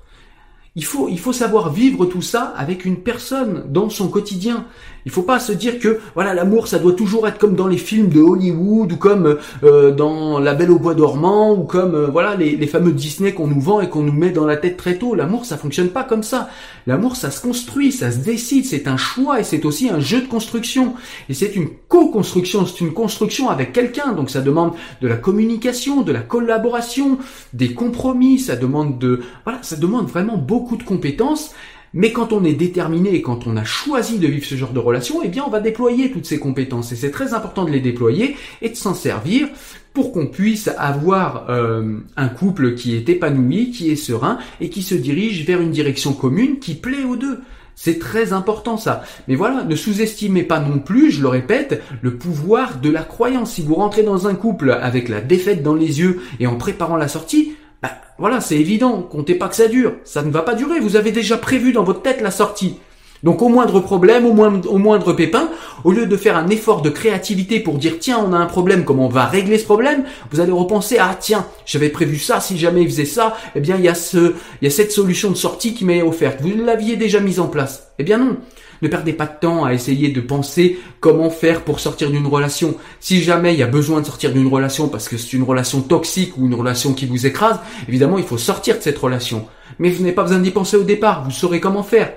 Il 0.75 0.86
faut, 0.86 1.10
il 1.10 1.19
faut 1.19 1.34
savoir 1.34 1.71
vivre 1.73 2.05
tout 2.05 2.21
ça 2.21 2.53
avec 2.55 2.86
une 2.86 2.97
personne 2.97 3.65
dans 3.71 3.89
son 3.89 4.08
quotidien. 4.10 4.65
Il 5.10 5.12
faut 5.12 5.24
pas 5.24 5.39
se 5.39 5.52
dire 5.52 5.80
que 5.80 6.00
voilà 6.13 6.36
l'amour 6.36 6.67
ça 6.67 6.78
doit 6.78 6.93
toujours 6.93 7.28
être 7.28 7.39
comme 7.39 7.56
dans 7.56 7.65
les 7.65 7.80
films 7.80 8.10
de 8.10 8.22
Hollywood 8.22 8.91
ou 8.91 8.95
comme 8.95 9.39
euh, 9.63 9.89
dans 9.89 10.38
La 10.38 10.54
Belle 10.54 10.69
au 10.69 10.78
bois 10.78 10.93
dormant 10.93 11.52
ou 11.52 11.63
comme 11.63 11.95
euh, 11.95 12.06
voilà 12.12 12.36
les, 12.36 12.56
les, 12.56 12.67
fameux 12.67 12.91
Disney 12.91 13.34
qu'on 13.34 13.48
nous 13.48 13.60
vend 13.60 13.82
et 13.82 13.89
qu'on 13.89 14.04
nous 14.04 14.13
met 14.13 14.30
dans 14.30 14.45
la 14.45 14.56
tête 14.56 14.78
très 14.78 15.00
tôt. 15.00 15.15
L'amour 15.15 15.45
ça 15.45 15.58
fonctionne 15.58 15.89
pas 15.89 16.04
comme 16.04 16.22
ça. 16.22 16.50
L'amour 16.86 17.15
ça 17.15 17.32
se 17.32 17.41
construit, 17.41 17.91
ça 17.91 18.12
se 18.12 18.19
décide, 18.19 18.65
c'est 18.65 18.88
un 18.88 18.98
choix 18.98 19.39
et 19.39 19.43
c'est 19.43 19.65
aussi 19.65 19.89
un 19.89 20.00
jeu 20.00 20.22
de 20.22 20.28
construction 20.28 20.93
et 21.28 21.34
c'est 21.34 21.56
une 21.56 21.69
co-construction, 21.88 22.67
c'est 22.67 22.82
une 22.82 22.93
construction 22.93 23.50
avec 23.50 23.74
quelqu'un. 23.74 24.13
Donc 24.13 24.30
ça 24.30 24.41
demande 24.41 24.74
de 25.02 25.08
la 25.08 25.17
communication, 25.17 26.04
de 26.04 26.12
la 26.12 26.22
collaboration, 26.22 27.17
des 27.54 27.74
compromis, 27.74 28.38
ça 28.38 28.56
demande 28.56 29.00
de 29.00 29.22
voilà, 29.43 29.58
ça 29.63 29.76
demande 29.76 30.06
vraiment 30.06 30.38
beaucoup 30.38 30.78
de 30.78 30.84
compétences 30.84 31.56
mais 31.93 32.12
quand 32.12 32.34
on 32.34 32.43
est 32.43 32.54
déterminé 32.54 33.15
et 33.15 33.21
quand 33.21 33.47
on 33.47 33.58
a 33.58 33.63
choisi 33.63 34.19
de 34.19 34.28
vivre 34.28 34.45
ce 34.45 34.56
genre 34.56 34.73
de 34.73 34.80
relation, 34.80 35.21
eh 35.23 35.28
bien 35.28 35.43
on 35.45 35.49
va 35.49 35.60
déployer 35.60 36.12
toutes 36.12 36.25
ces 36.25 36.39
compétences. 36.39 36.91
Et 36.91 36.95
c'est 36.95 37.12
très 37.12 37.34
important 37.34 37.65
de 37.65 37.71
les 37.71 37.80
déployer 37.80 38.36
et 38.62 38.69
de 38.69 38.75
s'en 38.75 38.93
servir 38.93 39.47
pour 39.93 40.12
qu'on 40.12 40.28
puisse 40.28 40.69
avoir 40.78 41.49
euh, 41.49 41.97
un 42.15 42.28
couple 42.30 42.75
qui 42.75 42.95
est 42.95 43.10
épanoui, 43.10 43.71
qui 43.71 43.91
est 43.91 43.95
serein 43.95 44.38
et 44.62 44.69
qui 44.69 44.84
se 44.84 44.95
dirige 44.95 45.45
vers 45.45 45.62
une 45.62 45.71
direction 45.71 46.13
commune 46.13 46.60
qui 46.60 46.75
plaît 46.75 47.04
aux 47.04 47.15
deux. 47.15 47.39
C'est 47.75 47.97
très 47.97 48.34
important 48.34 48.75
ça. 48.75 49.04
Mais 49.30 49.36
voilà, 49.36 49.63
ne 49.63 49.75
sous-estimez 49.75 50.43
pas 50.43 50.60
non 50.60 50.80
plus, 50.80 51.12
je 51.12 51.21
le 51.21 51.30
répète, 51.30 51.82
le 52.02 52.17
pouvoir 52.17 52.80
de 52.82 52.89
la 52.89 53.04
croyance. 53.04 53.54
Si 53.54 53.62
vous 53.62 53.75
rentrez 53.75 54.04
dans 54.04 54.28
un 54.28 54.36
couple 54.36 54.71
avec 54.71 55.08
la 55.08 55.21
défaite 55.21 55.63
dans 55.63 55.75
les 55.75 56.02
yeux 56.02 56.19
et 56.41 56.47
en 56.47 56.58
préparant 56.58 56.97
la 56.97 57.08
sortie, 57.08 57.54
bah, 57.82 57.92
voilà, 58.18 58.42
c'est 58.42 58.58
évident, 58.58 59.02
comptez 59.02 59.36
pas 59.36 59.48
que 59.48 59.56
ça 59.56 59.68
dure. 59.68 59.94
Ça 60.04 60.22
ne 60.22 60.32
va 60.32 60.42
pas 60.42 60.56
durer, 60.56 60.80
vous 60.80 60.96
avez 60.96 61.12
déjà 61.12 61.38
prévu 61.38 61.72
dans 61.72 61.84
votre 61.84 62.02
tête 62.02 62.22
la 62.22 62.32
sortie. 62.32 62.78
Donc 63.24 63.42
au 63.42 63.50
moindre 63.50 63.80
problème, 63.82 64.26
au 64.26 64.34
moindre, 64.34 64.72
au 64.72 64.78
moindre 64.78 65.13
pépin, 65.13 65.50
au 65.84 65.92
lieu 65.92 66.06
de 66.06 66.15
faire 66.15 66.38
un 66.38 66.48
effort 66.48 66.82
de 66.82 66.89
créativité 66.89 67.60
pour 67.60 67.78
dire 67.78 68.00
tiens 68.00 68.24
on 68.26 68.32
a 68.32 68.38
un 68.38 68.46
problème, 68.46 68.86
comment 68.86 69.08
on 69.08 69.10
va 69.10 69.26
régler 69.26 69.58
ce 69.58 69.65
problème, 69.65 70.06
vous 70.32 70.39
allez 70.39 70.54
repenser 70.54 70.98
ah 71.00 71.15
tiens 71.20 71.46
j'avais 71.65 71.89
prévu 71.89 72.18
ça, 72.18 72.39
si 72.39 72.58
jamais 72.58 72.84
il 72.84 72.88
faisait 72.88 73.04
ça, 73.06 73.36
eh 73.56 73.60
bien 73.60 73.76
il 73.76 73.84
y 73.84 73.89
a 73.89 73.96
ce, 73.96 74.36
il 74.62 74.65
y 74.65 74.68
a 74.68 74.72
cette 74.72 74.94
solution 74.94 75.32
de 75.32 75.36
sortie 75.36 75.74
qui 75.74 75.84
m'est 75.84 76.02
offerte. 76.02 76.39
Vous 76.42 76.56
l'aviez 76.63 76.96
déjà 76.96 77.20
mise 77.20 77.42
en 77.42 77.48
place. 77.48 77.92
Eh 78.00 78.04
bien 78.04 78.18
non. 78.20 78.38
Ne 78.82 78.88
perdez 78.88 79.13
pas 79.13 79.26
de 79.26 79.39
temps 79.39 79.65
à 79.65 79.74
essayer 79.74 80.10
de 80.10 80.22
penser 80.22 80.80
comment 81.00 81.30
faire 81.30 81.62
pour 81.63 81.80
sortir 81.80 82.12
d'une 82.12 82.28
relation. 82.28 82.76
Si 83.00 83.22
jamais 83.22 83.54
il 83.54 83.60
y 83.60 83.63
a 83.63 83.68
besoin 83.68 84.02
de 84.02 84.06
sortir 84.06 84.32
d'une 84.32 84.48
relation 84.48 84.88
parce 84.88 85.10
que 85.10 85.18
c'est 85.18 85.34
une 85.34 85.44
relation 85.44 85.82
toxique 85.82 86.38
ou 86.38 86.46
une 86.46 86.56
relation 86.56 86.94
qui 86.94 87.06
vous 87.06 87.26
écrase, 87.26 87.60
évidemment 87.88 88.18
il 88.18 88.24
faut 88.24 88.38
sortir 88.38 88.78
de 88.78 88.82
cette 88.82 88.98
relation. 88.98 89.48
Mais 89.80 89.89
vous 89.89 90.02
n'avez 90.02 90.15
pas 90.15 90.24
besoin 90.24 90.39
d'y 90.39 90.52
penser 90.52 90.78
au 90.78 90.84
départ, 90.84 91.24
vous 91.24 91.32
saurez 91.32 91.60
comment 91.60 91.84
faire. 91.84 92.13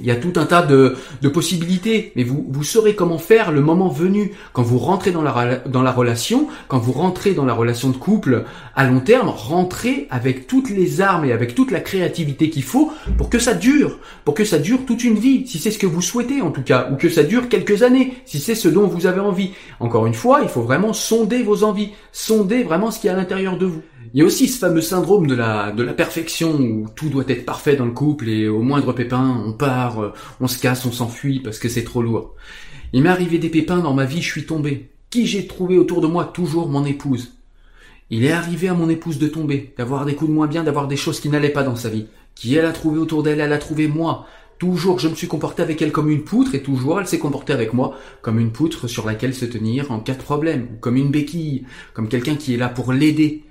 Il 0.00 0.06
y 0.06 0.10
a 0.10 0.16
tout 0.16 0.32
un 0.36 0.44
tas 0.44 0.62
de, 0.62 0.96
possibilités, 1.32 2.12
mais 2.16 2.24
vous, 2.24 2.62
saurez 2.62 2.94
comment 2.94 3.18
faire 3.18 3.52
le 3.52 3.60
moment 3.60 3.88
venu. 3.88 4.32
Quand 4.52 4.62
vous 4.62 4.78
rentrez 4.78 5.10
dans 5.10 5.22
la, 5.22 5.56
dans 5.66 5.82
la 5.82 5.92
relation, 5.92 6.48
quand 6.68 6.78
vous 6.78 6.92
rentrez 6.92 7.32
dans 7.32 7.44
la 7.44 7.54
relation 7.54 7.90
de 7.90 7.96
couple 7.96 8.44
à 8.74 8.84
long 8.86 9.00
terme, 9.00 9.28
rentrez 9.28 10.06
avec 10.10 10.46
toutes 10.46 10.70
les 10.70 11.00
armes 11.00 11.24
et 11.24 11.32
avec 11.32 11.54
toute 11.54 11.70
la 11.70 11.80
créativité 11.80 12.50
qu'il 12.50 12.62
faut 12.62 12.92
pour 13.16 13.30
que 13.30 13.38
ça 13.38 13.54
dure, 13.54 13.98
pour 14.24 14.34
que 14.34 14.44
ça 14.44 14.58
dure 14.58 14.84
toute 14.86 15.04
une 15.04 15.18
vie, 15.18 15.46
si 15.46 15.58
c'est 15.58 15.70
ce 15.70 15.78
que 15.78 15.86
vous 15.86 16.02
souhaitez 16.02 16.42
en 16.42 16.50
tout 16.50 16.62
cas, 16.62 16.88
ou 16.92 16.96
que 16.96 17.08
ça 17.08 17.22
dure 17.22 17.48
quelques 17.48 17.82
années, 17.82 18.14
si 18.24 18.38
c'est 18.40 18.54
ce 18.54 18.68
dont 18.68 18.86
vous 18.86 19.06
avez 19.06 19.20
envie. 19.20 19.52
Encore 19.80 20.06
une 20.06 20.14
fois, 20.14 20.40
il 20.42 20.48
faut 20.48 20.62
vraiment 20.62 20.92
sonder 20.92 21.42
vos 21.42 21.64
envies, 21.64 21.90
sonder 22.12 22.62
vraiment 22.62 22.90
ce 22.90 23.00
qu'il 23.00 23.08
y 23.08 23.10
a 23.10 23.14
à 23.14 23.16
l'intérieur 23.16 23.58
de 23.58 23.66
vous. 23.66 23.82
Il 24.14 24.20
y 24.20 24.22
a 24.22 24.24
aussi 24.24 24.48
ce 24.48 24.58
fameux 24.58 24.80
syndrome 24.80 25.26
de 25.26 25.34
la, 25.34 25.72
perfection 25.96 26.58
où 26.58 26.86
tout 26.94 27.08
doit 27.08 27.24
être 27.28 27.44
parfait 27.44 27.76
dans 27.76 27.84
le 27.84 27.92
couple 27.92 28.28
et 28.28 28.48
au 28.48 28.62
moindre 28.62 28.92
pépin, 28.92 29.42
on 29.44 29.52
part, 29.52 30.02
euh, 30.02 30.12
on 30.40 30.46
se 30.46 30.58
casse, 30.58 30.86
on 30.86 30.92
s'enfuit 30.92 31.40
parce 31.40 31.58
que 31.58 31.68
c'est 31.68 31.84
trop 31.84 32.00
lourd. 32.00 32.34
Il 32.92 33.02
m'est 33.02 33.08
arrivé 33.08 33.38
des 33.38 33.50
pépins 33.50 33.78
dans 33.78 33.92
ma 33.92 34.04
vie, 34.04 34.22
je 34.22 34.30
suis 34.30 34.46
tombé. 34.46 34.88
Qui 35.10 35.26
j'ai 35.26 35.46
trouvé 35.46 35.76
autour 35.78 36.00
de 36.00 36.06
moi? 36.06 36.24
Toujours 36.24 36.68
mon 36.68 36.84
épouse. 36.84 37.34
Il 38.10 38.24
est 38.24 38.32
arrivé 38.32 38.68
à 38.68 38.74
mon 38.74 38.88
épouse 38.88 39.18
de 39.18 39.28
tomber, 39.28 39.74
d'avoir 39.76 40.06
des 40.06 40.14
coups 40.14 40.30
de 40.30 40.34
moins 40.34 40.46
bien, 40.46 40.64
d'avoir 40.64 40.88
des 40.88 40.96
choses 40.96 41.20
qui 41.20 41.28
n'allaient 41.28 41.50
pas 41.50 41.62
dans 41.62 41.76
sa 41.76 41.90
vie. 41.90 42.06
Qui 42.34 42.54
elle 42.54 42.64
a 42.64 42.72
trouvé 42.72 42.98
autour 42.98 43.22
d'elle, 43.22 43.40
elle 43.40 43.52
a 43.52 43.58
trouvé 43.58 43.88
moi. 43.88 44.26
Toujours, 44.58 44.98
je 44.98 45.08
me 45.08 45.14
suis 45.14 45.28
comporté 45.28 45.62
avec 45.62 45.82
elle 45.82 45.92
comme 45.92 46.10
une 46.10 46.24
poutre 46.24 46.54
et 46.54 46.62
toujours, 46.62 46.98
elle 46.98 47.06
s'est 47.06 47.18
comportée 47.18 47.52
avec 47.52 47.74
moi 47.74 47.96
comme 48.22 48.40
une 48.40 48.50
poutre 48.50 48.88
sur 48.88 49.06
laquelle 49.06 49.34
se 49.34 49.44
tenir 49.44 49.92
en 49.92 50.00
cas 50.00 50.14
de 50.14 50.22
problème, 50.22 50.68
comme 50.80 50.96
une 50.96 51.10
béquille, 51.10 51.64
comme 51.92 52.08
quelqu'un 52.08 52.34
qui 52.36 52.54
est 52.54 52.56
là 52.56 52.68
pour 52.68 52.92
l'aider. 52.92 53.44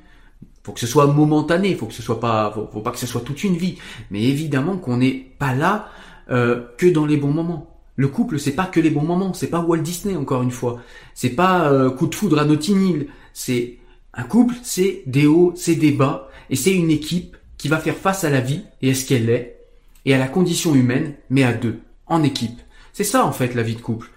Faut 0.67 0.73
que 0.73 0.81
ce 0.81 0.87
soit 0.87 1.07
momentané, 1.07 1.75
faut 1.75 1.85
que 1.85 1.93
ce 1.93 2.01
soit 2.01 2.19
pas, 2.19 2.53
faut, 2.53 2.81
pas 2.81 2.91
que 2.91 2.97
ce 2.97 3.07
soit 3.07 3.21
toute 3.21 3.45
une 3.45 3.55
vie. 3.55 3.77
Mais 4.11 4.21
évidemment 4.23 4.75
qu'on 4.75 4.97
n'est 4.97 5.25
pas 5.39 5.55
là 5.55 5.87
euh, 6.29 6.61
que 6.77 6.87
dans 6.87 7.05
les 7.05 7.15
bons 7.15 7.31
moments. 7.31 7.79
Le 7.95 8.09
couple, 8.09 8.37
c'est 8.37 8.51
pas 8.51 8.65
que 8.65 8.81
les 8.81 8.89
bons 8.89 9.05
moments, 9.05 9.33
c'est 9.33 9.47
pas 9.47 9.61
Walt 9.61 9.77
Disney 9.77 10.17
encore 10.17 10.43
une 10.43 10.51
fois, 10.51 10.81
c'est 11.15 11.29
pas 11.29 11.71
euh, 11.71 11.89
coup 11.89 12.07
de 12.07 12.13
foudre 12.13 12.37
à 12.37 12.43
Notting 12.43 12.81
Hill, 12.81 13.07
c'est 13.31 13.77
un 14.13 14.23
couple, 14.23 14.55
c'est 14.61 15.03
des 15.05 15.25
hauts, 15.25 15.53
c'est 15.55 15.75
des 15.75 15.93
bas, 15.93 16.29
et 16.49 16.57
c'est 16.57 16.73
une 16.73 16.91
équipe 16.91 17.37
qui 17.57 17.69
va 17.69 17.77
faire 17.77 17.95
face 17.95 18.25
à 18.25 18.29
la 18.29 18.41
vie 18.41 18.63
et 18.81 18.91
à 18.91 18.93
ce 18.93 19.05
qu'elle 19.05 19.29
est, 19.29 19.61
et 20.03 20.13
à 20.13 20.17
la 20.17 20.27
condition 20.27 20.75
humaine, 20.75 21.13
mais 21.29 21.43
à 21.43 21.53
deux, 21.53 21.79
en 22.07 22.23
équipe. 22.23 22.59
C'est 22.91 23.05
ça 23.05 23.25
en 23.25 23.31
fait 23.31 23.55
la 23.55 23.63
vie 23.63 23.75
de 23.75 23.81
couple. 23.81 24.09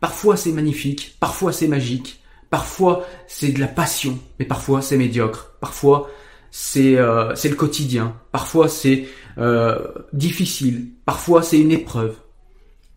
Parfois 0.00 0.38
c'est 0.38 0.52
magnifique, 0.52 1.16
parfois 1.20 1.52
c'est 1.52 1.68
magique, 1.68 2.17
parfois 2.50 3.06
c'est 3.26 3.48
de 3.48 3.60
la 3.60 3.68
passion, 3.68 4.18
mais 4.38 4.44
parfois 4.44 4.82
c'est 4.82 4.96
médiocre, 4.96 5.52
parfois 5.60 6.08
c'est 6.50 6.96
euh, 6.96 7.34
le 7.34 7.54
quotidien, 7.54 8.14
parfois 8.32 8.68
c'est 8.68 9.06
euh, 9.38 9.78
difficile, 10.12 10.88
parfois 11.04 11.42
c'est 11.42 11.58
une 11.58 11.72
épreuve, 11.72 12.16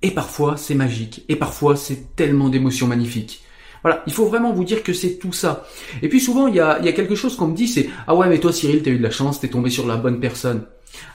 et 0.01 0.11
parfois 0.11 0.57
c'est 0.57 0.75
magique, 0.75 1.25
et 1.29 1.35
parfois 1.35 1.75
c'est 1.75 2.15
tellement 2.15 2.49
d'émotions 2.49 2.87
magnifiques. 2.87 3.43
Voilà, 3.83 4.03
il 4.05 4.13
faut 4.13 4.27
vraiment 4.27 4.53
vous 4.53 4.63
dire 4.63 4.83
que 4.83 4.93
c'est 4.93 5.17
tout 5.17 5.33
ça. 5.33 5.65
Et 6.03 6.07
puis 6.07 6.19
souvent, 6.19 6.45
il 6.45 6.53
y 6.53 6.59
a, 6.59 6.79
y 6.83 6.87
a 6.87 6.91
quelque 6.91 7.15
chose 7.15 7.35
qu'on 7.35 7.47
me 7.47 7.55
dit, 7.55 7.67
c'est 7.67 7.89
«Ah 8.07 8.13
ouais, 8.13 8.29
mais 8.29 8.39
toi 8.39 8.53
Cyril, 8.53 8.83
t'as 8.83 8.91
eu 8.91 8.99
de 8.99 9.03
la 9.03 9.09
chance, 9.09 9.39
t'es 9.39 9.47
tombé 9.47 9.71
sur 9.71 9.87
la 9.87 9.97
bonne 9.97 10.19
personne.» 10.19 10.65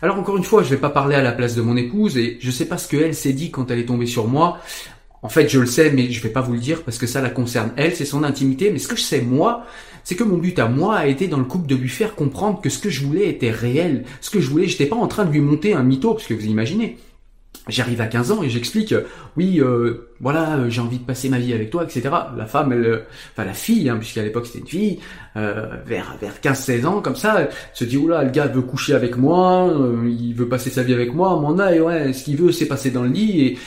Alors 0.02 0.18
encore 0.18 0.36
une 0.36 0.42
fois, 0.42 0.64
je 0.64 0.70
vais 0.70 0.76
pas 0.76 0.90
parler 0.90 1.14
à 1.14 1.22
la 1.22 1.30
place 1.30 1.54
de 1.54 1.62
mon 1.62 1.76
épouse, 1.76 2.16
et 2.16 2.38
je 2.40 2.50
sais 2.50 2.66
pas 2.66 2.76
ce 2.76 2.88
qu'elle 2.88 3.14
s'est 3.14 3.34
dit 3.34 3.52
quand 3.52 3.70
elle 3.70 3.78
est 3.78 3.86
tombée 3.86 4.06
sur 4.06 4.26
moi. 4.26 4.58
En 5.26 5.28
fait, 5.28 5.48
je 5.48 5.58
le 5.58 5.66
sais, 5.66 5.90
mais 5.90 6.08
je 6.12 6.22
vais 6.22 6.28
pas 6.28 6.40
vous 6.40 6.52
le 6.52 6.60
dire 6.60 6.84
parce 6.84 6.98
que 6.98 7.08
ça 7.08 7.20
la 7.20 7.30
concerne 7.30 7.72
elle, 7.76 7.96
c'est 7.96 8.04
son 8.04 8.22
intimité. 8.22 8.70
Mais 8.70 8.78
ce 8.78 8.86
que 8.86 8.94
je 8.94 9.02
sais 9.02 9.22
moi, 9.22 9.66
c'est 10.04 10.14
que 10.14 10.22
mon 10.22 10.38
but 10.38 10.56
à 10.60 10.68
moi 10.68 10.98
a 10.98 11.06
été 11.08 11.26
dans 11.26 11.38
le 11.38 11.44
couple 11.44 11.66
de 11.66 11.74
lui 11.74 11.88
faire 11.88 12.14
comprendre 12.14 12.60
que 12.60 12.70
ce 12.70 12.78
que 12.78 12.90
je 12.90 13.04
voulais 13.04 13.28
était 13.28 13.50
réel. 13.50 14.04
Ce 14.20 14.30
que 14.30 14.38
je 14.38 14.48
voulais, 14.48 14.68
j'étais 14.68 14.86
pas 14.86 14.94
en 14.94 15.08
train 15.08 15.24
de 15.24 15.32
lui 15.32 15.40
monter 15.40 15.74
un 15.74 15.82
mytho, 15.82 16.14
parce 16.14 16.28
que 16.28 16.34
vous 16.34 16.46
imaginez. 16.46 16.96
J'arrive 17.66 18.00
à 18.00 18.06
15 18.06 18.30
ans 18.30 18.42
et 18.44 18.48
j'explique, 18.48 18.94
oui, 19.36 19.60
euh, 19.60 20.12
voilà, 20.20 20.58
euh, 20.58 20.70
j'ai 20.70 20.80
envie 20.80 21.00
de 21.00 21.04
passer 21.04 21.28
ma 21.28 21.40
vie 21.40 21.52
avec 21.52 21.70
toi, 21.70 21.82
etc. 21.82 22.02
La 22.36 22.46
femme, 22.46 22.72
elle, 22.72 22.86
euh, 22.86 22.98
enfin 23.32 23.44
la 23.44 23.54
fille, 23.54 23.88
hein, 23.88 23.96
puisqu'à 23.96 24.22
l'époque 24.22 24.46
c'était 24.46 24.60
une 24.60 24.68
fille, 24.68 24.98
vers 25.34 26.16
vers 26.20 26.34
15-16 26.40 26.86
ans, 26.86 27.00
comme 27.00 27.16
ça, 27.16 27.40
elle 27.40 27.48
se 27.74 27.82
dit, 27.82 27.96
oula, 27.96 28.22
le 28.22 28.30
gars 28.30 28.46
veut 28.46 28.62
coucher 28.62 28.94
avec 28.94 29.16
moi, 29.16 29.74
il 30.04 30.34
veut 30.34 30.48
passer 30.48 30.70
sa 30.70 30.84
vie 30.84 30.94
avec 30.94 31.12
moi, 31.12 31.40
mon 31.40 31.58
œil, 31.58 31.80
ouais, 31.80 32.12
ce 32.12 32.22
qu'il 32.22 32.36
veut, 32.36 32.52
c'est 32.52 32.66
passer 32.66 32.92
dans 32.92 33.02
le 33.02 33.08
lit 33.08 33.40
et 33.40 33.58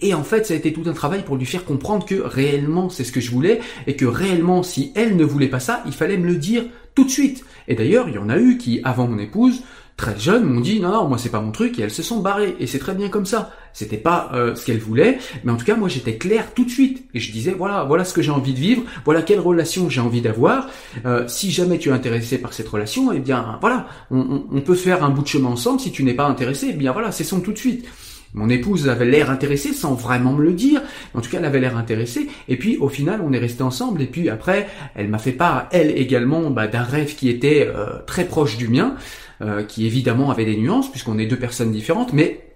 et 0.00 0.14
en 0.14 0.24
fait, 0.24 0.46
ça 0.46 0.54
a 0.54 0.56
été 0.56 0.72
tout 0.72 0.84
un 0.86 0.92
travail 0.92 1.24
pour 1.24 1.36
lui 1.36 1.46
faire 1.46 1.64
comprendre 1.64 2.06
que 2.06 2.14
réellement 2.14 2.88
c'est 2.88 3.04
ce 3.04 3.12
que 3.12 3.20
je 3.20 3.30
voulais 3.30 3.60
et 3.86 3.96
que 3.96 4.06
réellement 4.06 4.62
si 4.62 4.92
elle 4.94 5.16
ne 5.16 5.24
voulait 5.24 5.48
pas 5.48 5.60
ça, 5.60 5.82
il 5.86 5.92
fallait 5.92 6.16
me 6.16 6.26
le 6.26 6.36
dire 6.36 6.64
tout 6.94 7.04
de 7.04 7.10
suite. 7.10 7.44
Et 7.68 7.74
d'ailleurs, 7.74 8.08
il 8.08 8.14
y 8.14 8.18
en 8.18 8.28
a 8.28 8.38
eu 8.38 8.56
qui, 8.58 8.80
avant 8.84 9.06
mon 9.06 9.18
épouse, 9.18 9.62
très 10.00 10.18
jeunes, 10.18 10.44
m'ont 10.44 10.60
dit 10.60 10.80
non 10.80 10.90
non 10.92 11.08
moi 11.08 11.18
c'est 11.18 11.28
pas 11.28 11.42
mon 11.42 11.52
truc 11.52 11.78
et 11.78 11.82
elles 11.82 11.90
se 11.90 12.02
sont 12.02 12.20
barrées 12.20 12.56
et 12.58 12.66
c'est 12.66 12.78
très 12.78 12.94
bien 12.94 13.10
comme 13.10 13.26
ça. 13.26 13.50
C'était 13.74 13.98
pas 13.98 14.30
euh, 14.32 14.54
ce 14.54 14.64
qu'elles 14.64 14.78
voulaient, 14.78 15.18
mais 15.44 15.52
en 15.52 15.56
tout 15.56 15.66
cas 15.66 15.76
moi 15.76 15.88
j'étais 15.88 16.16
clair 16.16 16.54
tout 16.54 16.64
de 16.64 16.70
suite 16.70 17.06
et 17.12 17.20
je 17.20 17.30
disais 17.30 17.52
voilà 17.52 17.84
voilà 17.84 18.04
ce 18.04 18.14
que 18.14 18.22
j'ai 18.22 18.30
envie 18.30 18.54
de 18.54 18.58
vivre, 18.58 18.82
voilà 19.04 19.20
quelle 19.20 19.40
relation 19.40 19.90
j'ai 19.90 20.00
envie 20.00 20.22
d'avoir. 20.22 20.68
Euh, 21.04 21.28
si 21.28 21.50
jamais 21.50 21.78
tu 21.78 21.90
es 21.90 21.92
intéressé 21.92 22.38
par 22.38 22.54
cette 22.54 22.68
relation, 22.68 23.12
eh 23.12 23.18
bien 23.18 23.58
voilà 23.60 23.86
on, 24.10 24.44
on, 24.50 24.60
peut 24.62 24.74
faire 24.74 25.04
un 25.04 25.10
bout 25.10 25.22
de 25.22 25.28
chemin 25.28 25.50
ensemble. 25.50 25.80
Si 25.80 25.92
tu 25.92 26.02
n'es 26.02 26.14
pas 26.14 26.26
intéressé, 26.26 26.68
eh 26.70 26.72
bien 26.76 26.92
voilà 26.92 27.12
c'est 27.12 27.24
son 27.24 27.40
tout 27.40 27.52
de 27.52 27.58
suite. 27.58 27.86
Mon 28.34 28.48
épouse 28.48 28.88
avait 28.88 29.06
l'air 29.06 29.30
intéressée 29.30 29.72
sans 29.72 29.94
vraiment 29.94 30.32
me 30.32 30.42
le 30.42 30.52
dire. 30.52 30.82
En 31.14 31.20
tout 31.20 31.30
cas, 31.30 31.38
elle 31.38 31.44
avait 31.44 31.60
l'air 31.60 31.76
intéressée. 31.76 32.28
Et 32.48 32.56
puis, 32.56 32.76
au 32.78 32.88
final, 32.88 33.20
on 33.24 33.32
est 33.32 33.38
resté 33.38 33.62
ensemble. 33.62 34.02
Et 34.02 34.06
puis 34.06 34.28
après, 34.28 34.68
elle 34.94 35.08
m'a 35.08 35.18
fait 35.18 35.32
part, 35.32 35.68
elle 35.72 35.90
également, 35.96 36.50
bah, 36.50 36.68
d'un 36.68 36.82
rêve 36.82 37.14
qui 37.16 37.28
était 37.28 37.66
euh, 37.66 37.98
très 38.06 38.24
proche 38.24 38.56
du 38.56 38.68
mien, 38.68 38.94
euh, 39.42 39.64
qui 39.64 39.86
évidemment 39.86 40.30
avait 40.30 40.44
des 40.44 40.56
nuances 40.56 40.90
puisqu'on 40.90 41.18
est 41.18 41.26
deux 41.26 41.38
personnes 41.38 41.72
différentes, 41.72 42.12
mais 42.12 42.49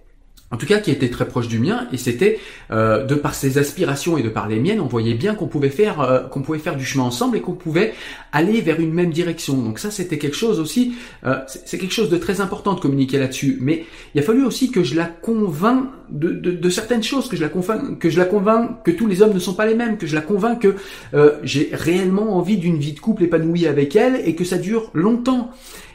en 0.55 0.57
tout 0.57 0.67
cas 0.67 0.79
qui 0.79 0.89
était 0.89 1.09
très 1.09 1.27
proche 1.27 1.49
du 1.49 1.59
mien, 1.59 1.85
et 1.91 1.97
c'était 1.97 2.39
euh, 2.71 3.03
de 3.03 3.15
par 3.15 3.35
ses 3.35 3.57
aspirations 3.57 4.17
et 4.17 4.23
de 4.23 4.29
par 4.29 4.47
les 4.47 4.57
miennes, 4.57 4.79
on 4.79 4.87
voyait 4.87 5.13
bien 5.13 5.35
qu'on 5.35 5.47
pouvait 5.47 5.69
faire 5.69 5.99
euh, 5.99 6.21
qu'on 6.21 6.43
pouvait 6.43 6.59
faire 6.59 6.77
du 6.77 6.85
chemin 6.85 7.03
ensemble 7.03 7.35
et 7.35 7.41
qu'on 7.41 7.55
pouvait 7.55 7.93
aller 8.31 8.61
vers 8.61 8.79
une 8.79 8.93
même 8.93 9.11
direction. 9.11 9.57
Donc 9.57 9.79
ça 9.79 9.91
c'était 9.91 10.17
quelque 10.17 10.37
chose 10.37 10.61
aussi, 10.61 10.95
euh, 11.25 11.39
c'est 11.65 11.77
quelque 11.77 11.93
chose 11.93 12.09
de 12.09 12.15
très 12.15 12.39
important 12.39 12.73
de 12.73 12.79
communiquer 12.79 13.19
là-dessus. 13.19 13.57
Mais 13.59 13.85
il 14.13 14.21
a 14.21 14.23
fallu 14.23 14.45
aussi 14.45 14.71
que 14.71 14.81
je 14.81 14.95
la 14.95 15.07
convainc 15.07 15.89
de, 16.09 16.29
de, 16.29 16.51
de, 16.51 16.69
certaines 16.69 17.03
choses, 17.03 17.27
que 17.27 17.35
je 17.35 17.41
la 17.41 17.49
convainc 17.49 17.99
que 17.99 18.09
je 18.09 18.17
la 18.17 18.25
convainc 18.25 18.81
que 18.85 18.91
tous 18.91 19.07
les 19.07 19.21
hommes 19.21 19.33
ne 19.33 19.39
sont 19.39 19.55
pas 19.55 19.65
les 19.65 19.75
mêmes, 19.75 19.97
que 19.97 20.07
je 20.07 20.15
la 20.15 20.21
convainc 20.21 20.61
que 20.61 20.75
j'ai 21.43 21.69
réellement 21.73 22.37
envie 22.37 22.55
d'une 22.55 22.77
vie 22.77 22.93
de 22.93 23.01
couple 23.01 23.23
épanouie 23.23 23.67
avec 23.67 23.97
elle 23.97 24.21
et 24.23 24.35
que 24.35 24.45
ça 24.45 24.57
dure 24.57 24.89
longtemps. 24.93 25.51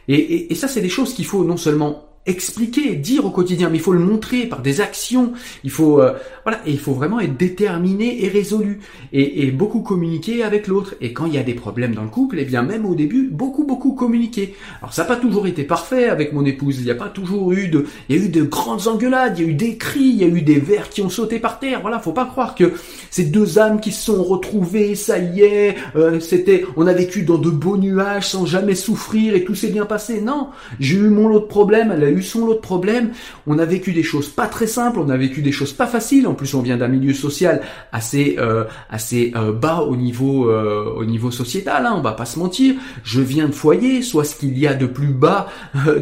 Et, 0.09 0.17
et, 0.17 0.53
et 0.53 0.55
ça 0.55 0.69
c'est 0.69 0.83
des 0.83 0.91
choses 0.91 1.15
qu'il 1.15 1.25
faut 1.25 1.45
non 1.45 1.57
seulement 1.57 2.10
expliquer, 2.27 2.97
dire 2.97 3.25
au 3.25 3.31
quotidien, 3.31 3.71
mais 3.71 3.79
il 3.79 3.81
faut 3.81 3.93
le 3.93 3.99
montrer 3.99 4.47
par 4.47 4.61
des 4.61 4.81
actions. 4.81 5.33
Il 5.65 5.71
faut, 5.71 6.01
euh, 6.01 6.13
voilà, 6.45 6.61
et 6.67 6.71
il 6.71 6.79
faut 6.79 6.93
vraiment 6.93 7.19
être 7.19 7.37
déterminé 7.37 8.25
et 8.25 8.29
résolu 8.29 8.81
et, 9.13 9.43
et 9.43 9.51
beaucoup 9.51 9.81
communiquer 9.81 10.43
avec 10.43 10.67
l'autre. 10.67 10.95
Et 11.01 11.13
quand 11.13 11.27
il 11.27 11.35
y 11.35 11.39
a 11.39 11.43
des 11.43 11.55
problèmes 11.55 11.95
dans 11.95 12.03
le 12.03 12.11
couple, 12.11 12.39
et 12.39 12.43
eh 12.43 12.45
bien 12.45 12.63
même 12.63 12.85
au 12.85 12.95
début, 12.95 13.29
beaucoup 13.31 13.65
beaucoup 13.65 13.93
communiquer. 13.93 14.55
Alors 14.81 14.93
ça 14.93 15.03
n'a 15.03 15.09
pas 15.09 15.17
toujours 15.17 15.47
été 15.47 15.65
parfait 15.65 16.09
avec 16.09 16.33
mon 16.33 16.45
épouse. 16.45 16.79
Il 16.79 16.85
n'y 16.85 16.91
a 16.91 16.95
pas 16.95 17.09
toujours 17.09 17.53
eu 17.53 17.69
de, 17.69 17.87
il 18.09 18.17
y 18.17 18.19
a 18.19 18.23
eu 18.23 18.29
de 18.29 18.43
grandes 18.43 18.87
engueulades, 18.87 19.39
il 19.39 19.45
y 19.45 19.49
a 19.49 19.51
eu 19.51 19.55
des 19.55 19.77
cris, 19.77 20.01
il 20.01 20.17
y 20.17 20.25
a 20.25 20.29
eu 20.29 20.43
des 20.43 20.61
verres 20.61 20.91
qui 20.91 21.01
ont 21.03 21.09
sauté 21.09 21.39
par 21.39 21.59
terre. 21.59 21.81
Voilà, 21.81 22.01
faut 22.01 22.13
pas 22.13 22.27
croire 22.27 22.55
que 22.55 22.75
ces 23.11 23.25
deux 23.25 23.59
âmes 23.59 23.81
qui 23.81 23.93
se 23.93 24.05
sont 24.05 24.23
retrouvées, 24.23 24.95
ça 24.95 25.19
y 25.19 25.41
est, 25.41 25.77
euh, 25.97 26.21
c'était, 26.21 26.65
on 26.77 26.87
a 26.87 26.93
vécu 26.93 27.23
dans 27.23 27.39
de 27.39 27.51
beaux 27.51 27.79
nuages 27.79 28.29
sans 28.29 28.45
jamais 28.45 28.75
souffrir 28.75 29.35
et 29.35 29.45
tout 29.45 29.55
s'est 29.55 29.69
bien 29.69 29.87
passé. 29.87 30.21
Non, 30.21 30.49
j'ai 30.79 30.97
eu 30.97 31.09
mon 31.09 31.29
lot 31.29 31.41
de 31.41 31.47
problèmes. 31.47 31.91
A 32.11 32.17
eu 32.17 32.23
son 32.23 32.47
lot 32.47 32.55
de 32.55 32.61
problèmes, 32.61 33.13
on 33.47 33.59
a 33.59 33.65
vécu 33.65 33.93
des 33.93 34.03
choses 34.03 34.29
pas 34.29 34.47
très 34.47 34.67
simples, 34.67 34.99
on 34.99 35.09
a 35.09 35.17
vécu 35.17 35.43
des 35.43 35.53
choses 35.53 35.73
pas 35.73 35.87
faciles, 35.87 36.27
en 36.27 36.35
plus 36.35 36.55
on 36.55 36.63
vient 36.63 36.77
d'un 36.77 36.89
milieu 36.89 37.15
social 37.15 37.63
assez 37.93 38.37
euh, 38.39 38.65
assez 38.89 39.33
euh, 39.37 39.53
bas 39.53 39.83
au 39.83 39.97
niveau 39.97 40.51
euh, 40.51 40.93
au 40.97 41.05
niveau 41.05 41.31
sociétal, 41.31 41.87
hein, 41.87 41.95
on 41.97 42.01
va 42.01 42.13
pas 42.13 42.27
se 42.27 42.39
mentir, 42.39 42.75
je 43.05 43.21
viens 43.21 43.47
de 43.47 43.53
foyer, 43.53 44.03
soit 44.03 44.25
ce 44.25 44.37
qu'il 44.37 44.59
y 44.59 44.67
a 44.67 44.75
de 44.75 44.87
plus 44.87 45.13
bas 45.13 45.49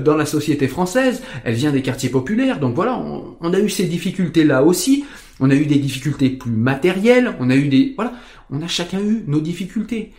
dans 0.05 0.16
la 0.16 0.27
société 0.27 0.68
française, 0.68 1.23
elle 1.44 1.55
vient 1.55 1.73
des 1.73 1.83
quartiers 1.83 2.11
populaires, 2.11 2.61
donc 2.61 2.75
voilà, 2.75 3.01
on, 3.40 3.53
a 3.53 3.59
eu 3.59 3.68
ces 3.68 3.85
difficultés 3.85 4.44
là 4.44 4.62
aussi, 4.62 5.05
on 5.40 5.51
a 5.51 5.55
eu 5.55 5.66
des 5.66 5.79
difficultés 5.79 6.31
plus 6.31 6.51
matérielles, 6.51 7.35
on 7.40 7.51
a 7.51 7.57
eu 7.57 7.68
des 7.68 7.92
voilà, 7.97 8.12
on 8.51 8.62
a 8.62 8.66
chacun 8.66 9.01
eu 9.01 9.25
nos 9.27 9.40
difficultés. 9.40 10.12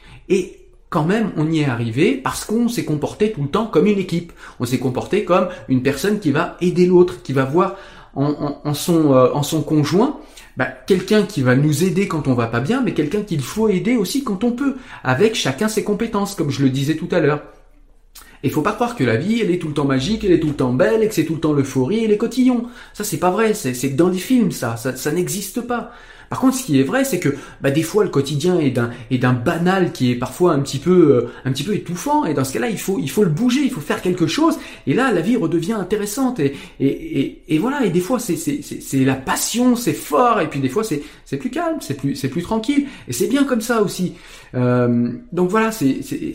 Quand 0.90 1.04
même, 1.04 1.32
on 1.38 1.52
y 1.52 1.60
est 1.60 1.66
arrivé 1.66 2.16
parce 2.16 2.46
qu'on 2.46 2.68
s'est 2.68 2.86
comporté 2.86 3.32
tout 3.32 3.44
le 3.44 3.50
temps 3.50 3.68
comme 3.68 3.88
une 3.88 4.00
équipe. 4.00 4.32
On 4.60 4.66
s'est 4.66 4.80
comporté 4.80 5.24
comme 5.24 5.50
une 5.68 5.84
personne 5.84 6.20
qui 6.20 6.32
va 6.32 6.58
aider 6.62 6.86
l'autre, 6.86 7.22
qui 7.22 7.34
va 7.34 7.46
voir 7.46 7.76
en, 8.16 8.74
son, 8.74 9.14
euh, 9.14 9.32
en 9.34 9.44
son 9.44 9.62
conjoint 9.62 10.20
bah, 10.58 10.66
quelqu'un 10.66 11.24
qui 11.24 11.42
va 11.42 11.56
nous 11.56 11.86
aider 11.86 12.10
quand 12.10 12.28
on 12.28 12.34
va 12.34 12.48
pas 12.48 12.60
bien, 12.60 12.82
mais 12.82 12.94
quelqu'un 12.94 13.22
qu'il 13.22 13.42
faut 13.42 13.70
aider 13.70 13.96
aussi 13.96 14.26
quand 14.26 14.44
on 14.44 14.52
peut, 14.52 14.76
avec 15.06 15.36
chacun 15.36 15.70
ses 15.70 15.86
compétences, 15.86 16.36
comme 16.36 16.50
je 16.50 16.64
le 16.64 16.70
disais 16.70 16.98
tout 16.98 17.08
à 17.12 17.22
l'heure. 17.22 17.44
Et 18.44 18.50
faut 18.50 18.62
pas 18.62 18.74
croire 18.74 18.96
que 18.96 19.06
la 19.06 19.16
vie, 19.16 19.40
elle 19.42 19.52
est 19.52 19.60
tout 19.60 19.70
le 19.70 19.74
temps 19.74 19.86
magique, 19.86 20.26
elle 20.26 20.34
est 20.34 20.40
tout 20.40 20.48
le 20.48 20.56
temps 20.56 20.74
belle, 20.74 21.02
et 21.04 21.08
que 21.08 21.14
c'est 21.14 21.24
tout 21.24 21.36
le 21.36 21.40
temps 21.40 21.54
l'euphorie 21.54 22.04
et 22.04 22.08
les 22.08 22.18
cotillons. 22.18 22.68
Ça, 22.94 23.06
c'est 23.06 23.20
pas 23.20 23.32
vrai. 23.32 23.54
C'est 23.54 23.96
dans 23.96 24.10
les 24.10 24.18
films. 24.18 24.52
Ça, 24.52 24.76
ça 24.76 25.12
n'existe 25.12 25.62
pas. 25.62 25.92
Par 26.30 26.40
contre, 26.40 26.58
ce 26.58 26.64
qui 26.64 26.80
est 26.80 26.84
vrai, 26.84 27.04
c'est 27.04 27.20
que 27.20 27.30
bah, 27.62 27.72
des 27.72 27.82
fois 27.82 28.04
le 28.04 28.10
quotidien 28.10 28.60
est 28.60 28.70
d'un 28.70 28.92
est 29.10 29.18
d'un 29.18 29.34
banal 29.34 29.92
qui 29.92 30.12
est 30.12 30.16
parfois 30.16 30.54
un 30.54 30.60
petit 30.60 30.78
peu 30.78 30.92
euh, 30.92 31.30
un 31.46 31.52
petit 31.52 31.64
peu 31.64 31.74
étouffant. 31.74 32.26
Et 32.26 32.34
dans 32.34 32.44
ce 32.44 32.54
cas-là, 32.54 32.70
il 32.70 32.80
faut 32.80 33.00
il 33.00 33.10
faut 33.10 33.24
le 33.24 33.30
bouger, 33.30 33.62
il 33.62 33.72
faut 33.72 33.82
faire 33.82 34.02
quelque 34.02 34.28
chose. 34.28 34.58
Et 34.88 34.94
là, 34.94 35.12
la 35.12 35.22
vie 35.22 35.36
redevient 35.36 35.74
intéressante. 35.74 36.40
Et 36.40 36.56
et, 36.80 37.42
et, 37.48 37.58
voilà. 37.58 37.86
Et 37.86 37.90
des 37.90 38.00
fois, 38.00 38.20
c'est 38.20 38.38
c'est 38.38 38.62
c'est 38.62 39.04
la 39.04 39.16
passion, 39.16 39.76
c'est 39.76 39.94
fort. 39.94 40.40
Et 40.42 40.50
puis 40.50 40.60
des 40.60 40.70
fois, 40.70 40.84
c'est 40.84 41.02
c'est 41.26 41.38
plus 41.38 41.50
calme, 41.50 41.78
c'est 41.82 41.96
plus 41.96 42.16
c'est 42.16 42.30
plus 42.30 42.44
tranquille. 42.44 42.86
Et 43.08 43.14
c'est 43.14 43.28
bien 43.28 43.44
comme 43.44 43.62
ça 43.62 43.82
aussi. 43.82 44.14
Euh, 44.56 45.12
donc 45.32 45.50
voilà, 45.50 45.72
c'est 45.72 46.02
c'est 46.02 46.34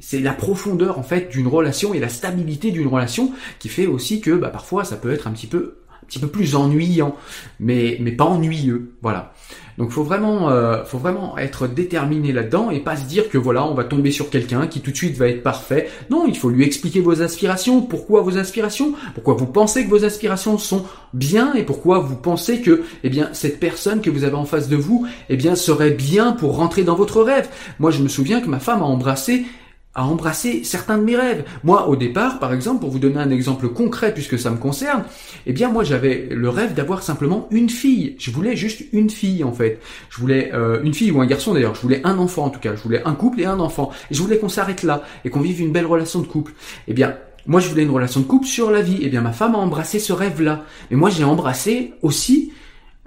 c'est 0.00 0.20
la 0.20 0.32
profondeur 0.32 0.98
en 0.98 1.02
fait 1.02 1.30
d'une 1.30 1.46
relation 1.46 1.94
et 1.94 2.00
la 2.00 2.08
stabilité 2.08 2.70
d'une 2.70 2.88
relation 2.88 3.32
qui 3.58 3.68
fait 3.68 3.86
aussi 3.86 4.20
que 4.20 4.32
bah, 4.32 4.48
parfois 4.48 4.84
ça 4.84 4.96
peut 4.96 5.12
être 5.12 5.26
un 5.26 5.32
petit 5.32 5.46
peu 5.46 5.76
petit 6.06 6.18
peu 6.18 6.28
plus 6.28 6.54
ennuyant, 6.54 7.16
mais 7.60 7.96
mais 8.00 8.12
pas 8.12 8.24
ennuyeux, 8.24 8.92
voilà. 9.02 9.32
Donc 9.78 9.90
faut 9.90 10.02
vraiment 10.02 10.50
euh, 10.50 10.84
faut 10.84 10.98
vraiment 10.98 11.38
être 11.38 11.66
déterminé 11.66 12.32
là-dedans 12.32 12.70
et 12.70 12.80
pas 12.80 12.96
se 12.96 13.04
dire 13.04 13.30
que 13.30 13.38
voilà 13.38 13.64
on 13.64 13.74
va 13.74 13.84
tomber 13.84 14.10
sur 14.10 14.28
quelqu'un 14.28 14.66
qui 14.66 14.80
tout 14.80 14.90
de 14.90 14.96
suite 14.96 15.16
va 15.16 15.28
être 15.28 15.42
parfait. 15.42 15.88
Non, 16.10 16.26
il 16.26 16.36
faut 16.36 16.50
lui 16.50 16.64
expliquer 16.64 17.00
vos 17.00 17.22
aspirations, 17.22 17.82
pourquoi 17.82 18.22
vos 18.22 18.36
aspirations, 18.36 18.94
pourquoi 19.14 19.34
vous 19.34 19.46
pensez 19.46 19.84
que 19.84 19.90
vos 19.90 20.04
aspirations 20.04 20.58
sont 20.58 20.84
bien 21.14 21.54
et 21.54 21.62
pourquoi 21.62 22.00
vous 22.00 22.16
pensez 22.16 22.60
que 22.60 22.82
eh 23.02 23.08
bien 23.08 23.30
cette 23.32 23.60
personne 23.60 24.02
que 24.02 24.10
vous 24.10 24.24
avez 24.24 24.34
en 24.34 24.44
face 24.44 24.68
de 24.68 24.76
vous 24.76 25.06
eh 25.30 25.36
bien 25.36 25.56
serait 25.56 25.90
bien 25.90 26.32
pour 26.32 26.56
rentrer 26.56 26.84
dans 26.84 26.94
votre 26.94 27.22
rêve. 27.22 27.48
Moi 27.78 27.90
je 27.90 28.02
me 28.02 28.08
souviens 28.08 28.40
que 28.40 28.48
ma 28.48 28.60
femme 28.60 28.82
a 28.82 28.86
embrassé 28.86 29.46
à 29.94 30.06
embrasser 30.06 30.64
certains 30.64 30.96
de 30.96 31.04
mes 31.04 31.16
rêves. 31.16 31.44
Moi, 31.64 31.88
au 31.88 31.96
départ, 31.96 32.38
par 32.38 32.54
exemple, 32.54 32.80
pour 32.80 32.90
vous 32.90 32.98
donner 32.98 33.18
un 33.18 33.30
exemple 33.30 33.68
concret 33.68 34.14
puisque 34.14 34.38
ça 34.38 34.50
me 34.50 34.56
concerne, 34.56 35.04
eh 35.46 35.52
bien 35.52 35.70
moi 35.70 35.84
j'avais 35.84 36.28
le 36.30 36.48
rêve 36.48 36.74
d'avoir 36.74 37.02
simplement 37.02 37.46
une 37.50 37.68
fille. 37.68 38.16
Je 38.18 38.30
voulais 38.30 38.56
juste 38.56 38.84
une 38.92 39.10
fille 39.10 39.44
en 39.44 39.52
fait. 39.52 39.80
Je 40.08 40.18
voulais 40.18 40.50
euh, 40.54 40.82
une 40.82 40.94
fille 40.94 41.10
ou 41.10 41.20
un 41.20 41.26
garçon 41.26 41.52
d'ailleurs. 41.52 41.74
Je 41.74 41.82
voulais 41.82 42.00
un 42.04 42.18
enfant 42.18 42.44
en 42.44 42.50
tout 42.50 42.60
cas. 42.60 42.74
Je 42.74 42.82
voulais 42.82 43.02
un 43.04 43.14
couple 43.14 43.40
et 43.40 43.44
un 43.44 43.60
enfant. 43.60 43.90
Et 44.10 44.14
je 44.14 44.22
voulais 44.22 44.38
qu'on 44.38 44.48
s'arrête 44.48 44.82
là 44.82 45.02
et 45.24 45.30
qu'on 45.30 45.40
vive 45.40 45.60
une 45.60 45.72
belle 45.72 45.86
relation 45.86 46.20
de 46.20 46.26
couple. 46.26 46.52
Eh 46.88 46.94
bien 46.94 47.16
moi 47.46 47.60
je 47.60 47.68
voulais 47.68 47.82
une 47.82 47.90
relation 47.90 48.20
de 48.20 48.26
couple 48.26 48.46
sur 48.46 48.70
la 48.70 48.80
vie. 48.80 48.98
Eh 49.02 49.08
bien 49.08 49.20
ma 49.20 49.32
femme 49.32 49.54
a 49.54 49.58
embrassé 49.58 49.98
ce 49.98 50.12
rêve-là. 50.14 50.64
Mais 50.90 50.96
moi 50.96 51.10
j'ai 51.10 51.24
embrassé 51.24 51.92
aussi 52.00 52.52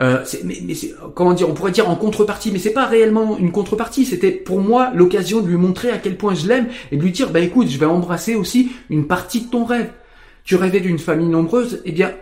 euh, 0.01 0.23
mais, 0.43 0.57
comment 1.13 1.33
dire, 1.33 1.49
on 1.49 1.53
pourrait 1.53 1.71
dire 1.71 1.89
en 1.89 1.95
contrepartie, 1.95 2.51
mais 2.51 2.59
c'est 2.59 2.73
pas 2.73 2.85
réellement 2.85 3.37
une 3.37 3.51
contrepartie. 3.51 4.05
C'était 4.05 4.31
pour 4.31 4.59
moi 4.59 4.91
l'occasion 4.93 5.41
de 5.41 5.47
lui 5.47 5.55
montrer 5.55 5.89
à 5.89 5.97
quel 5.97 6.17
point 6.17 6.35
je 6.35 6.47
l'aime 6.47 6.67
et 6.91 6.97
de 6.97 7.01
lui 7.01 7.11
dire, 7.11 7.29
bah 7.29 7.39
écoute, 7.39 7.69
je 7.69 7.77
vais 7.77 7.85
embrasser 7.85 8.35
aussi 8.35 8.71
une 8.89 9.07
partie 9.07 9.41
de 9.41 9.49
ton 9.49 9.63
rêve. 9.63 9.89
Tu 10.43 10.55
rêvais 10.55 10.81
d'une 10.81 10.99
famille 10.99 11.27
nombreuse, 11.27 11.81
eh 11.85 11.91
bien, 11.91 12.13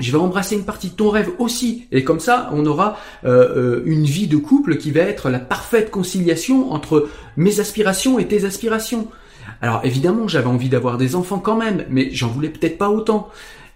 je 0.00 0.12
vais 0.12 0.18
embrasser 0.18 0.54
une 0.54 0.64
partie 0.64 0.90
de 0.90 0.94
ton 0.94 1.10
rêve 1.10 1.30
aussi. 1.38 1.86
Et 1.92 2.04
comme 2.04 2.20
ça, 2.20 2.50
on 2.52 2.66
aura 2.66 2.98
euh, 3.24 3.78
euh, 3.78 3.82
une 3.86 4.04
vie 4.04 4.26
de 4.26 4.36
couple 4.36 4.76
qui 4.76 4.90
va 4.90 5.00
être 5.00 5.30
la 5.30 5.38
parfaite 5.38 5.90
conciliation 5.90 6.72
entre 6.72 7.08
mes 7.36 7.60
aspirations 7.60 8.18
et 8.18 8.26
tes 8.26 8.44
aspirations. 8.44 9.08
Alors 9.60 9.80
évidemment, 9.84 10.28
j'avais 10.28 10.46
envie 10.46 10.68
d'avoir 10.68 10.98
des 10.98 11.16
enfants 11.16 11.38
quand 11.38 11.56
même, 11.56 11.84
mais 11.90 12.10
j'en 12.12 12.28
voulais 12.28 12.48
peut-être 12.48 12.78
pas 12.78 12.90
autant. 12.90 13.30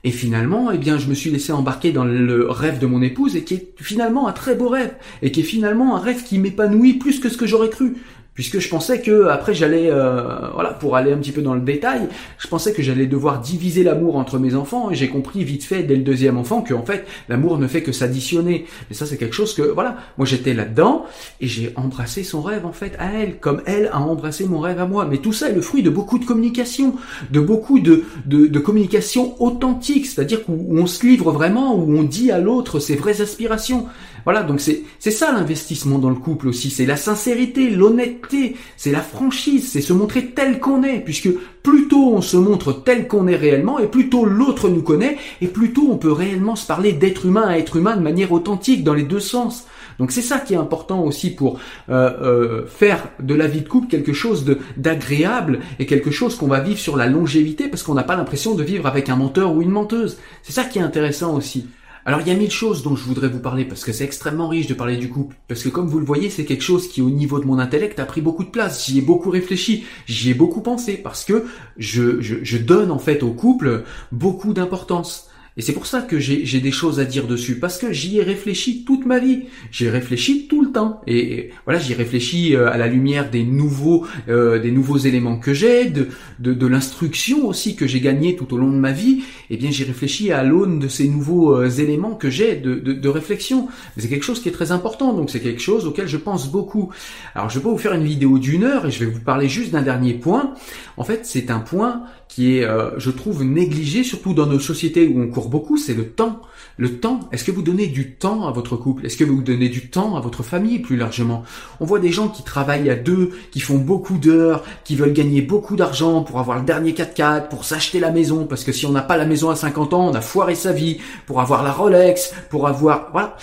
Et 0.05 0.11
finalement, 0.11 0.73
eh 0.73 0.79
bien, 0.79 0.99
je 0.99 1.07
me 1.07 1.15
suis 1.15 1.31
laissé 1.31 1.53
embarquer 1.53 1.93
dans 1.93 2.05
le 2.05 2.51
rêve 2.51 2.81
de 2.81 2.87
mon 2.87 3.03
épouse 3.03 3.37
et 3.37 3.45
qui 3.45 3.55
est 3.55 3.75
finalement 3.77 4.27
un 4.27 4.33
très 4.33 4.57
beau 4.57 4.69
rêve. 4.69 4.95
Et 5.23 5.31
qui 5.31 5.41
est 5.41 5.45
finalement 5.45 5.97
un 5.97 6.01
rêve 6.01 6.25
qui 6.25 6.39
m'épanouit 6.39 6.95
plus 6.95 7.21
que 7.21 7.29
ce 7.29 7.37
que 7.37 7.47
j'aurais 7.47 7.71
cru 7.71 7.95
puisque 8.35 8.59
je 8.59 8.69
pensais 8.69 9.01
que 9.01 9.29
après 9.29 9.55
j'allais 9.55 9.91
euh, 9.91 10.49
voilà 10.55 10.71
pour 10.71 10.97
aller 10.97 11.13
un 11.13 11.19
petit 11.19 11.33
peu 11.33 11.43
dans 11.43 11.55
le 11.55 11.61
détail 11.61 12.09
je 12.39 12.49
pensais 12.49 12.73
que 12.73 12.83
j'allais 12.83 13.07
devoir 13.07 13.41
diviser 13.41 13.83
l'amour 13.83 14.17
entre 14.17 14.39
mes 14.39 14.55
enfants 14.55 14.91
et 14.91 14.95
j'ai 14.95 15.09
compris 15.09 15.45
vite 15.45 15.65
fait 15.65 15.83
dès 15.83 15.97
le 15.97 16.03
deuxième 16.03 16.39
enfant 16.39 16.63
que 16.63 16.75
en 16.75 16.85
fait 16.85 17.07
l'amour 17.29 17.59
ne 17.59 17.67
fait 17.67 17.83
que 17.83 17.93
s'additionner. 17.93 18.67
Mais 18.89 18.97
ça 18.97 19.07
c'est 19.07 19.17
quelque 19.17 19.35
chose 19.35 19.55
que 19.55 19.63
voilà 19.63 19.97
moi 20.19 20.27
j'étais 20.27 20.55
là 20.55 20.65
dedans 20.65 21.05
et 21.41 21.47
j'ai 21.47 21.73
embrassé 21.77 22.23
son 22.25 22.43
rêve 22.43 22.67
en 22.67 22.73
fait 22.73 22.95
à 22.99 23.13
elle 23.13 23.39
comme 23.39 23.63
elle 23.67 23.89
a 23.93 24.01
embrassé 24.01 24.47
mon 24.47 24.61
rêve 24.61 24.81
à 24.81 24.87
moi. 24.87 25.07
Mais 25.09 25.19
tout 25.19 25.33
ça 25.33 25.49
est 25.49 25.55
le 25.55 25.61
fruit 25.61 25.83
de 25.83 25.91
beaucoup 25.91 26.19
de 26.19 26.25
communication 26.25 26.95
de 27.31 27.41
beaucoup 27.41 27.81
de 27.81 28.05
de, 28.27 28.47
de 28.47 28.59
communication 28.59 29.41
authentique. 29.43 30.07
C'est-à-dire 30.07 30.41
où 30.49 30.79
on 30.79 30.87
se 30.87 31.07
livre 31.07 31.33
vraiment 31.33 31.75
où 31.77 31.97
on 31.97 32.03
dit 32.03 32.31
à 32.31 32.39
l'autre 32.39 32.81
ses 32.81 32.97
vraies 32.97 33.21
aspirations 33.21 33.87
voilà, 34.25 34.43
donc 34.43 34.61
c'est 34.61 35.11
ça 35.11 35.33
l'investissement 35.33 35.99
dans 35.99 36.11
le 36.11 36.17
couple 36.17 36.49
aussi, 36.49 36.71
c'est 36.71 36.87
la 36.87 36.97
sincérité, 36.97 37.71
l'honnêteté, 37.71 38.57
c'est 38.77 38.93
la 38.93 39.01
franchise, 39.01 39.71
c'est 39.71 39.81
se 39.81 39.93
montrer 39.93 40.27
tel 40.27 40.61
qu'on 40.61 40.83
est, 40.83 41.01
puisque 41.01 41.29
plus 41.63 41.89
tôt 41.89 42.13
on 42.15 42.21
se 42.21 42.37
montre 42.37 42.73
tel 42.73 43.09
qu'on 43.09 43.27
est 43.27 43.37
réellement, 43.37 43.79
et 43.79 43.87
plus 43.87 44.09
tôt 44.09 44.25
l'autre 44.25 44.69
nous 44.69 44.83
connaît, 44.83 45.19
et 45.41 45.47
plus 45.47 45.73
tôt 45.73 45.89
on 45.91 45.97
peut 45.97 46.13
réellement 46.13 46.57
se 46.57 46.67
parler 46.67 46.93
d'être 46.93 47.27
humain 47.27 47.47
à 47.47 47.59
être 47.59 47.77
humain 47.77 47.97
de 47.97 48.03
manière 48.03 48.33
authentique 48.33 48.85
dans 48.85 48.95
les 48.95 49.05
deux 49.05 49.21
sens. 49.21 49.67
Donc 49.99 50.11
c'est 50.11 50.23
ça 50.23 50.39
qui 50.39 50.55
est 50.55 50.59
important 50.59 51.05
aussi 51.05 51.31
pour 51.31 51.59
euh, 51.89 52.11
euh, 52.23 52.67
faire 52.67 53.09
de 53.21 53.35
la 53.35 53.47
vie 53.47 53.61
de 53.61 53.69
couple 53.69 53.89
quelque 53.89 54.13
chose 54.13 54.45
d'agréable 54.77 55.61
et 55.79 55.87
quelque 55.87 56.11
chose 56.11 56.37
qu'on 56.37 56.49
va 56.49 56.61
vivre 56.61 56.79
sur 56.79 56.97
la 56.97 57.07
longévité 57.07 57.69
parce 57.69 57.83
qu'on 57.83 57.95
n'a 57.95 58.03
pas 58.03 58.17
l'impression 58.17 58.55
de 58.55 58.63
vivre 58.63 58.87
avec 58.87 59.09
un 59.09 59.17
menteur 59.17 59.55
ou 59.55 59.63
une 59.63 59.71
menteuse. 59.71 60.19
C'est 60.43 60.53
ça 60.53 60.65
qui 60.65 60.79
est 60.79 60.83
intéressant 60.83 61.37
aussi. 61.37 61.67
Alors 62.05 62.21
il 62.21 62.27
y 62.27 62.31
a 62.33 62.35
mille 62.35 62.51
choses 62.51 62.83
dont 62.83 62.97
je 62.97 63.05
voudrais 63.05 63.29
vous 63.29 63.39
parler 63.39 63.65
parce 63.65 63.85
que 63.85 63.93
c'est 63.93 64.05
extrêmement 64.05 64.49
riche 64.49 64.67
de 64.67 64.75
parler 64.75 64.97
du 64.97 65.09
couple. 65.09 65.37
Parce 65.47 65.63
que 65.63 65.69
comme 65.69 65.87
vous 65.87 66.01
le 66.01 66.05
voyez, 66.05 66.31
c'est 66.31 66.45
quelque 66.45 66.63
chose 66.63 66.89
qui 66.89 67.01
au 67.01 67.11
niveau 67.11 67.39
de 67.39 67.45
mon 67.45 67.61
intellect 67.61 68.01
a 68.01 68.05
pris 68.05 68.21
beaucoup 68.21 68.43
de 68.43 68.51
place. 68.51 68.85
J'y 68.85 68.99
ai 68.99 69.03
beaucoup 69.03 69.31
réfléchi, 69.31 69.85
j'y 70.07 70.31
ai 70.31 70.35
beaucoup 70.35 70.63
pensé 70.63 70.97
parce 70.97 71.25
que 71.25 71.45
je, 71.77 72.21
je, 72.21 72.37
je 72.43 72.59
donne 72.59 72.91
en 72.91 72.99
fait 72.99 73.23
au 73.23 73.33
couple 73.33 73.85
beaucoup 74.11 74.53
d'importance. 74.53 75.29
Et 75.57 75.61
c'est 75.61 75.75
pour 75.75 75.87
ça 75.87 76.01
que 76.01 76.19
j'ai 76.19 76.61
des 76.61 76.71
choses 76.71 76.99
à 76.99 77.05
dire 77.05 77.27
dessus, 77.27 77.59
parce 77.59 77.77
que 77.77 77.93
j'y 77.93 78.19
ai 78.19 78.23
réfléchi 78.23 78.85
toute 78.85 79.05
ma 79.05 79.19
vie. 79.19 79.45
J'y 79.71 79.85
ai 79.85 79.91
réfléchi 79.91 80.47
tout 80.49 80.65
le 80.65 80.73
temps. 80.73 81.03
Et, 81.07 81.51
voilà, 81.65 81.79
j'y 81.79 81.93
réfléchi 81.93 82.57
euh, 82.57 82.71
à 82.71 82.79
la 82.79 82.87
lumière 82.87 83.31
des 83.31 83.45
nouveaux, 83.45 84.07
euh, 84.29 84.59
des 84.59 84.71
nouveaux 84.71 84.97
éléments 84.97 85.39
que 85.39 85.53
j'ai, 85.53 85.91
de, 85.91 86.09
de, 86.39 86.55
de 86.55 86.67
l'instruction 86.67 87.47
aussi 87.47 87.77
que 87.77 87.87
j'ai 87.87 88.01
gagné 88.01 88.35
tout 88.35 88.55
au 88.55 88.57
long 88.57 88.71
de 88.71 88.77
ma 88.77 88.93
vie. 88.93 89.25
Et 89.51 89.55
eh 89.55 89.57
bien, 89.59 89.71
j'y 89.71 89.85
réfléchi 89.85 90.33
à 90.33 90.43
l'aune 90.43 90.79
de 90.79 90.89
ces 90.89 91.07
nouveaux 91.07 91.55
euh, 91.55 91.69
éléments 91.69 92.15
que 92.15 92.31
j'ai 92.31 92.57
de, 92.57 92.77
de, 92.77 92.95
de, 92.95 93.09
réflexion. 93.09 93.69
C'est 93.99 94.09
quelque 94.09 94.25
chose 94.25 94.41
qui 94.41 94.49
est 94.49 94.53
très 94.53 94.73
important, 94.73 95.13
donc 95.13 95.29
c'est 95.29 95.41
quelque 95.41 95.61
chose 95.61 95.87
auquel 95.87 96.09
je 96.09 96.17
pense 96.17 96.51
beaucoup. 96.51 96.91
Alors, 97.35 97.51
je 97.51 97.59
vais 97.59 97.65
pas 97.65 97.71
vous 97.71 97.79
faire 97.79 97.93
une 97.93 98.05
vidéo 98.05 98.39
d'une 98.39 98.65
heure 98.65 98.87
et 98.87 98.91
je 98.91 99.05
vais 99.05 99.11
vous 99.11 99.21
parler 99.21 99.51
juste 99.51 99.73
d'un 99.73 99.83
dernier 99.83 100.15
point. 100.15 100.55
En 100.97 101.05
fait, 101.05 101.27
c'est 101.27 101.51
un 101.51 101.61
point 101.61 102.05
qui 102.35 102.57
est, 102.57 102.65
euh, 102.65 102.99
je 102.99 103.11
trouve, 103.11 103.45
négligé, 103.45 104.03
surtout 104.03 104.33
dans 104.33 104.47
nos 104.47 104.59
sociétés 104.59 105.07
où 105.07 105.21
on 105.21 105.29
court 105.29 105.51
beaucoup, 105.51 105.77
c'est 105.77 105.93
le 105.93 106.09
temps. 106.09 106.41
Le 106.79 106.97
temps, 106.97 107.21
est-ce 107.31 107.45
que 107.45 107.51
vous 107.51 107.61
donnez 107.61 107.89
du 107.89 108.13
temps 108.13 108.49
à 108.49 108.53
votre 108.53 108.75
couple? 108.75 109.05
Est-ce 109.05 109.19
que 109.19 109.25
vous 109.25 109.43
donnez 109.43 109.69
du 109.69 109.91
temps 109.91 110.17
à 110.17 110.21
votre 110.21 110.43
famille 110.43 110.79
plus 110.79 110.97
largement? 110.97 111.43
On 111.79 111.85
voit 111.85 111.99
des 111.99 112.11
gens 112.11 112.29
qui 112.29 112.43
travaillent 112.43 112.89
à 112.89 112.95
deux, 112.95 113.33
qui 113.51 113.61
font 113.61 113.77
beaucoup 113.77 114.17
d'heures, 114.17 114.65
qui 114.83 114.97
veulent 114.97 115.13
gagner 115.13 115.43
beaucoup 115.43 115.77
d'argent 115.77 116.23
pour 116.23 116.39
avoir 116.39 116.59
le 116.59 116.65
dernier 116.65 116.93
4x4, 116.93 117.49
pour 117.49 117.67
s'acheter 117.67 118.01
la 118.01 118.11
maison, 118.11 118.47
parce 118.47 118.65
que 118.65 118.73
si 118.73 118.87
on 118.87 118.93
n'a 118.93 119.03
pas 119.03 119.19
la 119.19 119.27
maison 119.27 119.51
à 119.51 119.55
50 119.55 119.93
ans, 119.93 120.09
on 120.09 120.15
a 120.15 120.23
foiré 120.23 120.55
sa 120.55 120.73
vie, 120.73 121.01
pour 121.27 121.43
avoir 121.43 121.63
la 121.63 121.73
Rolex, 121.73 122.33
pour 122.49 122.67
avoir... 122.67 123.11
Voilà. 123.13 123.37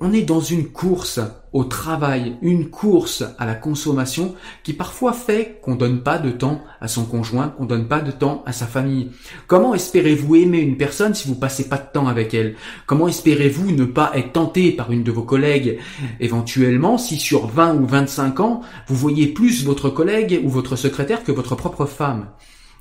On 0.00 0.12
est 0.12 0.22
dans 0.22 0.40
une 0.40 0.66
course 0.66 1.20
au 1.52 1.62
travail, 1.62 2.36
une 2.42 2.68
course 2.68 3.22
à 3.38 3.46
la 3.46 3.54
consommation 3.54 4.34
qui 4.64 4.72
parfois 4.72 5.12
fait 5.12 5.60
qu'on 5.62 5.76
donne 5.76 6.02
pas 6.02 6.18
de 6.18 6.32
temps 6.32 6.60
à 6.80 6.88
son 6.88 7.04
conjoint, 7.04 7.50
qu'on 7.50 7.64
donne 7.64 7.86
pas 7.86 8.00
de 8.00 8.10
temps 8.10 8.42
à 8.44 8.52
sa 8.52 8.66
famille. 8.66 9.12
Comment 9.46 9.72
espérez-vous 9.72 10.34
aimer 10.34 10.58
une 10.58 10.76
personne 10.76 11.14
si 11.14 11.28
vous 11.28 11.36
passez 11.36 11.68
pas 11.68 11.78
de 11.78 11.92
temps 11.92 12.08
avec 12.08 12.34
elle? 12.34 12.56
Comment 12.86 13.06
espérez-vous 13.06 13.70
ne 13.70 13.84
pas 13.84 14.10
être 14.16 14.32
tenté 14.32 14.72
par 14.72 14.90
une 14.90 15.04
de 15.04 15.12
vos 15.12 15.22
collègues? 15.22 15.78
Éventuellement, 16.18 16.98
si 16.98 17.16
sur 17.16 17.46
20 17.46 17.76
ou 17.76 17.86
25 17.86 18.40
ans, 18.40 18.62
vous 18.88 18.96
voyez 18.96 19.28
plus 19.28 19.64
votre 19.64 19.90
collègue 19.90 20.40
ou 20.42 20.50
votre 20.50 20.74
secrétaire 20.74 21.22
que 21.22 21.30
votre 21.30 21.54
propre 21.54 21.86
femme? 21.86 22.26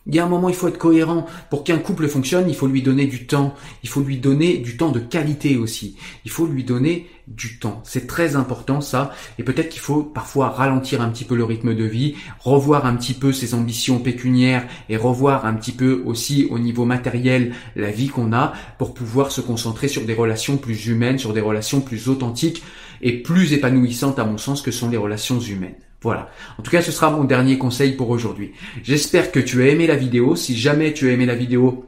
Il 0.05 0.13
y 0.13 0.19
a 0.19 0.25
un 0.25 0.29
moment, 0.29 0.49
il 0.49 0.55
faut 0.55 0.67
être 0.67 0.77
cohérent. 0.77 1.25
Pour 1.49 1.63
qu'un 1.63 1.77
couple 1.77 2.09
fonctionne, 2.09 2.49
il 2.49 2.55
faut 2.55 2.67
lui 2.67 2.81
donner 2.81 3.05
du 3.05 3.25
temps. 3.25 3.53
Il 3.83 3.89
faut 3.89 4.01
lui 4.01 4.17
donner 4.17 4.57
du 4.57 4.75
temps 4.75 4.91
de 4.91 4.99
qualité 4.99 5.55
aussi. 5.55 5.95
Il 6.25 6.31
faut 6.31 6.45
lui 6.45 6.65
donner 6.65 7.07
du 7.27 7.57
temps. 7.57 7.81
C'est 7.85 8.05
très 8.05 8.35
important 8.35 8.81
ça. 8.81 9.13
Et 9.39 9.43
peut-être 9.43 9.69
qu'il 9.69 9.79
faut 9.79 10.03
parfois 10.03 10.49
ralentir 10.49 11.01
un 11.01 11.09
petit 11.09 11.23
peu 11.23 11.35
le 11.35 11.45
rythme 11.45 11.73
de 11.73 11.85
vie, 11.85 12.15
revoir 12.39 12.85
un 12.85 12.95
petit 12.97 13.13
peu 13.13 13.31
ses 13.31 13.53
ambitions 13.53 13.99
pécuniaires 13.99 14.67
et 14.89 14.97
revoir 14.97 15.45
un 15.45 15.53
petit 15.53 15.71
peu 15.71 16.03
aussi 16.05 16.47
au 16.49 16.59
niveau 16.59 16.83
matériel 16.83 17.53
la 17.77 17.91
vie 17.91 18.09
qu'on 18.09 18.33
a 18.33 18.51
pour 18.77 18.93
pouvoir 18.93 19.31
se 19.31 19.39
concentrer 19.39 19.87
sur 19.87 20.05
des 20.05 20.13
relations 20.13 20.57
plus 20.57 20.87
humaines, 20.87 21.17
sur 21.17 21.31
des 21.31 21.39
relations 21.39 21.79
plus 21.79 22.09
authentiques 22.09 22.61
et 23.01 23.21
plus 23.21 23.53
épanouissantes 23.53 24.19
à 24.19 24.25
mon 24.25 24.37
sens 24.37 24.61
que 24.61 24.71
sont 24.71 24.89
les 24.89 24.97
relations 24.97 25.39
humaines. 25.39 25.75
Voilà. 26.03 26.29
En 26.59 26.61
tout 26.61 26.69
cas, 26.69 26.81
ce 26.81 26.91
sera 26.91 27.09
mon 27.09 27.23
dernier 27.23 27.57
conseil 27.57 27.93
pour 27.93 28.09
aujourd'hui. 28.09 28.51
J'espère 28.83 29.31
que 29.31 29.39
tu 29.39 29.63
as 29.63 29.67
aimé 29.67 29.87
la 29.87 29.95
vidéo. 29.95 30.35
Si 30.35 30.55
jamais 30.57 30.93
tu 30.93 31.09
as 31.09 31.13
aimé 31.13 31.25
la 31.25 31.35
vidéo, 31.35 31.85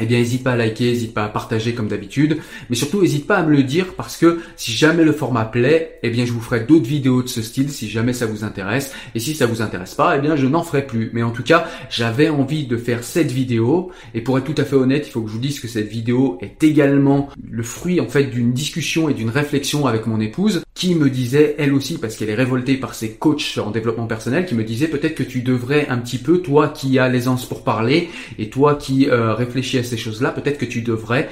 eh 0.00 0.06
bien, 0.06 0.18
n'hésite 0.18 0.44
pas 0.44 0.52
à 0.52 0.56
liker, 0.56 0.84
n'hésite 0.84 1.14
pas 1.14 1.24
à 1.24 1.28
partager 1.28 1.74
comme 1.74 1.88
d'habitude, 1.88 2.38
mais 2.70 2.76
surtout 2.76 3.02
n'hésite 3.02 3.26
pas 3.26 3.38
à 3.38 3.42
me 3.42 3.50
le 3.50 3.62
dire 3.62 3.94
parce 3.94 4.16
que 4.16 4.40
si 4.56 4.72
jamais 4.72 5.04
le 5.04 5.12
format 5.12 5.44
plaît, 5.44 5.98
eh 6.02 6.10
bien, 6.10 6.24
je 6.24 6.32
vous 6.32 6.40
ferai 6.40 6.60
d'autres 6.60 6.86
vidéos 6.86 7.22
de 7.22 7.28
ce 7.28 7.42
style 7.42 7.70
si 7.70 7.88
jamais 7.88 8.12
ça 8.12 8.26
vous 8.26 8.44
intéresse. 8.44 8.92
Et 9.14 9.20
si 9.20 9.34
ça 9.34 9.46
vous 9.46 9.62
intéresse 9.62 9.94
pas, 9.94 10.16
eh 10.16 10.20
bien, 10.20 10.36
je 10.36 10.46
n'en 10.46 10.62
ferai 10.62 10.86
plus. 10.86 11.10
Mais 11.12 11.22
en 11.22 11.30
tout 11.30 11.42
cas, 11.42 11.66
j'avais 11.90 12.28
envie 12.28 12.66
de 12.66 12.76
faire 12.76 13.04
cette 13.04 13.30
vidéo. 13.30 13.90
Et 14.14 14.20
pour 14.20 14.38
être 14.38 14.44
tout 14.44 14.60
à 14.60 14.64
fait 14.64 14.76
honnête, 14.76 15.06
il 15.06 15.10
faut 15.10 15.22
que 15.22 15.28
je 15.28 15.34
vous 15.34 15.40
dise 15.40 15.60
que 15.60 15.68
cette 15.68 15.88
vidéo 15.88 16.38
est 16.40 16.62
également 16.62 17.28
le 17.50 17.62
fruit, 17.62 18.00
en 18.00 18.08
fait, 18.08 18.24
d'une 18.24 18.52
discussion 18.52 19.08
et 19.08 19.14
d'une 19.14 19.30
réflexion 19.30 19.86
avec 19.86 20.06
mon 20.06 20.20
épouse 20.20 20.62
qui 20.74 20.94
me 20.94 21.10
disait, 21.10 21.56
elle 21.58 21.74
aussi, 21.74 21.98
parce 21.98 22.16
qu'elle 22.16 22.30
est 22.30 22.36
révoltée 22.36 22.76
par 22.76 22.94
ses 22.94 23.10
coachs 23.10 23.58
en 23.58 23.72
développement 23.72 24.06
personnel, 24.06 24.46
qui 24.46 24.54
me 24.54 24.62
disait 24.62 24.86
peut-être 24.86 25.16
que 25.16 25.24
tu 25.24 25.42
devrais 25.42 25.88
un 25.88 25.98
petit 25.98 26.18
peu, 26.18 26.38
toi 26.38 26.68
qui 26.68 27.00
as 27.00 27.08
l'aisance 27.08 27.46
pour 27.46 27.64
parler 27.64 28.08
et 28.38 28.48
toi 28.48 28.76
qui 28.76 29.08
euh, 29.08 29.34
réfléchis 29.34 29.78
à 29.78 29.82
ces 29.88 29.96
choses-là, 29.96 30.30
peut-être 30.30 30.58
que 30.58 30.64
tu 30.64 30.82
devrais 30.82 31.28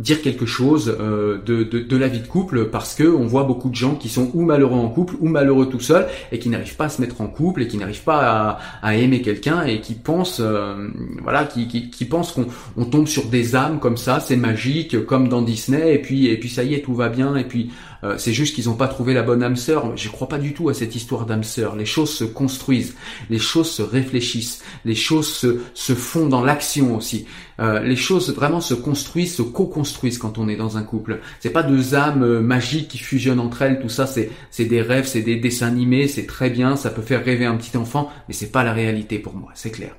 dire 0.00 0.22
quelque 0.22 0.46
chose 0.46 0.96
euh, 0.98 1.40
de, 1.44 1.62
de, 1.62 1.96
la 1.96 2.08
vie 2.08 2.20
de 2.20 2.26
couple 2.26 2.66
parce 2.66 2.94
que 2.94 3.04
on 3.04 3.26
voit 3.26 3.44
beaucoup 3.44 3.68
de 3.68 3.74
gens 3.74 3.94
qui 3.94 4.08
sont 4.08 4.30
ou 4.32 4.42
malheureux 4.42 4.78
en 4.78 4.88
couple 4.88 5.14
ou 5.20 5.28
malheureux 5.28 5.68
tout 5.68 5.80
seul 5.80 6.06
et 6.32 6.38
qui 6.38 6.48
n'arrivent 6.48 6.76
pas 6.76 6.86
à 6.86 6.88
se 6.88 7.00
mettre 7.00 7.20
en 7.20 7.26
couple 7.26 7.62
et 7.62 7.68
qui 7.68 7.76
n'arrivent 7.76 8.02
pas 8.02 8.58
à, 8.82 8.96
aimer 8.96 9.20
quelqu'un 9.20 9.62
et 9.64 9.80
qui 9.80 9.94
pensent 9.94 10.40
euh, 10.40 10.88
voilà 11.22 11.44
qui, 11.44 11.90
pensent 12.06 12.32
qu'on 12.32 12.46
on 12.76 12.86
tombe 12.86 13.06
sur 13.06 13.26
des 13.26 13.54
âmes 13.54 13.78
comme 13.78 13.98
ça 13.98 14.20
c'est 14.20 14.36
magique 14.36 15.04
comme 15.04 15.28
dans 15.28 15.42
Disney 15.42 15.94
et 15.94 15.98
puis 15.98 16.28
et 16.28 16.38
puis 16.38 16.48
ça 16.48 16.64
y 16.64 16.74
est 16.74 16.80
tout 16.80 16.94
va 16.94 17.08
bien 17.10 17.36
et 17.36 17.44
puis 17.44 17.70
Euh, 18.02 18.16
c'est 18.18 18.32
juste 18.32 18.54
qu'ils 18.54 18.66
n'ont 18.66 18.74
pas 18.74 18.88
trouvé 18.88 19.14
la 19.14 19.22
bonne 19.22 19.42
âme 19.42 19.56
sœur. 19.56 19.96
Je 19.96 20.08
crois 20.08 20.28
pas 20.28 20.38
du 20.38 20.54
tout 20.54 20.68
à 20.68 20.74
cette 20.74 20.94
histoire 20.94 21.26
d'âme 21.26 21.44
sœur. 21.44 21.76
Les 21.76 21.86
choses 21.86 22.10
se 22.10 22.24
construisent, 22.24 22.94
les 23.28 23.38
choses 23.38 23.70
se 23.70 23.82
réfléchissent, 23.82 24.62
les 24.84 24.94
choses 24.94 25.32
se, 25.32 25.60
se 25.74 25.94
font 25.94 26.26
dans 26.26 26.42
l'action 26.42 26.96
aussi. 26.96 27.26
Euh, 27.60 27.80
les 27.80 27.96
choses 27.96 28.34
vraiment 28.34 28.60
se 28.60 28.74
construisent, 28.74 29.34
se 29.34 29.42
co-construisent 29.42 30.18
quand 30.18 30.38
on 30.38 30.48
est 30.48 30.56
dans 30.56 30.76
un 30.76 30.82
couple. 30.82 31.20
C'est 31.40 31.50
pas 31.50 31.62
deux 31.62 31.94
âmes 31.94 32.22
euh, 32.22 32.40
magiques 32.40 32.88
qui 32.88 32.98
fusionnent 32.98 33.40
entre 33.40 33.62
elles. 33.62 33.80
Tout 33.80 33.88
ça, 33.88 34.06
c'est 34.06 34.30
c'est 34.50 34.64
des 34.64 34.82
rêves, 34.82 35.06
c'est 35.06 35.22
des 35.22 35.36
dessins 35.36 35.66
animés, 35.66 36.08
c'est 36.08 36.26
très 36.26 36.50
bien, 36.50 36.76
ça 36.76 36.90
peut 36.90 37.02
faire 37.02 37.24
rêver 37.24 37.44
un 37.44 37.56
petit 37.56 37.76
enfant, 37.76 38.10
mais 38.28 38.34
c'est 38.34 38.50
pas 38.50 38.64
la 38.64 38.72
réalité 38.72 39.18
pour 39.18 39.34
moi, 39.34 39.50
c'est 39.54 39.70
clair. 39.70 39.94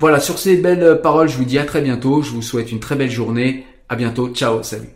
Voilà, 0.00 0.20
sur 0.20 0.38
ces 0.38 0.56
belles 0.56 1.00
paroles, 1.02 1.28
je 1.28 1.36
vous 1.36 1.44
dis 1.44 1.58
à 1.58 1.64
très 1.64 1.82
bientôt. 1.82 2.22
Je 2.22 2.30
vous 2.30 2.42
souhaite 2.42 2.72
une 2.72 2.80
très 2.80 2.96
belle 2.96 3.10
journée. 3.10 3.66
À 3.88 3.96
bientôt. 3.96 4.28
Ciao. 4.30 4.62
Salut. 4.62 4.95